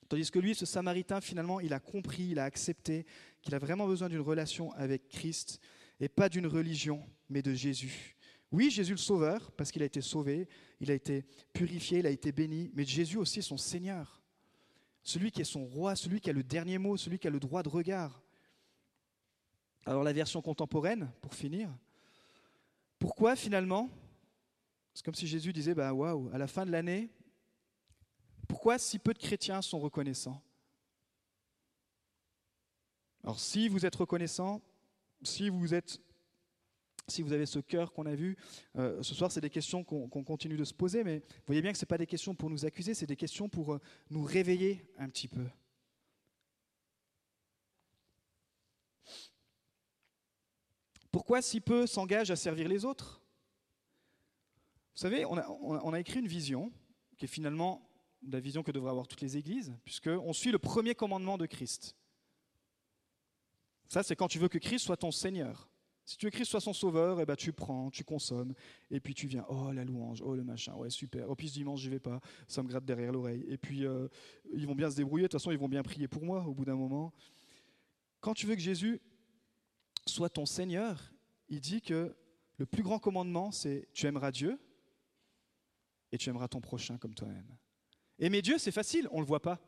Tandis 0.10 0.32
que 0.32 0.40
lui, 0.40 0.56
ce 0.56 0.66
Samaritain, 0.66 1.22
finalement, 1.22 1.60
il 1.60 1.74
a 1.74 1.80
compris, 1.80 2.30
il 2.32 2.40
a 2.40 2.44
accepté 2.44 3.06
qu'il 3.42 3.56
a 3.56 3.60
vraiment 3.60 3.88
besoin 3.88 4.10
d'une 4.10 4.20
relation 4.20 4.72
avec 4.74 5.08
Christ 5.08 5.60
et 6.00 6.10
pas 6.10 6.30
d'une 6.30 6.48
religion, 6.48 7.04
mais 7.30 7.42
de 7.42 7.54
Jésus. 7.54 8.16
Oui, 8.52 8.70
Jésus 8.70 8.92
le 8.92 8.98
Sauveur, 8.98 9.52
parce 9.52 9.72
qu'il 9.72 9.82
a 9.82 9.86
été 9.86 10.02
sauvé, 10.02 10.48
il 10.80 10.92
a 10.92 10.94
été 10.94 11.26
purifié, 11.54 12.00
il 12.00 12.08
a 12.08 12.12
été 12.12 12.32
béni, 12.32 12.72
mais 12.74 12.86
Jésus 12.86 13.18
aussi 13.18 13.42
son 13.42 13.58
Seigneur, 13.58 14.22
celui 15.02 15.32
qui 15.32 15.42
est 15.42 15.46
son 15.46 15.66
roi, 15.66 15.96
celui 15.96 16.22
qui 16.22 16.30
a 16.30 16.34
le 16.34 16.44
dernier 16.44 16.78
mot, 16.78 16.98
celui 16.98 17.20
qui 17.20 17.28
a 17.28 17.32
le 17.32 17.40
droit 17.40 17.64
de 17.64 17.70
regard. 17.70 18.23
Alors 19.86 20.04
la 20.04 20.14
version 20.14 20.42
contemporaine, 20.42 21.12
pour 21.22 21.34
finir. 21.34 21.70
Pourquoi 23.00 23.36
finalement 23.36 23.90
C'est 24.94 25.04
comme 25.04 25.16
si 25.16 25.28
Jésus 25.28 25.52
disait, 25.52 25.74
bah 25.74 25.94
waouh, 25.94 26.30
à 26.34 26.38
la 26.38 26.48
fin 26.48 26.66
de 26.66 26.72
l'année, 26.72 27.10
pourquoi 28.48 28.78
si 28.78 29.00
peu 29.00 29.14
de 29.14 29.20
chrétiens 29.20 29.62
sont 29.62 29.80
reconnaissants? 29.80 30.42
Alors 33.24 33.40
si 33.40 33.68
vous 33.68 33.86
êtes 33.86 33.96
reconnaissant, 33.96 34.62
si 35.22 35.50
vous 35.50 35.74
êtes 35.74 36.00
si 37.10 37.22
vous 37.22 37.34
avez 37.34 37.46
ce 37.46 37.60
cœur 37.60 37.92
qu'on 37.92 38.06
a 38.06 38.16
vu, 38.16 38.38
euh, 38.78 39.04
ce 39.04 39.14
soir, 39.14 39.30
c'est 39.30 39.42
des 39.42 39.50
questions 39.50 39.84
qu'on 39.84 40.24
continue 40.24 40.56
de 40.56 40.64
se 40.64 40.74
poser, 40.74 41.04
mais 41.04 41.22
voyez 41.46 41.62
bien 41.62 41.74
que 41.74 41.78
ce 41.78 41.86
pas 41.86 41.98
des 41.98 42.08
questions 42.08 42.34
pour 42.34 42.50
nous 42.50 42.66
accuser, 42.66 42.94
c'est 42.94 43.06
des 43.06 43.18
questions 43.18 43.50
pour 43.50 43.74
euh, 43.74 43.82
nous 44.10 44.24
réveiller 44.24 44.86
un 44.98 45.10
petit 45.10 45.28
peu. 45.28 45.46
Pourquoi 51.14 51.44
si 51.44 51.62
peu 51.62 51.86
s'engagent 51.86 52.32
à 52.32 52.36
servir 52.36 52.68
les 52.68 52.86
autres? 52.86 53.22
Vous 54.96 55.02
savez, 55.02 55.26
on 55.26 55.94
a, 55.94 56.00
écrit 56.00 56.20
une 56.20 56.28
vision 56.28 56.74
qui 57.18 57.26
est 57.26 57.28
finalement 57.28 57.88
la 58.28 58.40
vision 58.40 58.64
que 58.64 58.72
devraient 58.72 58.90
avoir 58.90 59.08
toutes 59.08 59.22
les 59.22 59.38
églises, 59.38 59.76
puisqu'on 59.86 60.34
suit 60.34 60.52
le 60.52 60.58
premier 60.58 60.96
commandement 60.96 61.38
de 61.38 61.46
Christ. 61.46 61.96
Ça, 63.88 64.02
c'est 64.02 64.16
quand 64.16 64.28
tu 64.28 64.40
veux 64.40 64.48
que 64.48 64.58
Christ 64.58 64.86
soit 64.86 64.98
ton 64.98 65.12
Seigneur. 65.12 65.70
Si 66.04 66.18
tu 66.18 66.26
veux 66.26 66.32
que 66.32 66.38
Christ 66.38 66.50
soit 66.50 66.62
son 66.62 66.74
sauveur, 66.74 67.22
eh 67.22 67.28
ben, 67.28 67.36
tu 67.36 67.54
prends, 67.54 67.92
tu 67.92 68.04
consommes, 68.04 68.56
et 68.90 69.00
puis 69.00 69.14
tu 69.14 69.28
viens, 69.28 69.46
oh 69.50 69.72
la 69.72 69.86
louange, 69.86 70.24
oh 70.26 70.34
le 70.34 70.44
machin, 70.44 70.74
ouais 70.74 70.90
super. 70.90 71.30
Oh 71.30 71.36
puis 71.36 71.48
ce 71.48 71.54
dimanche, 71.54 71.82
je 71.82 71.92
vais 71.92 72.00
pas, 72.00 72.22
ça 72.48 72.64
me 72.64 72.68
gratte 72.68 72.86
derrière 72.86 73.12
l'oreille. 73.12 73.46
Et 73.48 73.60
puis 73.60 73.86
euh, 73.86 74.08
ils 74.52 74.66
vont 74.66 74.76
bien 74.76 74.90
se 74.90 74.96
débrouiller, 74.96 75.26
de 75.26 75.28
toute 75.28 75.40
façon 75.40 75.52
ils 75.52 75.60
vont 75.60 75.70
bien 75.70 75.84
prier 75.84 76.08
pour 76.08 76.26
moi 76.26 76.44
au 76.48 76.56
bout 76.56 76.66
d'un 76.66 76.76
moment. 76.76 77.14
Quand 78.20 78.34
tu 78.34 78.48
veux 78.48 78.56
que 78.56 78.62
Jésus 78.62 79.00
soit 80.06 80.30
ton 80.30 80.46
Seigneur, 80.46 81.14
il 81.50 81.60
dit 81.60 81.82
que 81.82 82.16
le 82.58 82.66
plus 82.66 82.84
grand 82.84 83.00
commandement, 83.00 83.52
c'est 83.52 83.88
tu 83.94 84.06
aimeras 84.06 84.32
Dieu 84.32 84.60
et 86.12 86.18
tu 86.18 86.30
aimeras 86.30 86.48
ton 86.48 86.62
prochain 86.62 86.98
comme 86.98 87.14
toi-même. 87.14 87.48
Aimer 88.20 88.42
Dieu, 88.42 88.58
c'est 88.58 88.72
facile, 88.72 89.08
on 89.12 89.18
ne 89.18 89.22
le 89.22 89.28
voit 89.28 89.42
pas. 89.42 89.60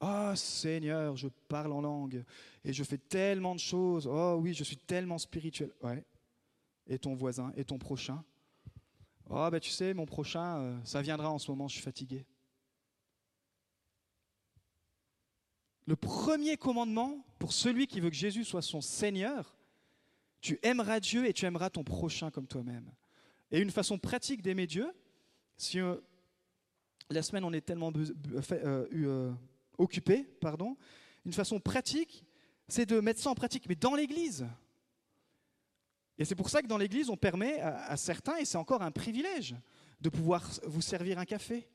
Oh 0.00 0.34
Seigneur, 0.34 1.16
je 1.16 1.28
parle 1.28 1.72
en 1.72 1.80
langue 1.80 2.24
et 2.64 2.72
je 2.72 2.82
fais 2.82 2.98
tellement 2.98 3.54
de 3.54 3.60
choses. 3.60 4.06
Oh 4.06 4.38
oui, 4.40 4.54
je 4.54 4.64
suis 4.64 4.76
tellement 4.76 5.18
spirituel. 5.18 5.70
Ouais. 5.82 6.04
Et 6.86 6.98
ton 6.98 7.14
voisin 7.14 7.52
et 7.56 7.64
ton 7.64 7.78
prochain. 7.78 8.24
Oh 9.30 9.48
ben 9.50 9.60
tu 9.60 9.70
sais, 9.70 9.94
mon 9.94 10.04
prochain, 10.04 10.58
euh, 10.58 10.78
ça 10.84 11.00
viendra 11.00 11.30
en 11.30 11.38
ce 11.38 11.50
moment, 11.50 11.68
je 11.68 11.74
suis 11.74 11.82
fatigué. 11.82 12.26
Le 15.86 15.96
premier 15.96 16.56
commandement 16.56 17.24
pour 17.38 17.52
celui 17.52 17.86
qui 17.86 18.00
veut 18.00 18.10
que 18.10 18.16
Jésus 18.16 18.44
soit 18.44 18.62
son 18.62 18.80
Seigneur, 18.80 19.56
Tu 20.40 20.58
aimeras 20.62 21.00
Dieu 21.00 21.26
et 21.26 21.32
tu 21.32 21.46
aimeras 21.46 21.70
ton 21.70 21.84
prochain 21.84 22.30
comme 22.30 22.46
toi-même. 22.46 22.90
Et 23.50 23.60
une 23.60 23.70
façon 23.70 23.98
pratique 23.98 24.42
d'aimer 24.42 24.66
Dieu, 24.66 24.92
si 25.56 25.80
euh, 25.80 25.96
la 27.08 27.22
semaine 27.22 27.44
on 27.44 27.52
est 27.52 27.62
tellement 27.62 27.92
euh, 27.96 28.86
euh, 28.92 29.32
occupé, 29.78 30.24
pardon, 30.40 30.76
une 31.24 31.32
façon 31.32 31.60
pratique, 31.60 32.24
c'est 32.68 32.86
de 32.86 33.00
mettre 33.00 33.20
ça 33.20 33.30
en 33.30 33.34
pratique, 33.34 33.68
mais 33.68 33.74
dans 33.74 33.94
l'Église. 33.94 34.46
Et 36.18 36.24
c'est 36.24 36.34
pour 36.34 36.48
ça 36.48 36.62
que 36.62 36.66
dans 36.66 36.78
l'Église, 36.78 37.10
on 37.10 37.16
permet 37.16 37.60
à, 37.60 37.96
certains, 37.96 38.36
et 38.36 38.44
c'est 38.44 38.58
encore 38.58 38.82
un 38.82 38.92
privilège, 38.92 39.56
de 40.00 40.08
pouvoir 40.08 40.48
vous 40.64 40.82
servir 40.82 41.18
un 41.18 41.24
café, 41.24 41.66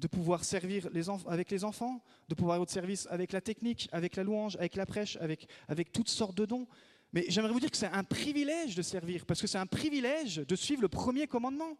de 0.00 0.06
pouvoir 0.08 0.44
servir 0.44 0.88
avec 1.26 1.50
les 1.50 1.64
enfants, 1.64 2.02
de 2.28 2.34
pouvoir 2.34 2.56
être 2.56 2.62
au 2.62 2.72
service 2.72 3.06
avec 3.10 3.32
la 3.32 3.40
technique, 3.40 3.88
avec 3.92 4.16
la 4.16 4.24
louange, 4.24 4.56
avec 4.56 4.74
la 4.74 4.86
prêche, 4.86 5.18
avec, 5.20 5.92
toutes 5.92 6.08
sortes 6.08 6.36
de 6.36 6.46
dons. 6.46 6.66
Mais 7.12 7.26
j'aimerais 7.28 7.52
vous 7.52 7.60
dire 7.60 7.70
que 7.70 7.76
c'est 7.76 7.86
un 7.86 8.04
privilège 8.04 8.74
de 8.74 8.82
servir, 8.82 9.26
parce 9.26 9.40
que 9.40 9.46
c'est 9.46 9.58
un 9.58 9.66
privilège 9.66 10.36
de 10.36 10.56
suivre 10.56 10.80
le 10.80 10.88
premier 10.88 11.26
commandement. 11.26 11.76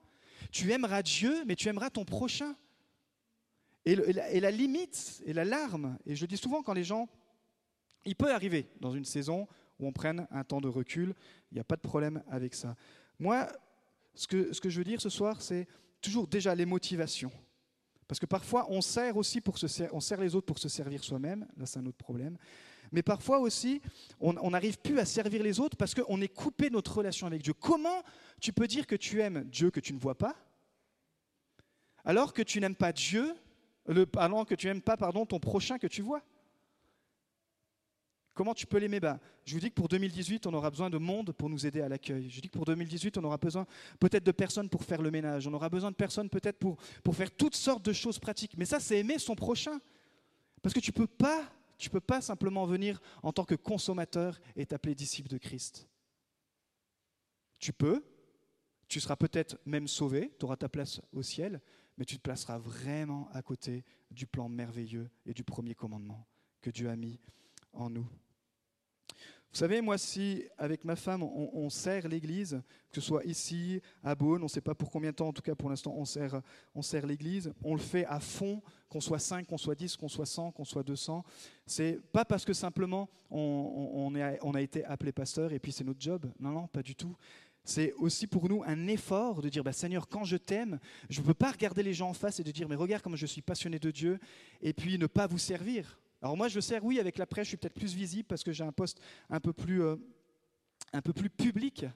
Tu 0.52 0.70
aimeras 0.70 1.02
Dieu, 1.02 1.44
mais 1.46 1.56
tu 1.56 1.68
aimeras 1.68 1.88
ton 1.88 2.04
prochain. 2.04 2.54
Et, 3.87 3.96
la, 4.40 4.50
limite, 4.50 5.22
et 5.24 5.33
la 5.33 5.46
larme, 5.46 5.96
et 6.04 6.14
je 6.14 6.20
le 6.20 6.26
dis 6.26 6.37
souvent 6.37 6.62
quand 6.62 6.74
les 6.74 6.85
gens, 6.85 7.09
il 8.04 8.14
peut 8.14 8.33
arriver 8.33 8.66
dans 8.80 8.92
une 8.92 9.06
saison 9.06 9.48
où 9.78 9.87
on 9.87 9.92
prenne 9.92 10.26
un 10.30 10.44
temps 10.44 10.61
de 10.61 10.68
recul, 10.68 11.14
il 11.50 11.54
n'y 11.54 11.61
a 11.61 11.64
pas 11.64 11.76
de 11.76 11.80
problème 11.80 12.22
avec 12.28 12.54
ça. 12.54 12.76
Moi, 13.18 13.48
ce 14.14 14.26
que 14.26 14.68
je 14.68 14.78
veux 14.78 14.85
dire 14.85 15.00
ce 15.00 15.09
soir, 15.09 15.40
c'est 15.40 15.66
toujours 16.02 16.26
déjà 16.26 16.54
les 16.54 16.66
motivations. 16.66 17.33
Parce 18.10 18.18
que 18.18 18.26
parfois, 18.26 18.66
on 18.68 18.80
sert 18.80 19.14
les 19.14 20.34
autres 20.34 20.46
pour 20.46 20.58
se 20.58 20.68
servir 20.68 21.04
soi-même, 21.04 21.46
là 21.56 21.64
c'est 21.64 21.78
un 21.78 21.86
autre 21.86 21.96
problème. 21.96 22.36
Mais 22.90 23.04
parfois 23.04 23.38
aussi, 23.38 23.80
on 24.18 24.50
n'arrive 24.50 24.80
plus 24.80 24.98
à 24.98 25.04
servir 25.04 25.44
les 25.44 25.60
autres 25.60 25.76
parce 25.76 25.94
qu'on 25.94 26.20
est 26.20 26.26
coupé 26.26 26.70
notre 26.70 26.96
relation 26.96 27.28
avec 27.28 27.40
Dieu. 27.40 27.52
Comment 27.52 28.02
tu 28.40 28.52
peux 28.52 28.66
dire 28.66 28.88
que 28.88 28.96
tu 28.96 29.20
aimes 29.20 29.44
Dieu 29.44 29.70
que 29.70 29.78
tu 29.78 29.92
ne 29.92 30.00
vois 30.00 30.18
pas, 30.18 30.34
alors 32.04 32.32
que 32.32 32.42
tu 32.42 32.60
n'aimes 32.60 32.74
pas 32.74 32.92
Dieu, 32.92 33.32
alors 34.16 34.44
que 34.44 34.56
tu 34.56 34.66
n'aimes 34.66 34.82
pas 34.82 34.96
pardon, 34.96 35.24
ton 35.24 35.38
prochain 35.38 35.78
que 35.78 35.86
tu 35.86 36.02
vois? 36.02 36.24
Comment 38.40 38.55
tu 38.55 38.66
peux 38.66 38.79
l'aimer? 38.79 39.00
Ben, 39.00 39.20
Je 39.44 39.53
vous 39.53 39.61
dis 39.61 39.68
que 39.68 39.74
pour 39.74 39.87
2018, 39.87 40.46
on 40.46 40.55
aura 40.55 40.70
besoin 40.70 40.88
de 40.88 40.96
monde 40.96 41.31
pour 41.33 41.50
nous 41.50 41.66
aider 41.66 41.83
à 41.83 41.90
l'accueil. 41.90 42.31
Je 42.31 42.40
dis 42.40 42.48
que 42.48 42.57
pour 42.57 42.64
2018, 42.64 43.18
on 43.18 43.24
aura 43.24 43.37
besoin 43.37 43.66
peut-être 43.98 44.24
de 44.24 44.33
personnes 44.33 44.70
pour 44.70 44.83
faire 44.83 45.03
le 45.03 45.11
ménage. 45.11 45.46
On 45.46 45.53
aura 45.53 45.68
besoin 45.68 45.90
de 45.90 45.96
personnes 45.96 46.31
peut-être 46.31 46.57
pour, 46.57 46.79
pour 47.05 47.14
faire 47.14 47.31
toutes 47.31 47.55
sortes 47.55 47.85
de 47.85 47.92
choses 47.92 48.18
pratiques. 48.18 48.57
Mais 48.57 48.64
ça, 48.64 48.81
c'est 48.81 48.98
aimer 48.98 49.18
son 49.18 49.35
prochain. 49.35 49.79
Parce 50.62 50.74
que 50.74 50.81
tu 50.81 50.90
ne 50.90 51.05
peux, 51.05 51.07
peux 51.07 52.00
pas 52.00 52.20
simplement 52.22 52.64
venir 52.64 52.98
en 53.22 53.31
tant 53.31 53.44
que 53.44 53.55
consommateur 53.55 54.40
et 54.57 54.64
t'appeler 54.64 54.94
disciple 54.94 55.29
de 55.29 55.37
Christ. 55.37 55.87
Tu 57.59 57.74
peux, 57.74 58.03
tu 58.88 59.00
seras 59.00 59.16
peut-être 59.16 59.59
même 59.66 59.87
sauvé, 59.87 60.33
tu 60.38 60.46
auras 60.46 60.57
ta 60.57 60.70
place 60.70 61.03
au 61.12 61.20
ciel, 61.20 61.61
mais 61.98 62.07
tu 62.07 62.16
te 62.16 62.22
placeras 62.22 62.57
vraiment 62.57 63.29
à 63.35 63.42
côté 63.42 63.85
du 64.11 64.26
plan 64.26 64.48
merveilleux 64.48 65.11
et 65.26 65.35
du 65.35 65.44
premier 65.44 65.74
commandement 65.74 66.26
que 66.62 66.70
Dieu 66.70 66.88
a 66.88 66.96
mis 66.96 67.20
en 67.74 67.90
nous. 67.90 68.09
Vous 69.52 69.58
savez, 69.58 69.80
moi, 69.80 69.98
si 69.98 70.44
avec 70.56 70.84
ma 70.84 70.94
femme, 70.94 71.24
on, 71.24 71.68
sert 71.70 72.06
l'Église, 72.06 72.62
que 72.92 73.00
ce 73.00 73.06
soit 73.06 73.24
ici, 73.24 73.80
à 74.04 74.14
Beaune, 74.14 74.42
on 74.42 74.44
ne 74.44 74.48
sait 74.48 74.60
pas 74.60 74.76
pour 74.76 74.90
combien 74.90 75.10
de 75.10 75.16
temps, 75.16 75.26
en 75.26 75.32
tout 75.32 75.42
cas 75.42 75.56
pour 75.56 75.68
l'instant, 75.68 75.92
on 75.96 76.04
sert, 76.04 76.40
on 76.72 76.82
sert 76.82 77.04
l'Église, 77.04 77.52
on 77.64 77.74
le 77.74 77.80
fait 77.80 78.04
à 78.06 78.20
fond, 78.20 78.62
qu'on 78.88 79.00
soit 79.00 79.18
5, 79.18 79.46
qu'on 79.46 79.58
soit 79.58 79.74
10, 79.74 79.96
qu'on 79.96 80.08
soit 80.08 80.26
100, 80.26 80.52
qu'on 80.52 80.64
soit 80.64 80.84
200. 80.84 81.24
C'est 81.66 81.98
pas 82.12 82.24
parce 82.24 82.44
que 82.44 82.52
simplement 82.52 83.08
on, 83.30 84.14
a 84.54 84.60
été 84.60 84.84
appelé 84.84 85.10
pasteur 85.10 85.52
et 85.52 85.58
puis 85.58 85.72
c'est 85.72 85.84
notre 85.84 86.00
job. 86.00 86.26
Non, 86.38 86.50
non, 86.50 86.66
pas 86.68 86.82
du 86.82 86.94
tout. 86.94 87.16
C'est 87.64 87.92
aussi 87.94 88.26
pour 88.26 88.48
nous 88.48 88.62
un 88.64 88.86
effort 88.86 89.42
de 89.42 89.48
dire, 89.48 89.62
bah, 89.62 89.72
Seigneur, 89.72 90.08
quand 90.08 90.24
je 90.24 90.36
t'aime, 90.36 90.78
je 91.08 91.20
ne 91.20 91.26
peux 91.26 91.34
pas 91.34 91.50
regarder 91.50 91.82
les 91.82 91.92
gens 91.92 92.08
en 92.08 92.14
face 92.14 92.40
et 92.40 92.44
de 92.44 92.50
dire, 92.50 92.68
mais 92.68 92.76
regarde 92.76 93.02
comme 93.02 93.16
je 93.16 93.26
suis 93.26 93.42
passionné 93.42 93.78
de 93.78 93.90
Dieu, 93.90 94.18
et 94.62 94.72
puis 94.72 94.98
ne 94.98 95.06
pas 95.06 95.26
vous 95.26 95.38
servir. 95.38 95.99
Alors 96.22 96.37
moi, 96.37 96.48
je 96.48 96.61
sers, 96.61 96.85
oui, 96.85 97.00
avec 97.00 97.18
la 97.18 97.26
presse, 97.26 97.46
je 97.46 97.50
suis 97.50 97.56
peut-être 97.56 97.74
plus 97.74 97.94
visible 97.94 98.26
parce 98.28 98.42
que 98.42 98.52
j'ai 98.52 98.64
un 98.64 98.72
poste 98.72 99.00
un 99.30 99.40
peu 99.40 99.52
plus, 99.52 99.83
euh, 99.83 99.96
un 100.92 101.00
peu 101.00 101.12
plus 101.12 101.30
public. 101.30 101.87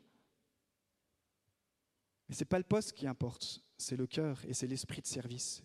Mais 2.28 2.34
ce 2.34 2.40
n'est 2.40 2.46
pas 2.46 2.58
le 2.58 2.64
poste 2.64 2.92
qui 2.92 3.06
importe, 3.06 3.62
c'est 3.76 3.96
le 3.96 4.06
cœur 4.06 4.42
et 4.46 4.54
c'est 4.54 4.66
l'esprit 4.66 5.02
de 5.02 5.06
service. 5.06 5.62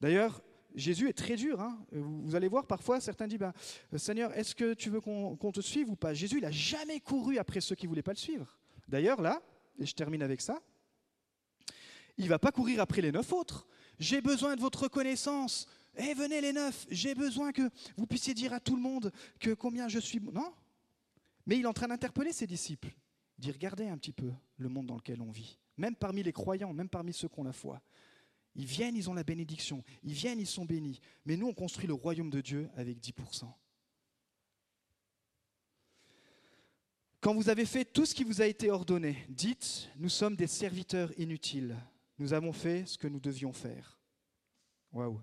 D'ailleurs, 0.00 0.42
Jésus 0.74 1.08
est 1.08 1.14
très 1.14 1.36
dur. 1.36 1.60
Hein. 1.60 1.84
Vous 1.92 2.34
allez 2.34 2.48
voir, 2.48 2.66
parfois, 2.66 3.00
certains 3.00 3.26
disent, 3.26 3.38
ben, 3.38 3.52
Seigneur, 3.96 4.36
est-ce 4.36 4.54
que 4.54 4.74
tu 4.74 4.90
veux 4.90 5.00
qu'on 5.00 5.52
te 5.52 5.60
suive 5.60 5.90
ou 5.90 5.96
pas? 5.96 6.14
Jésus, 6.14 6.38
il 6.38 6.42
n'a 6.42 6.50
jamais 6.50 7.00
couru 7.00 7.38
après 7.38 7.60
ceux 7.60 7.74
qui 7.74 7.86
ne 7.86 7.88
voulaient 7.88 8.02
pas 8.02 8.12
le 8.12 8.18
suivre. 8.18 8.58
D'ailleurs, 8.88 9.20
là, 9.20 9.42
et 9.78 9.86
je 9.86 9.94
termine 9.94 10.22
avec 10.22 10.40
ça, 10.40 10.60
il 12.18 12.24
ne 12.24 12.30
va 12.30 12.38
pas 12.38 12.52
courir 12.52 12.80
après 12.80 13.00
les 13.00 13.12
neuf 13.12 13.32
autres. 13.32 13.66
J'ai 13.98 14.20
besoin 14.20 14.54
de 14.56 14.60
votre 14.60 14.82
reconnaissance. 14.82 15.66
Eh, 15.96 16.14
venez 16.14 16.40
les 16.40 16.52
neufs, 16.52 16.86
j'ai 16.90 17.14
besoin 17.14 17.52
que 17.52 17.68
vous 17.96 18.06
puissiez 18.06 18.34
dire 18.34 18.52
à 18.52 18.60
tout 18.60 18.76
le 18.76 18.82
monde 18.82 19.12
que 19.38 19.52
combien 19.52 19.88
je 19.88 19.98
suis. 19.98 20.20
Non 20.20 20.52
Mais 21.46 21.58
il 21.58 21.62
est 21.62 21.66
en 21.66 21.72
train 21.72 21.88
d'interpeller 21.88 22.32
ses 22.32 22.46
disciples. 22.46 22.94
Dire, 23.38 23.54
regardez 23.54 23.88
un 23.88 23.98
petit 23.98 24.12
peu 24.12 24.32
le 24.56 24.68
monde 24.68 24.86
dans 24.86 24.96
lequel 24.96 25.20
on 25.20 25.30
vit. 25.30 25.58
Même 25.76 25.96
parmi 25.96 26.22
les 26.22 26.32
croyants, 26.32 26.72
même 26.72 26.88
parmi 26.88 27.12
ceux 27.12 27.28
qui 27.28 27.40
ont 27.40 27.44
la 27.44 27.52
foi. 27.52 27.82
Ils 28.54 28.66
viennent, 28.66 28.96
ils 28.96 29.08
ont 29.08 29.14
la 29.14 29.24
bénédiction. 29.24 29.82
Ils 30.02 30.12
viennent, 30.12 30.38
ils 30.38 30.46
sont 30.46 30.64
bénis. 30.64 31.00
Mais 31.24 31.36
nous, 31.36 31.48
on 31.48 31.54
construit 31.54 31.86
le 31.86 31.94
royaume 31.94 32.30
de 32.30 32.40
Dieu 32.40 32.70
avec 32.76 32.98
10%. 32.98 33.46
Quand 37.20 37.34
vous 37.34 37.48
avez 37.48 37.64
fait 37.66 37.84
tout 37.84 38.04
ce 38.04 38.14
qui 38.14 38.24
vous 38.24 38.42
a 38.42 38.46
été 38.46 38.70
ordonné, 38.70 39.24
dites, 39.28 39.88
nous 39.96 40.08
sommes 40.08 40.36
des 40.36 40.48
serviteurs 40.48 41.16
inutiles. 41.18 41.76
Nous 42.18 42.32
avons 42.32 42.52
fait 42.52 42.84
ce 42.86 42.98
que 42.98 43.06
nous 43.06 43.20
devions 43.20 43.52
faire. 43.52 43.98
Waouh. 44.92 45.20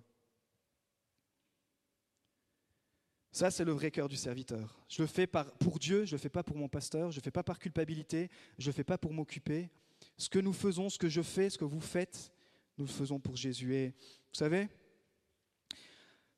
Ça, 3.32 3.52
c'est 3.52 3.64
le 3.64 3.72
vrai 3.72 3.92
cœur 3.92 4.10
du 4.10 4.16
serviteur. 4.16 4.84
Je 4.88 5.04
le 5.04 5.08
fais 5.08 5.28
pour 5.28 5.78
Dieu, 5.78 6.06
je 6.06 6.12
ne 6.12 6.18
le 6.18 6.22
fais 6.22 6.30
pas 6.30 6.44
pour 6.44 6.58
mon 6.58 6.68
pasteur, 6.68 7.12
je 7.12 7.18
ne 7.18 7.22
le 7.22 7.24
fais 7.24 7.32
pas 7.32 7.44
par 7.44 7.60
culpabilité, 7.60 8.30
je 8.58 8.68
ne 8.68 8.72
le 8.72 8.76
fais 8.76 8.84
pas 8.84 8.98
pour 8.98 9.14
m'occuper. 9.14 9.70
Ce 10.18 10.30
que 10.30 10.40
nous 10.40 10.54
faisons, 10.54 10.90
ce 10.90 10.98
que 10.98 11.10
je 11.10 11.22
fais, 11.22 11.50
ce 11.50 11.58
que 11.58 11.66
vous 11.66 11.80
faites, 11.80 12.32
nous 12.78 12.86
le 12.86 12.92
faisons 12.92 13.20
pour 13.20 13.36
Jésus. 13.36 13.76
Et 13.76 13.90
vous 13.90 14.34
savez, 14.34 14.68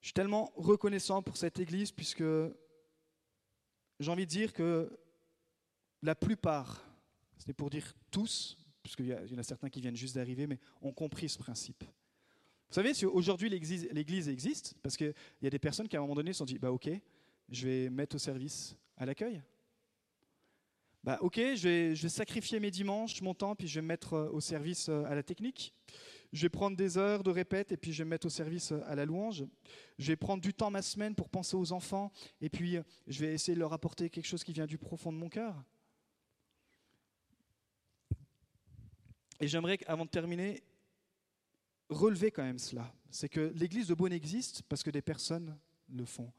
je 0.01 0.07
suis 0.07 0.13
tellement 0.13 0.51
reconnaissant 0.55 1.21
pour 1.21 1.37
cette 1.37 1.59
Église 1.59 1.91
puisque 1.91 2.23
j'ai 3.99 4.11
envie 4.11 4.25
de 4.25 4.31
dire 4.31 4.51
que 4.51 4.99
la 6.01 6.15
plupart, 6.15 6.83
ce 7.37 7.47
n'est 7.47 7.53
pour 7.53 7.69
dire 7.69 7.93
tous, 8.09 8.57
puisqu'il 8.83 9.05
y 9.07 9.35
en 9.35 9.37
a 9.37 9.43
certains 9.43 9.69
qui 9.69 9.79
viennent 9.79 9.95
juste 9.95 10.15
d'arriver, 10.15 10.47
mais 10.47 10.59
ont 10.81 10.91
compris 10.91 11.29
ce 11.29 11.37
principe. 11.37 11.83
Vous 12.71 12.75
savez, 12.75 13.05
aujourd'hui 13.05 13.49
l'Église 13.49 14.29
existe, 14.29 14.75
parce 14.81 14.95
qu'il 14.95 15.13
y 15.41 15.47
a 15.47 15.49
des 15.49 15.59
personnes 15.59 15.89
qui 15.89 15.97
à 15.97 15.99
un 15.99 16.03
moment 16.03 16.15
donné 16.15 16.31
se 16.31 16.37
sont 16.37 16.45
dit, 16.45 16.57
bah 16.57 16.71
ok, 16.71 16.89
je 17.49 17.67
vais 17.67 17.89
mettre 17.89 18.15
au 18.15 18.17
service 18.17 18.77
à 18.95 19.05
l'accueil. 19.05 19.41
Bah 21.03 21.17
ok, 21.19 21.35
je 21.35 21.67
vais, 21.67 21.95
je 21.97 22.03
vais, 22.03 22.09
sacrifier 22.09 22.61
mes 22.61 22.71
dimanches, 22.71 23.21
mon 23.21 23.33
temps, 23.33 23.57
puis 23.57 23.67
je 23.67 23.75
vais 23.75 23.81
me 23.81 23.87
mettre 23.89 24.13
euh, 24.13 24.29
au 24.29 24.39
service 24.39 24.87
euh, 24.87 25.03
à 25.03 25.15
la 25.15 25.23
technique. 25.23 25.73
Je 26.31 26.43
vais 26.43 26.49
prendre 26.49 26.77
des 26.77 26.97
heures 26.97 27.23
de 27.23 27.29
répète 27.29 27.73
et 27.73 27.77
puis 27.77 27.91
je 27.91 28.03
vais 28.03 28.05
me 28.05 28.11
mettre 28.11 28.27
au 28.27 28.29
service 28.29 28.71
euh, 28.71 28.79
à 28.85 28.95
la 28.95 29.03
louange. 29.03 29.43
Je 29.99 30.07
vais 30.07 30.15
prendre 30.15 30.41
du 30.41 30.53
temps 30.53 30.71
ma 30.71 30.81
semaine 30.81 31.13
pour 31.13 31.27
penser 31.27 31.57
aux 31.57 31.73
enfants 31.73 32.09
et 32.39 32.49
puis 32.49 32.77
je 33.05 33.19
vais 33.19 33.33
essayer 33.33 33.53
de 33.53 33.59
leur 33.59 33.73
apporter 33.73 34.09
quelque 34.09 34.27
chose 34.27 34.45
qui 34.45 34.53
vient 34.53 34.65
du 34.65 34.77
profond 34.77 35.11
de 35.11 35.17
mon 35.17 35.27
cœur. 35.27 35.61
Et 39.41 39.47
j'aimerais, 39.49 39.77
avant 39.87 40.05
de 40.05 40.09
terminer, 40.09 40.63
relever 41.91 42.31
quand 42.31 42.43
même 42.43 42.59
cela. 42.59 42.91
C'est 43.09 43.29
que 43.29 43.51
l'église 43.55 43.87
de 43.87 43.93
Beaune 43.93 44.13
existe 44.13 44.63
parce 44.63 44.81
que 44.81 44.89
des 44.89 45.01
personnes 45.01 45.57
le 45.89 46.05
font. 46.05 46.31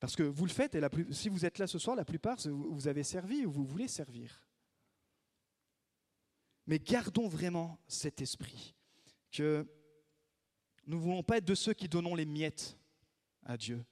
Parce 0.00 0.14
que 0.14 0.24
vous 0.24 0.44
le 0.44 0.50
faites, 0.50 0.74
et 0.74 0.80
si 1.10 1.28
vous 1.28 1.46
êtes 1.46 1.58
là 1.58 1.66
ce 1.66 1.78
soir, 1.78 1.96
la 1.96 2.04
plupart, 2.04 2.36
vous 2.46 2.88
avez 2.88 3.02
servi 3.02 3.46
ou 3.46 3.50
vous 3.50 3.64
voulez 3.64 3.88
servir. 3.88 4.46
Mais 6.66 6.78
gardons 6.78 7.28
vraiment 7.28 7.78
cet 7.86 8.20
esprit, 8.20 8.74
que 9.30 9.66
nous 10.86 10.96
ne 10.98 11.02
voulons 11.02 11.22
pas 11.22 11.38
être 11.38 11.44
de 11.44 11.54
ceux 11.54 11.72
qui 11.72 11.88
donnons 11.88 12.14
les 12.14 12.26
miettes 12.26 12.76
à 13.44 13.56
Dieu. 13.56 13.84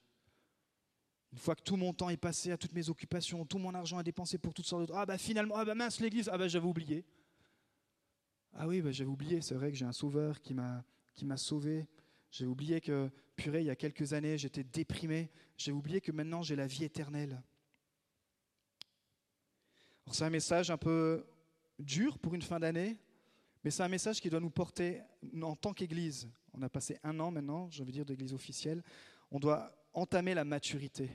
Une 1.33 1.39
fois 1.39 1.55
que 1.55 1.63
tout 1.63 1.77
mon 1.77 1.93
temps 1.93 2.11
est 2.11 2.17
passé 2.17 2.53
à 2.53 2.59
toutes 2.59 2.75
mes 2.75 2.89
occupations, 2.91 3.45
tout 3.47 3.59
mon 3.59 3.75
argent 3.75 3.99
est 3.99 4.05
dépensé 4.05 4.39
pour 4.39 4.53
toutes 4.53 4.67
sortes 4.67 4.89
de... 4.89 4.93
Ah 4.95 5.07
bah 5.07 5.19
finalement, 5.19 5.57
ah 5.57 5.65
bah 5.65 5.75
mince 5.75 6.01
l'église, 6.01 6.29
ah 6.33 6.37
bah 6.37 6.49
j'avais 6.49 6.67
oublié. 6.67 7.05
Ah 8.57 8.69
oui, 8.69 8.81
bah, 8.81 8.93
j'avais 8.93 9.11
oublié, 9.11 9.41
c'est 9.41 9.55
vrai 9.55 9.73
que 9.73 9.77
j'ai 9.77 9.85
un 9.85 9.93
sauveur 9.93 10.41
qui 10.41 10.55
m'a, 10.55 10.85
sauvé. 11.37 11.87
J'ai 12.31 12.47
oublié 12.47 12.81
que, 12.81 13.11
purée, 13.35 13.63
il 13.63 13.67
y 13.67 13.71
a 13.71 13.77
quelques 13.77 14.13
années, 14.13 14.39
j'étais 14.39 14.63
déprimé. 14.63 15.29
J'ai 15.57 15.73
oublié 15.73 16.01
que 16.01 16.13
maintenant, 16.13 16.43
j'ai 16.43 16.55
la 16.55 16.69
vie 16.69 16.85
éternelle. 16.85 17.43
c'est 20.13 20.25
un 20.25 20.31
message 20.31 20.71
un 20.71 20.77
peu 20.77 21.27
dur 21.81 22.19
pour 22.19 22.35
une 22.35 22.43
fin 22.43 22.61
d'année, 22.61 22.97
mais 23.65 23.73
c'est 23.73 23.83
un 23.83 23.89
message 23.89 24.21
qui 24.21 24.31
doit 24.31 24.41
nous 24.41 24.51
porter 24.51 25.01
en 25.43 25.57
tant 25.57 25.73
qu'Église. 25.73 26.29
On 26.53 26.63
a 26.63 26.69
passé 26.69 26.99
un 27.03 27.19
an 27.19 27.33
maintenant, 27.33 27.69
je 27.71 27.83
veux 27.83 27.91
dire, 27.91 28.05
d'Église 28.05 28.33
officielle. 28.33 28.85
On 29.33 29.41
doit 29.41 29.75
entamer 29.93 30.35
la 30.35 30.45
maturité. 30.45 31.11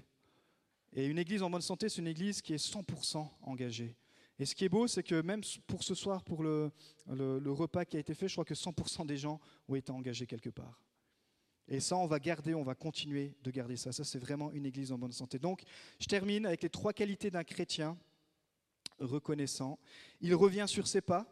Et 0.91 1.05
une 1.05 1.19
église 1.19 1.41
en 1.41 1.49
bonne 1.49 1.61
santé, 1.61 1.87
c'est 1.87 2.01
une 2.01 2.07
église 2.07 2.41
qui 2.41 2.53
est 2.53 2.57
100% 2.57 3.29
engagée. 3.43 3.95
Et 4.39 4.45
ce 4.45 4.55
qui 4.55 4.63
est 4.63 4.69
beau, 4.69 4.87
c'est 4.87 5.03
que 5.03 5.21
même 5.21 5.41
pour 5.67 5.83
ce 5.83 5.93
soir, 5.93 6.23
pour 6.23 6.43
le, 6.43 6.71
repas 7.07 7.83
qui 7.83 7.97
a 7.97 7.99
été 7.99 8.13
fait, 8.13 8.29
je 8.29 8.35
crois 8.35 8.45
que 8.45 8.53
100% 8.53 9.05
des 9.05 9.17
gens 9.17 9.39
ont 9.67 9.75
été 9.75 9.91
engagés 9.91 10.25
quelque 10.25 10.49
part. 10.49 10.81
Et 11.67 11.81
ça, 11.81 11.97
on 11.97 12.07
va 12.07 12.19
garder, 12.19 12.55
on 12.55 12.63
va 12.63 12.73
continuer 12.73 13.35
de 13.43 13.51
garder 13.51 13.75
ça. 13.75 13.91
Ça, 13.91 14.03
c'est 14.03 14.17
vraiment 14.17 14.51
une 14.51 14.65
église 14.65 14.91
en 14.91 14.97
bonne 14.97 15.11
santé. 15.11 15.37
Donc, 15.37 15.63
je 15.99 16.07
termine 16.07 16.45
avec 16.45 16.63
les 16.63 16.69
trois 16.69 16.93
qualités 16.93 17.29
d'un 17.29 17.43
chrétien 17.43 17.97
reconnaissant. 18.99 19.77
Il 20.21 20.33
revient 20.33 20.65
sur 20.67 20.87
ses 20.87 21.01
pas, 21.01 21.27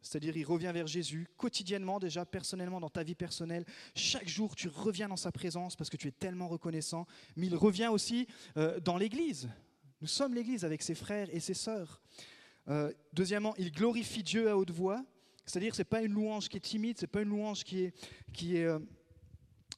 c'est-à-dire 0.00 0.36
il 0.36 0.44
revient 0.44 0.70
vers 0.72 0.86
Jésus 0.86 1.26
quotidiennement 1.36 1.98
déjà, 1.98 2.26
personnellement, 2.26 2.78
dans 2.78 2.90
ta 2.90 3.02
vie 3.02 3.14
personnelle. 3.14 3.64
Chaque 3.94 4.28
jour, 4.28 4.54
tu 4.54 4.68
reviens 4.68 5.08
dans 5.08 5.16
sa 5.16 5.32
présence 5.32 5.76
parce 5.76 5.90
que 5.90 5.96
tu 5.96 6.08
es 6.08 6.12
tellement 6.12 6.46
reconnaissant. 6.46 7.06
Mais 7.36 7.46
il 7.46 7.56
revient 7.56 7.88
aussi 7.88 8.28
euh, 8.58 8.78
dans 8.80 8.98
l'Église. 8.98 9.48
Nous 10.04 10.08
sommes 10.08 10.34
l'Église 10.34 10.66
avec 10.66 10.82
ses 10.82 10.94
frères 10.94 11.34
et 11.34 11.40
ses 11.40 11.54
sœurs. 11.54 12.02
Euh, 12.68 12.92
deuxièmement, 13.14 13.54
il 13.56 13.72
glorifie 13.72 14.22
Dieu 14.22 14.50
à 14.50 14.58
haute 14.58 14.70
voix. 14.70 15.02
C'est-à-dire, 15.46 15.74
ce 15.74 15.80
n'est 15.80 15.86
pas 15.86 16.02
une 16.02 16.12
louange 16.12 16.50
qui 16.50 16.58
est 16.58 16.60
timide, 16.60 16.98
ce 16.98 17.04
n'est 17.04 17.10
pas 17.10 17.22
une 17.22 17.30
louange 17.30 17.64
qui 17.64 17.84
est, 17.84 17.94
qui 18.34 18.58
est, 18.58 18.64
euh, 18.64 18.78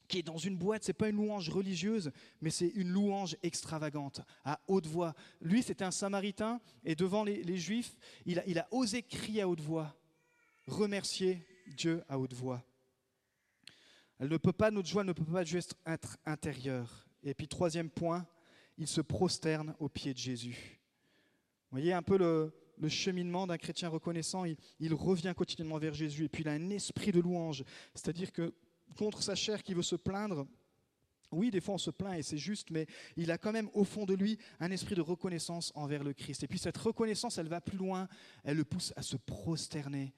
qui 0.09 0.19
est 0.19 0.25
dans 0.25 0.37
une 0.37 0.57
boîte, 0.57 0.83
ce 0.83 0.89
n'est 0.89 0.95
pas 0.95 1.11
une 1.11 1.15
louange 1.19 1.49
religieuse, 1.49 2.11
mais 2.41 2.51
c'est 2.51 2.67
une 2.67 2.89
louange 2.89 3.37
extravagante, 3.45 4.21
à 4.45 4.59
haute 4.67 4.89
voix. 4.89 5.15
Lui, 5.41 5.63
c'était 5.63 5.85
un 5.85 5.93
samaritain, 5.93 6.61
et 6.85 6.97
devant 6.97 7.23
les, 7.23 7.57
Juifs, 7.57 7.97
il 8.25 8.41
a, 8.41 8.47
il 8.49 8.59
a 8.59 8.67
osé 8.73 9.05
crier 9.05 9.43
à 9.43 9.49
haute 9.49 9.61
voix, 9.61 9.97
remercier 10.67 11.47
Dieu 11.69 12.03
à 12.09 12.19
haute 12.19 12.35
voix. 12.35 12.65
Elle 14.19 14.31
ne 14.31 14.39
peut 14.39 14.53
pas, 14.53 14.73
notre 14.73 14.89
joie 14.89 15.05
ne 15.05 15.13
peut 15.13 15.25
pas 15.25 15.45
juste 15.45 15.77
être 15.87 16.19
intérieure. 16.27 17.07
Et 17.23 17.33
puis, 17.33 17.47
troisième 17.47 17.91
point, 17.91 18.27
il 18.79 18.87
se 18.87 19.01
prosterne 19.01 19.75
aux 19.79 19.89
pieds 19.89 20.13
de 20.13 20.19
Jésus. 20.19 20.81
Vous 21.71 21.79
voyez 21.79 21.93
un 21.93 22.03
peu 22.03 22.19
le, 22.19 22.53
cheminement 22.89 23.47
d'un 23.47 23.57
chrétien 23.57 23.89
reconnaissant. 23.89 24.45
Il, 24.79 24.95
revient 24.95 25.35
quotidiennement 25.37 25.79
vers 25.79 25.95
Jésus 25.95 26.25
et 26.25 26.29
puis 26.29 26.43
il 26.43 26.49
a 26.49 26.53
un 26.53 26.71
esprit 26.71 27.13
de 27.13 27.21
louange. 27.21 27.65
C'est-à-dire 27.95 28.33
que 28.33 28.55
contre 28.97 29.23
sa 29.23 29.35
chair 29.35 29.63
qui 29.63 29.75
veut 29.75 29.83
se 29.83 29.97
plaindre, 29.97 30.47
oui, 31.33 31.51
des 31.51 31.61
fois 31.61 31.75
on 31.75 31.79
se 31.79 31.91
plaint 31.91 32.19
et 32.19 32.23
c'est 32.23 32.39
juste, 32.39 32.71
mais 32.71 32.87
il 33.17 33.31
a 33.31 33.39
quand 33.39 33.51
même 33.51 33.69
au 33.75 33.83
fond 33.83 34.05
de 34.05 34.15
lui 34.15 34.39
un 34.61 34.71
esprit 34.71 34.95
de 34.95 35.01
reconnaissance 35.01 35.73
envers 35.75 36.05
le 36.05 36.13
Christ. 36.13 36.45
Et 36.45 36.47
puis 36.47 36.59
cette 36.59 36.77
reconnaissance, 36.77 37.39
elle 37.39 37.49
va 37.49 37.61
plus 37.61 37.79
loin, 37.79 38.09
elle 38.45 38.59
le 38.59 38.65
pousse 38.65 38.93
à 38.95 39.03
se 39.03 39.17
prosterner 39.17 40.15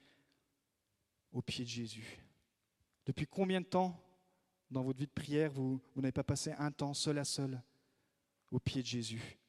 aux 1.31 1.41
pieds 1.41 1.65
de 1.65 1.69
Jésus. 1.69 2.19
Depuis 3.05 3.25
combien 3.25 3.61
de 3.61 3.65
temps 3.65 3.99
dans 4.69 4.83
votre 4.83 4.99
vie 4.99 5.07
de 5.07 5.11
prière 5.11 5.51
vous, 5.51 5.81
vous 5.95 6.01
n'avez 6.01 6.11
pas 6.11 6.23
passé 6.23 6.51
un 6.59 6.71
temps 6.71 6.93
seul 6.93 7.17
à 7.17 7.23
seul 7.23 7.59
aux 8.51 8.59
pieds 8.59 8.81
de 8.81 8.87
Jésus 8.87 9.39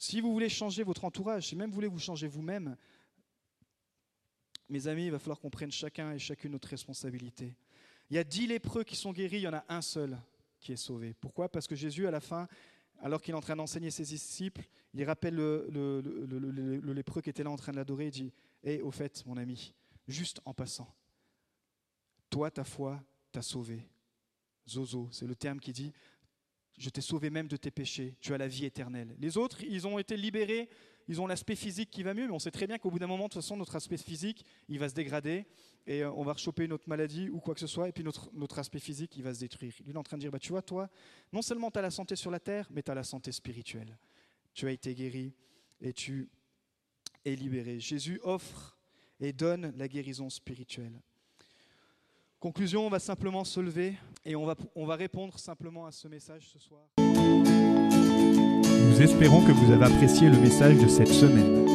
si 0.00 0.22
vous 0.22 0.32
voulez 0.32 0.48
changer 0.48 0.82
votre 0.82 1.04
entourage, 1.04 1.48
si 1.48 1.56
même 1.56 1.68
vous 1.68 1.74
voulez 1.74 1.86
vous 1.86 1.98
changer 1.98 2.26
vous-même, 2.26 2.74
mes 4.70 4.86
amis, 4.86 5.04
il 5.04 5.10
va 5.10 5.18
falloir 5.18 5.38
qu'on 5.38 5.50
prenne 5.50 5.70
chacun 5.70 6.12
et 6.12 6.18
chacune 6.18 6.52
notre 6.52 6.68
responsabilité. 6.68 7.54
Il 8.08 8.16
y 8.16 8.18
a 8.18 8.24
dix 8.24 8.46
lépreux 8.46 8.82
qui 8.82 8.96
sont 8.96 9.12
guéris, 9.12 9.36
il 9.36 9.42
y 9.42 9.48
en 9.48 9.52
a 9.52 9.64
un 9.68 9.82
seul 9.82 10.18
qui 10.58 10.72
est 10.72 10.76
sauvé. 10.76 11.12
Pourquoi? 11.12 11.50
Parce 11.50 11.66
que 11.66 11.74
Jésus, 11.74 12.06
à 12.06 12.10
la 12.10 12.20
fin, 12.20 12.48
alors 13.02 13.20
qu'il 13.20 13.34
est 13.34 13.36
en 13.36 13.42
train 13.42 13.56
d'enseigner 13.56 13.90
ses 13.90 14.04
disciples, 14.04 14.62
il 14.94 15.04
rappelle 15.04 15.34
le, 15.34 16.92
lépreux 16.94 17.20
qui 17.20 17.28
était 17.28 17.44
là 17.44 17.50
en 17.50 17.56
train 17.56 17.72
de 17.72 17.76
l'adorer, 17.76 18.06
il 18.06 18.10
dit, 18.10 18.32
hé, 18.64 18.76
eh, 18.76 18.80
au 18.80 18.90
fait, 18.90 19.26
mon 19.26 19.36
ami, 19.36 19.74
juste 20.08 20.40
en 20.46 20.54
passant, 20.54 20.90
toi, 22.30 22.50
ta 22.50 22.64
foi 22.64 23.04
t'a 23.32 23.42
sauvé. 23.42 23.86
Zozo, 24.66 25.10
c'est 25.12 25.26
le 25.26 25.34
terme 25.34 25.60
qui 25.60 25.74
dit, 25.74 25.92
je 26.80 26.88
t'ai 26.88 27.02
sauvé 27.02 27.28
même 27.28 27.46
de 27.46 27.58
tes 27.58 27.70
péchés, 27.70 28.16
tu 28.20 28.32
as 28.32 28.38
la 28.38 28.48
vie 28.48 28.64
éternelle. 28.64 29.14
Les 29.18 29.36
autres, 29.36 29.62
ils 29.62 29.86
ont 29.86 29.98
été 29.98 30.16
libérés, 30.16 30.70
ils 31.08 31.20
ont 31.20 31.26
l'aspect 31.26 31.54
physique 31.54 31.90
qui 31.90 32.02
va 32.02 32.14
mieux, 32.14 32.26
mais 32.26 32.32
on 32.32 32.38
sait 32.38 32.50
très 32.50 32.66
bien 32.66 32.78
qu'au 32.78 32.90
bout 32.90 32.98
d'un 32.98 33.06
moment, 33.06 33.24
de 33.24 33.32
toute 33.32 33.42
façon, 33.42 33.56
notre 33.56 33.76
aspect 33.76 33.98
physique, 33.98 34.46
il 34.66 34.78
va 34.78 34.88
se 34.88 34.94
dégrader 34.94 35.44
et 35.86 36.02
euh, 36.02 36.10
on 36.12 36.24
va 36.24 36.32
rechoper 36.32 36.64
une 36.64 36.72
autre 36.72 36.88
maladie 36.88 37.28
ou 37.28 37.38
quoi 37.38 37.52
que 37.52 37.60
ce 37.60 37.66
soit, 37.66 37.88
et 37.90 37.92
puis 37.92 38.02
notre, 38.02 38.30
notre 38.32 38.58
aspect 38.58 38.78
physique, 38.78 39.14
il 39.16 39.22
va 39.22 39.34
se 39.34 39.40
détruire. 39.40 39.74
Il 39.86 39.94
est 39.94 39.98
en 39.98 40.02
train 40.02 40.16
de 40.16 40.22
dire, 40.22 40.30
bah, 40.30 40.38
tu 40.38 40.52
vois, 40.52 40.62
toi, 40.62 40.88
non 41.34 41.42
seulement 41.42 41.70
tu 41.70 41.78
as 41.78 41.82
la 41.82 41.90
santé 41.90 42.16
sur 42.16 42.30
la 42.30 42.40
terre, 42.40 42.66
mais 42.70 42.82
tu 42.82 42.90
as 42.90 42.94
la 42.94 43.04
santé 43.04 43.30
spirituelle. 43.30 43.98
Tu 44.54 44.66
as 44.66 44.70
été 44.70 44.94
guéri 44.94 45.34
et 45.82 45.92
tu 45.92 46.30
es 47.26 47.36
libéré. 47.36 47.78
Jésus 47.78 48.20
offre 48.22 48.78
et 49.20 49.34
donne 49.34 49.74
la 49.76 49.86
guérison 49.86 50.30
spirituelle. 50.30 51.02
Conclusion, 52.40 52.86
on 52.86 52.88
va 52.88 52.98
simplement 52.98 53.44
se 53.44 53.60
lever 53.60 53.92
et 54.24 54.34
on 54.34 54.46
va, 54.46 54.54
on 54.74 54.86
va 54.86 54.96
répondre 54.96 55.38
simplement 55.38 55.84
à 55.84 55.92
ce 55.92 56.08
message 56.08 56.48
ce 56.50 56.58
soir. 56.58 56.80
Nous 58.88 59.02
espérons 59.02 59.44
que 59.44 59.52
vous 59.52 59.70
avez 59.70 59.84
apprécié 59.84 60.30
le 60.30 60.38
message 60.38 60.78
de 60.78 60.88
cette 60.88 61.08
semaine. 61.08 61.66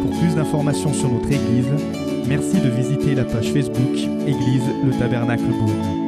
Pour 0.00 0.18
plus 0.18 0.34
d'informations 0.34 0.94
sur 0.94 1.10
notre 1.10 1.30
Église, 1.30 1.68
merci 2.26 2.58
de 2.58 2.70
visiter 2.70 3.14
la 3.14 3.26
page 3.26 3.52
Facebook 3.52 3.98
Église 4.26 4.64
le 4.82 4.98
Tabernacle 4.98 5.44
Beaune. 5.44 6.03